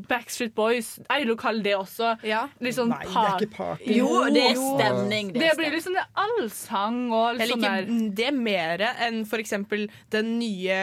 Backstreet 0.09 0.55
Boys. 0.57 0.97
Jeg 1.03 1.23
vil 1.23 1.33
jo 1.33 1.37
kalle 1.39 1.63
det 1.63 1.75
også 1.77 2.15
ja. 2.27 2.45
litt 2.63 2.75
sånn 2.77 2.91
Nei, 2.91 3.03
det 3.05 3.23
er 3.23 3.45
ikke 3.45 3.57
party. 3.57 3.97
Jo, 3.99 4.09
det 4.33 4.43
er 4.49 4.57
stemning. 4.59 5.31
Det 5.35 5.47
Det 5.47 5.53
blir 5.59 5.75
liksom 5.77 5.97
det 5.97 6.05
allsang 6.25 6.99
og 7.11 7.41
Jeg 7.41 7.53
sånn 7.53 7.67
der. 7.67 7.91
Det 8.17 8.29
er 8.31 8.35
mer 8.35 8.83
enn 9.07 9.23
for 9.29 9.43
eksempel 9.43 9.87
den 10.13 10.37
nye 10.41 10.81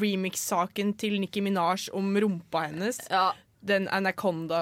remix-saken 0.00 0.94
til 1.00 1.18
Nicki 1.22 1.42
Minaj 1.44 1.88
om 1.92 2.12
rumpa 2.16 2.66
hennes. 2.70 3.00
Ja, 3.10 3.30
Den 3.62 3.86
Anaconda 3.94 4.60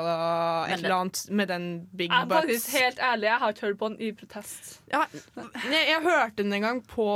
et 0.68 0.74
eller 0.82 0.94
annet 0.94 1.22
med 1.32 1.48
den 1.48 1.88
big 1.96 2.10
Jeg 2.10 2.26
er 2.26 2.28
faktisk 2.28 2.74
helt 2.76 2.98
ærlig, 3.00 3.30
jeg 3.30 3.38
har 3.40 3.54
ikke 3.54 3.66
hørt 3.66 3.78
på 3.78 3.88
den 3.88 4.00
i 4.00 4.10
protest. 4.12 4.82
Ja, 4.92 5.06
jeg, 5.36 5.84
jeg 5.88 6.00
hørte 6.04 6.42
den 6.42 6.52
en 6.52 6.66
gang 6.66 6.82
på 6.88 7.06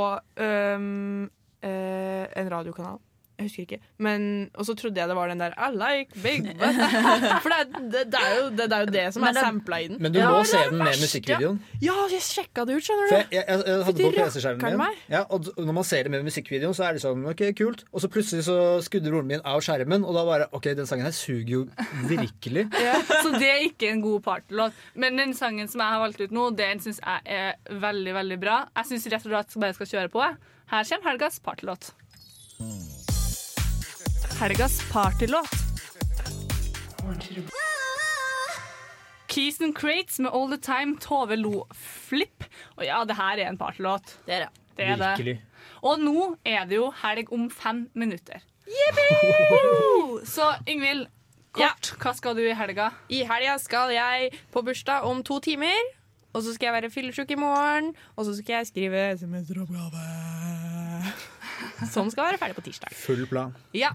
um, 0.41 1.29
uh, 1.61 2.25
en 2.41 2.49
radiokanal. 2.51 2.97
Jeg 3.35 3.49
husker 3.49 3.63
ikke. 3.65 3.79
Men, 3.99 4.25
og 4.55 4.63
så 4.67 4.73
trodde 4.79 4.99
jeg 5.01 5.09
det 5.11 5.15
var 5.17 5.27
den 5.31 5.41
der 5.43 5.55
I 5.59 5.67
like 5.75 6.21
big 6.23 6.45
butt. 6.59 6.77
For 7.43 7.51
det 7.51 7.57
er, 7.59 7.65
det, 7.91 8.03
det, 8.13 8.21
er 8.21 8.35
jo, 8.39 8.45
det, 8.55 8.67
det 8.71 8.77
er 8.77 8.85
jo 8.85 8.91
det 8.95 9.05
som 9.15 9.25
er 9.27 9.35
sampla 9.39 9.79
i 9.83 9.89
den. 9.91 9.97
Men 9.99 10.13
du 10.15 10.19
Ja, 10.21 10.29
må 10.31 10.43
se 10.47 10.61
den 10.69 10.79
med 10.79 11.01
musikkvideoen. 11.01 11.59
Ja, 11.83 11.95
jeg 12.13 12.21
sjekka 12.23 12.63
det 12.69 12.77
ut, 12.79 12.85
skjønner 12.87 13.09
For 13.11 13.25
du. 13.25 13.35
jeg, 13.35 13.43
jeg, 13.49 13.65
jeg 13.67 13.83
hadde 13.89 14.05
på 14.07 14.11
PC-skjermen 14.15 14.79
min. 14.79 15.01
Ja, 15.11 15.23
og 15.29 15.49
når 15.59 15.77
man 15.81 15.87
ser 15.89 16.07
det 16.07 16.13
med 16.15 16.23
musikkvideoen, 16.29 16.77
så 16.77 16.87
er 16.87 16.95
det 16.97 17.03
sånn 17.03 17.25
OK, 17.33 17.43
kult. 17.59 17.83
Og 17.91 18.03
så 18.05 18.11
plutselig 18.15 18.45
så 18.47 18.57
skudde 18.85 19.11
broren 19.11 19.27
min 19.33 19.43
av 19.43 19.59
skjermen, 19.65 20.07
og 20.07 20.15
da 20.15 20.23
bare 20.31 20.47
OK, 20.55 20.71
den 20.79 20.87
sangen 20.89 21.07
her 21.09 21.15
suger 21.15 21.51
jo 21.57 21.61
virkelig. 22.07 22.67
Så 23.25 23.31
det 23.35 23.47
er 23.49 23.63
ikke 23.67 23.89
en 23.91 24.01
god 24.03 24.21
partylåt. 24.25 24.75
Men 24.95 25.17
den 25.19 25.33
sangen 25.37 25.67
som 25.71 25.81
jeg 25.83 25.95
har 25.95 26.01
valgt 26.03 26.21
ut 26.23 26.33
nå, 26.35 26.49
den 26.57 26.81
syns 26.83 26.99
jeg 27.03 27.21
er 27.39 27.79
veldig 27.83 28.13
veldig 28.21 28.39
bra. 28.41 28.57
Jeg 28.79 28.91
syns 28.93 29.07
rett 29.13 29.25
og 29.27 29.33
slett 29.35 29.59
bare 29.65 29.77
skal 29.77 29.91
kjøre 29.95 30.13
på. 30.13 30.25
Her 30.71 30.87
kommer 30.91 31.11
helgas 31.11 31.41
partylåt. 31.45 31.91
Helgas 34.39 34.91
partylåt. 34.91 35.49
Keys 39.27 39.61
and 39.61 39.75
Crates 39.77 40.19
med 40.19 40.31
All 40.31 40.47
The 40.51 40.57
Time, 40.57 40.97
Tove 41.01 41.35
Lo 41.35 41.65
Flipp. 41.73 42.43
Og 42.75 42.85
ja, 42.85 43.03
det 43.07 43.15
her 43.15 43.39
er 43.39 43.49
en 43.49 43.57
partylåt. 43.57 44.17
Det 44.27 44.35
er 44.35 44.45
det. 44.45 44.49
Det 44.77 44.87
er 44.87 45.17
det. 45.23 45.37
Og 45.81 45.99
nå 45.99 46.35
er 46.45 46.65
det 46.67 46.75
jo 46.79 46.89
helg 47.03 47.31
om 47.33 47.49
fem 47.51 47.85
minutter. 47.95 48.43
Så 50.27 50.49
Yngvild, 50.67 51.05
kort, 51.55 51.93
hva 52.01 52.13
skal 52.17 52.35
du 52.35 52.43
i 52.43 52.55
helga? 52.57 52.89
I 53.07 53.23
helga 53.27 53.55
skal 53.61 53.93
jeg 53.95 54.33
på 54.51 54.63
bursdag 54.65 55.07
om 55.07 55.23
to 55.23 55.39
timer. 55.39 55.93
Og 56.35 56.43
så 56.43 56.51
skal 56.55 56.67
jeg 56.67 56.75
være 56.81 56.91
fyllesyk 56.91 57.31
i 57.31 57.39
morgen. 57.39 57.93
Og 58.15 58.27
så 58.27 58.35
skal 58.35 58.59
jeg 58.59 58.67
skrive 58.73 59.05
semesteroppgave. 59.21 60.03
Som 61.87 62.09
skal 62.13 62.33
være 62.33 62.41
ferdig 62.41 62.59
på 62.59 62.65
tirsdag. 62.67 62.91
Full 63.05 63.23
plan. 63.31 63.55
Ja. 63.73 63.93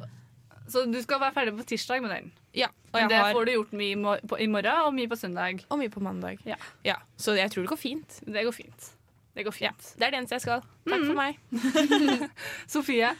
Så 0.71 0.85
du 0.91 1.01
skal 1.03 1.21
være 1.21 1.35
ferdig 1.35 1.57
på 1.59 1.67
tirsdag 1.67 2.03
med 2.05 2.11
den? 2.15 2.31
ja. 2.55 2.69
Og 2.91 2.97
Men 2.99 3.03
jeg 3.05 3.11
det 3.11 3.19
har 3.23 3.35
får 3.35 3.45
du 3.47 3.53
gjort 3.53 3.73
mye 3.79 3.91
i 3.93 3.99
mor- 3.99 4.23
på- 4.27 4.39
i 4.43 4.47
morgen 4.51 4.81
og 4.87 4.95
mye 4.95 5.07
på 5.11 5.17
søndag. 5.19 5.61
og 5.71 5.79
mye 5.79 5.89
på 5.91 6.01
mandag. 6.03 6.39
Ja. 6.47 6.57
Ja. 6.85 6.97
Så 7.17 7.37
jeg 7.37 7.51
tror 7.51 7.63
det 7.63 7.71
går 7.71 7.79
fint. 7.79 8.21
Det 8.27 8.43
går 8.45 8.53
fint. 8.57 8.89
Det 9.37 9.45
går 9.47 9.55
Ja. 9.61 9.71
Det 9.99 10.03
er 10.07 10.11
det 10.11 10.19
eneste 10.19 10.35
jeg 10.35 10.41
skal. 10.43 10.63
Takk 10.89 11.05
for 11.07 11.15
meg. 11.15 11.39
Sofie? 12.75 13.13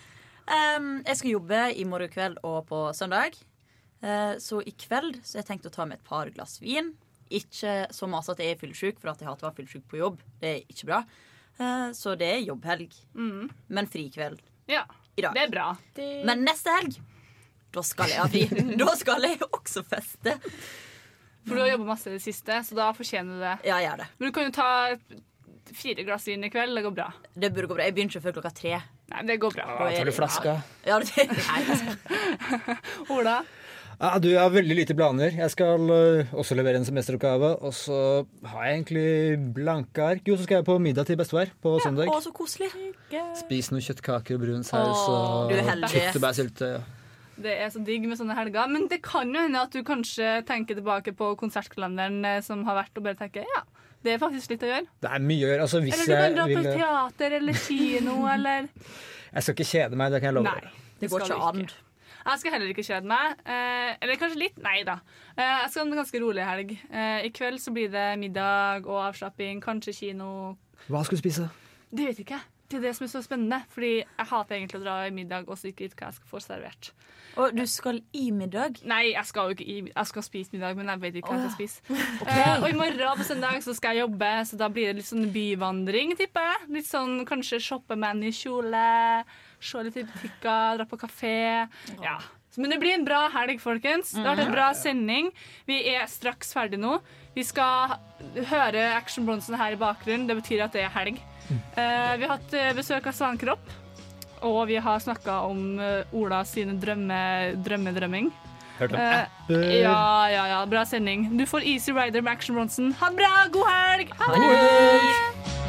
Um, 0.51 1.03
jeg 1.07 1.17
skal 1.21 1.31
jobbe 1.37 1.61
i 1.79 1.85
morgen 1.87 2.11
kveld 2.11 2.39
og 2.43 2.67
på 2.71 2.81
søndag. 2.97 3.37
Uh, 4.03 4.35
så 4.43 4.59
i 4.67 4.73
kveld 4.73 5.21
så 5.23 5.37
har 5.39 5.45
jeg 5.45 5.51
tenkt 5.53 5.69
å 5.69 5.73
ta 5.75 5.85
med 5.87 6.01
et 6.01 6.05
par 6.09 6.31
glass 6.35 6.59
vin. 6.63 6.95
Ikke 7.31 7.87
så 7.95 8.09
masse 8.11 8.33
at 8.33 8.41
jeg 8.43 8.57
er 8.57 8.59
fyllesyk, 8.59 8.99
for 8.99 9.13
at 9.13 9.21
jeg 9.23 9.29
hater 9.29 9.47
å 9.47 9.51
være 9.53 9.61
fyllesyk 9.61 9.85
på 9.91 10.01
jobb. 10.01 10.19
Det 10.43 10.51
er 10.57 10.65
ikke 10.73 10.89
bra. 10.91 11.05
Uh, 11.61 11.91
så 11.95 12.17
det 12.19 12.33
er 12.35 12.43
jobbhelg. 12.49 12.91
Mm. 13.15 13.51
Men 13.69 13.87
frikveld 13.87 14.41
Ja, 14.71 14.83
i 15.17 15.23
dag. 15.23 15.35
det 15.37 15.43
er 15.47 15.53
bra. 15.55 15.69
Men 16.27 16.43
neste 16.47 16.75
helg, 16.75 16.99
da 17.75 17.85
skal 17.87 18.13
jeg 18.13 18.21
ha 18.21 18.29
fri. 18.31 18.45
da 18.83 18.95
skal 18.99 19.27
jeg 19.29 19.41
også 19.51 19.85
feste. 19.87 20.37
For 21.47 21.57
du 21.57 21.63
har 21.63 21.73
jobba 21.73 21.89
masse 21.95 22.11
i 22.11 22.15
det 22.17 22.23
siste, 22.23 22.61
så 22.67 22.77
da 22.77 22.91
fortjener 22.97 23.37
du 23.37 23.43
det. 23.43 23.57
Ja, 23.69 23.81
jeg 23.81 23.89
gjør 23.89 24.03
det. 24.03 24.09
Men 24.19 24.31
du 24.31 24.37
kan 24.37 24.49
jo 24.49 24.55
ta 24.55 24.71
fire 25.77 26.05
glass 26.07 26.27
vin 26.29 26.45
i 26.45 26.51
kveld. 26.53 26.77
Det 26.77 26.85
går 26.85 26.97
bra. 26.97 27.09
Det 27.35 27.53
burde 27.55 27.71
gå 27.71 27.79
bra. 27.79 27.87
Jeg 27.89 27.97
begynner 27.97 28.15
ikke 28.15 28.27
før 28.27 28.37
klokka 28.41 28.53
tre. 28.57 28.75
Nei, 29.11 29.25
det 29.27 29.41
går 29.43 29.57
bra. 29.57 29.71
Ja, 29.71 29.89
tar 29.97 30.11
du 30.11 30.15
flaska? 30.15 30.59
Ja, 30.87 31.01
det, 31.03 31.27
nei. 31.51 32.77
Ola? 33.17 33.41
Ja, 34.01 34.15
du, 34.17 34.31
jeg 34.31 34.41
har 34.41 34.53
veldig 34.53 34.77
lite 34.79 34.95
planer. 34.97 35.35
Jeg 35.37 35.53
skal 35.53 35.91
øh, 35.93 36.31
også 36.33 36.57
levere 36.57 36.81
en 36.81 36.87
semesteroppgave. 36.89 37.51
Og 37.61 37.75
så 37.77 37.99
har 38.49 38.65
jeg 38.67 38.79
egentlig 38.79 39.53
blanke 39.57 40.07
ark. 40.15 40.23
Jo, 40.29 40.39
så 40.41 40.47
skal 40.47 40.61
jeg 40.61 40.69
på 40.71 40.79
middag 40.81 41.09
til 41.09 41.21
bestefar 41.21 41.53
på 41.61 41.75
søndag. 41.85 42.09
Å, 42.09 42.23
så 42.25 42.33
koselig. 42.33 42.71
Spise 43.43 43.75
noen 43.75 43.85
kjøttkaker 43.85 44.39
og 44.39 44.47
brun 44.47 44.65
saus 44.65 45.05
og 45.11 45.53
tyttebærsylte. 45.93 46.73
Det 47.41 47.53
er 47.65 47.71
så 47.73 47.83
digg 47.85 48.07
med 48.09 48.19
sånne 48.21 48.37
helger. 48.37 48.71
Men 48.73 48.89
det 48.91 49.01
kan 49.07 49.31
jo 49.33 49.45
hende 49.45 49.63
at 49.65 49.75
du 49.75 49.83
kanskje 49.87 50.41
tenker 50.49 50.79
tilbake 50.79 51.15
på 51.17 51.33
konsertkalenderen 51.41 52.25
eh, 52.29 52.41
som 52.45 52.65
har 52.69 52.83
vært, 52.83 52.97
og 53.01 53.07
bare 53.07 53.19
tenker 53.21 53.49
ja, 53.49 53.63
det 54.05 54.15
er 54.15 54.23
faktisk 54.23 54.55
litt 54.55 54.65
å 54.65 54.71
gjøre. 54.71 54.89
Det 55.05 55.13
er 55.13 55.25
mye 55.25 55.45
å 55.45 55.53
gjøre. 55.53 55.67
Altså, 55.67 55.83
hvis 55.85 55.97
Eller 55.97 56.09
du 56.09 56.17
kan 56.17 56.39
dra 56.39 56.49
på 56.49 56.65
vil 56.65 56.73
teater 56.81 57.37
eller 57.41 57.63
kino 57.67 58.17
eller 58.35 58.69
Jeg 58.71 59.45
skal 59.47 59.57
ikke 59.57 59.71
kjede 59.73 60.01
meg, 60.01 60.13
det 60.15 60.21
kan 60.23 60.31
jeg 60.31 60.39
love. 60.41 60.53
Nei. 60.57 60.91
Det 61.01 61.11
går 61.13 61.25
ikke 61.27 61.41
an. 61.49 61.63
Jeg 62.21 62.41
skal 62.43 62.53
heller 62.53 62.73
ikke 62.75 62.85
kjede 62.85 63.09
meg. 63.09 63.43
Eh, 63.49 63.91
eller 64.05 64.21
kanskje 64.21 64.41
litt. 64.43 64.59
Nei 64.61 64.81
da. 64.89 64.99
Eh, 65.37 65.45
jeg 65.45 65.73
skal 65.73 65.83
ha 65.83 65.87
en 65.89 66.01
ganske 66.03 66.23
rolig 66.23 66.45
helg. 66.45 66.75
Eh, 66.91 67.27
I 67.29 67.33
kveld 67.37 67.63
så 67.63 67.73
blir 67.77 67.93
det 67.93 68.07
middag 68.21 68.89
og 68.89 69.01
avslapping, 69.07 69.63
kanskje 69.65 69.97
kino. 69.97 70.31
Hva 70.89 71.05
skal 71.07 71.17
du 71.17 71.23
spise? 71.23 71.49
Det 71.91 72.11
vet 72.11 72.21
jeg 72.21 72.29
ikke. 72.29 72.41
Det 72.71 72.79
er 72.79 72.85
det 72.87 72.93
som 72.97 73.07
er 73.07 73.11
så 73.11 73.23
spennende. 73.25 73.61
Fordi 73.75 73.93
jeg 73.99 74.29
hater 74.31 74.57
egentlig 74.57 74.79
å 74.81 74.85
dra 74.85 74.97
i 75.09 75.15
middag 75.15 75.49
og 75.49 75.59
så 75.59 75.71
ikke 75.71 75.89
vite 75.89 75.99
hva 75.99 76.11
jeg 76.11 76.21
skal 76.21 76.31
få 76.31 76.43
servert. 76.45 76.93
Og 77.39 77.55
du 77.55 77.63
skal 77.71 78.01
i 78.17 78.31
middag? 78.35 78.81
Nei, 78.91 79.13
jeg 79.13 79.27
skal 79.29 79.51
jo 79.51 79.57
ikke 79.57 79.67
i 79.67 79.77
Jeg 79.87 80.09
skal 80.11 80.25
spise 80.27 80.55
middag, 80.55 80.75
men 80.79 80.91
jeg 80.91 81.03
vet 81.05 81.21
ikke 81.21 81.31
hva 81.31 81.39
jeg 81.39 81.51
skal 81.51 81.59
spise. 81.59 81.83
Eh, 82.31 82.57
og 82.61 82.67
i 82.69 82.77
morgen 82.77 83.19
på 83.19 83.27
søndag 83.27 83.63
så 83.65 83.75
skal 83.75 83.97
jeg 83.97 84.05
jobbe, 84.05 84.31
så 84.47 84.59
da 84.61 84.69
blir 84.71 84.91
det 84.91 85.01
litt 85.01 85.09
sånn 85.09 85.31
byvandring, 85.35 86.13
tipper 86.19 86.47
jeg. 86.47 86.67
Litt 86.77 86.89
sånn 86.89 87.25
kanskje 87.29 87.59
shoppe 87.65 87.97
med 87.99 88.15
en 88.15 88.21
ny 88.27 88.33
kjole, 88.35 88.83
se 89.63 89.83
litt 89.87 89.99
i 89.99 90.05
butikker, 90.07 90.79
dra 90.79 90.87
på 90.91 90.99
kafé. 91.01 91.39
Ja. 92.03 92.19
Men 92.59 92.75
det 92.75 92.81
blir 92.83 92.97
en 92.97 93.07
bra 93.07 93.25
helg, 93.35 93.61
folkens. 93.63 94.13
Det 94.15 94.25
har 94.25 94.35
vært 94.35 94.49
en 94.49 94.55
bra 94.57 94.71
sending. 94.75 95.31
Vi 95.71 95.81
er 95.93 96.07
straks 96.11 96.55
ferdig 96.55 96.81
nå. 96.83 96.99
Vi 97.37 97.45
skal 97.47 97.97
høre 98.51 98.89
Action 98.97 99.27
Bronson 99.27 99.59
her 99.59 99.77
i 99.77 99.81
bakgrunnen. 99.81 100.27
Det 100.29 100.39
betyr 100.43 100.67
at 100.67 100.75
det 100.75 100.83
er 100.87 100.95
helg. 100.97 101.21
Eh, 101.51 102.17
vi 102.21 102.27
har 102.27 102.37
hatt 102.37 102.55
eh, 102.55 102.73
besøk 102.77 103.07
av 103.11 103.17
Svankropp, 103.17 103.73
og 104.47 104.61
vi 104.71 104.79
har 104.81 105.03
snakka 105.03 105.41
om 105.49 105.81
eh, 105.83 106.15
Ola 106.17 106.43
sine 106.49 106.77
drømme, 106.81 107.21
drømmedrømming. 107.65 108.31
Hørt 108.81 108.95
om 108.97 109.01
apper. 109.01 109.65
ja, 109.83 110.29
ja, 110.33 110.45
ja, 110.55 110.61
bra 110.67 110.87
sending. 110.89 111.29
Du 111.37 111.45
får 111.47 111.67
Easy 111.69 111.93
Rider 111.93 112.23
med 112.25 112.33
Action 112.33 112.57
Bronson. 112.57 112.95
Ha 113.01 113.11
det 113.13 113.21
bra! 113.21 113.33
God 113.53 113.67
helg! 113.69 114.15
Ha 114.21 114.35
det. 114.37 115.60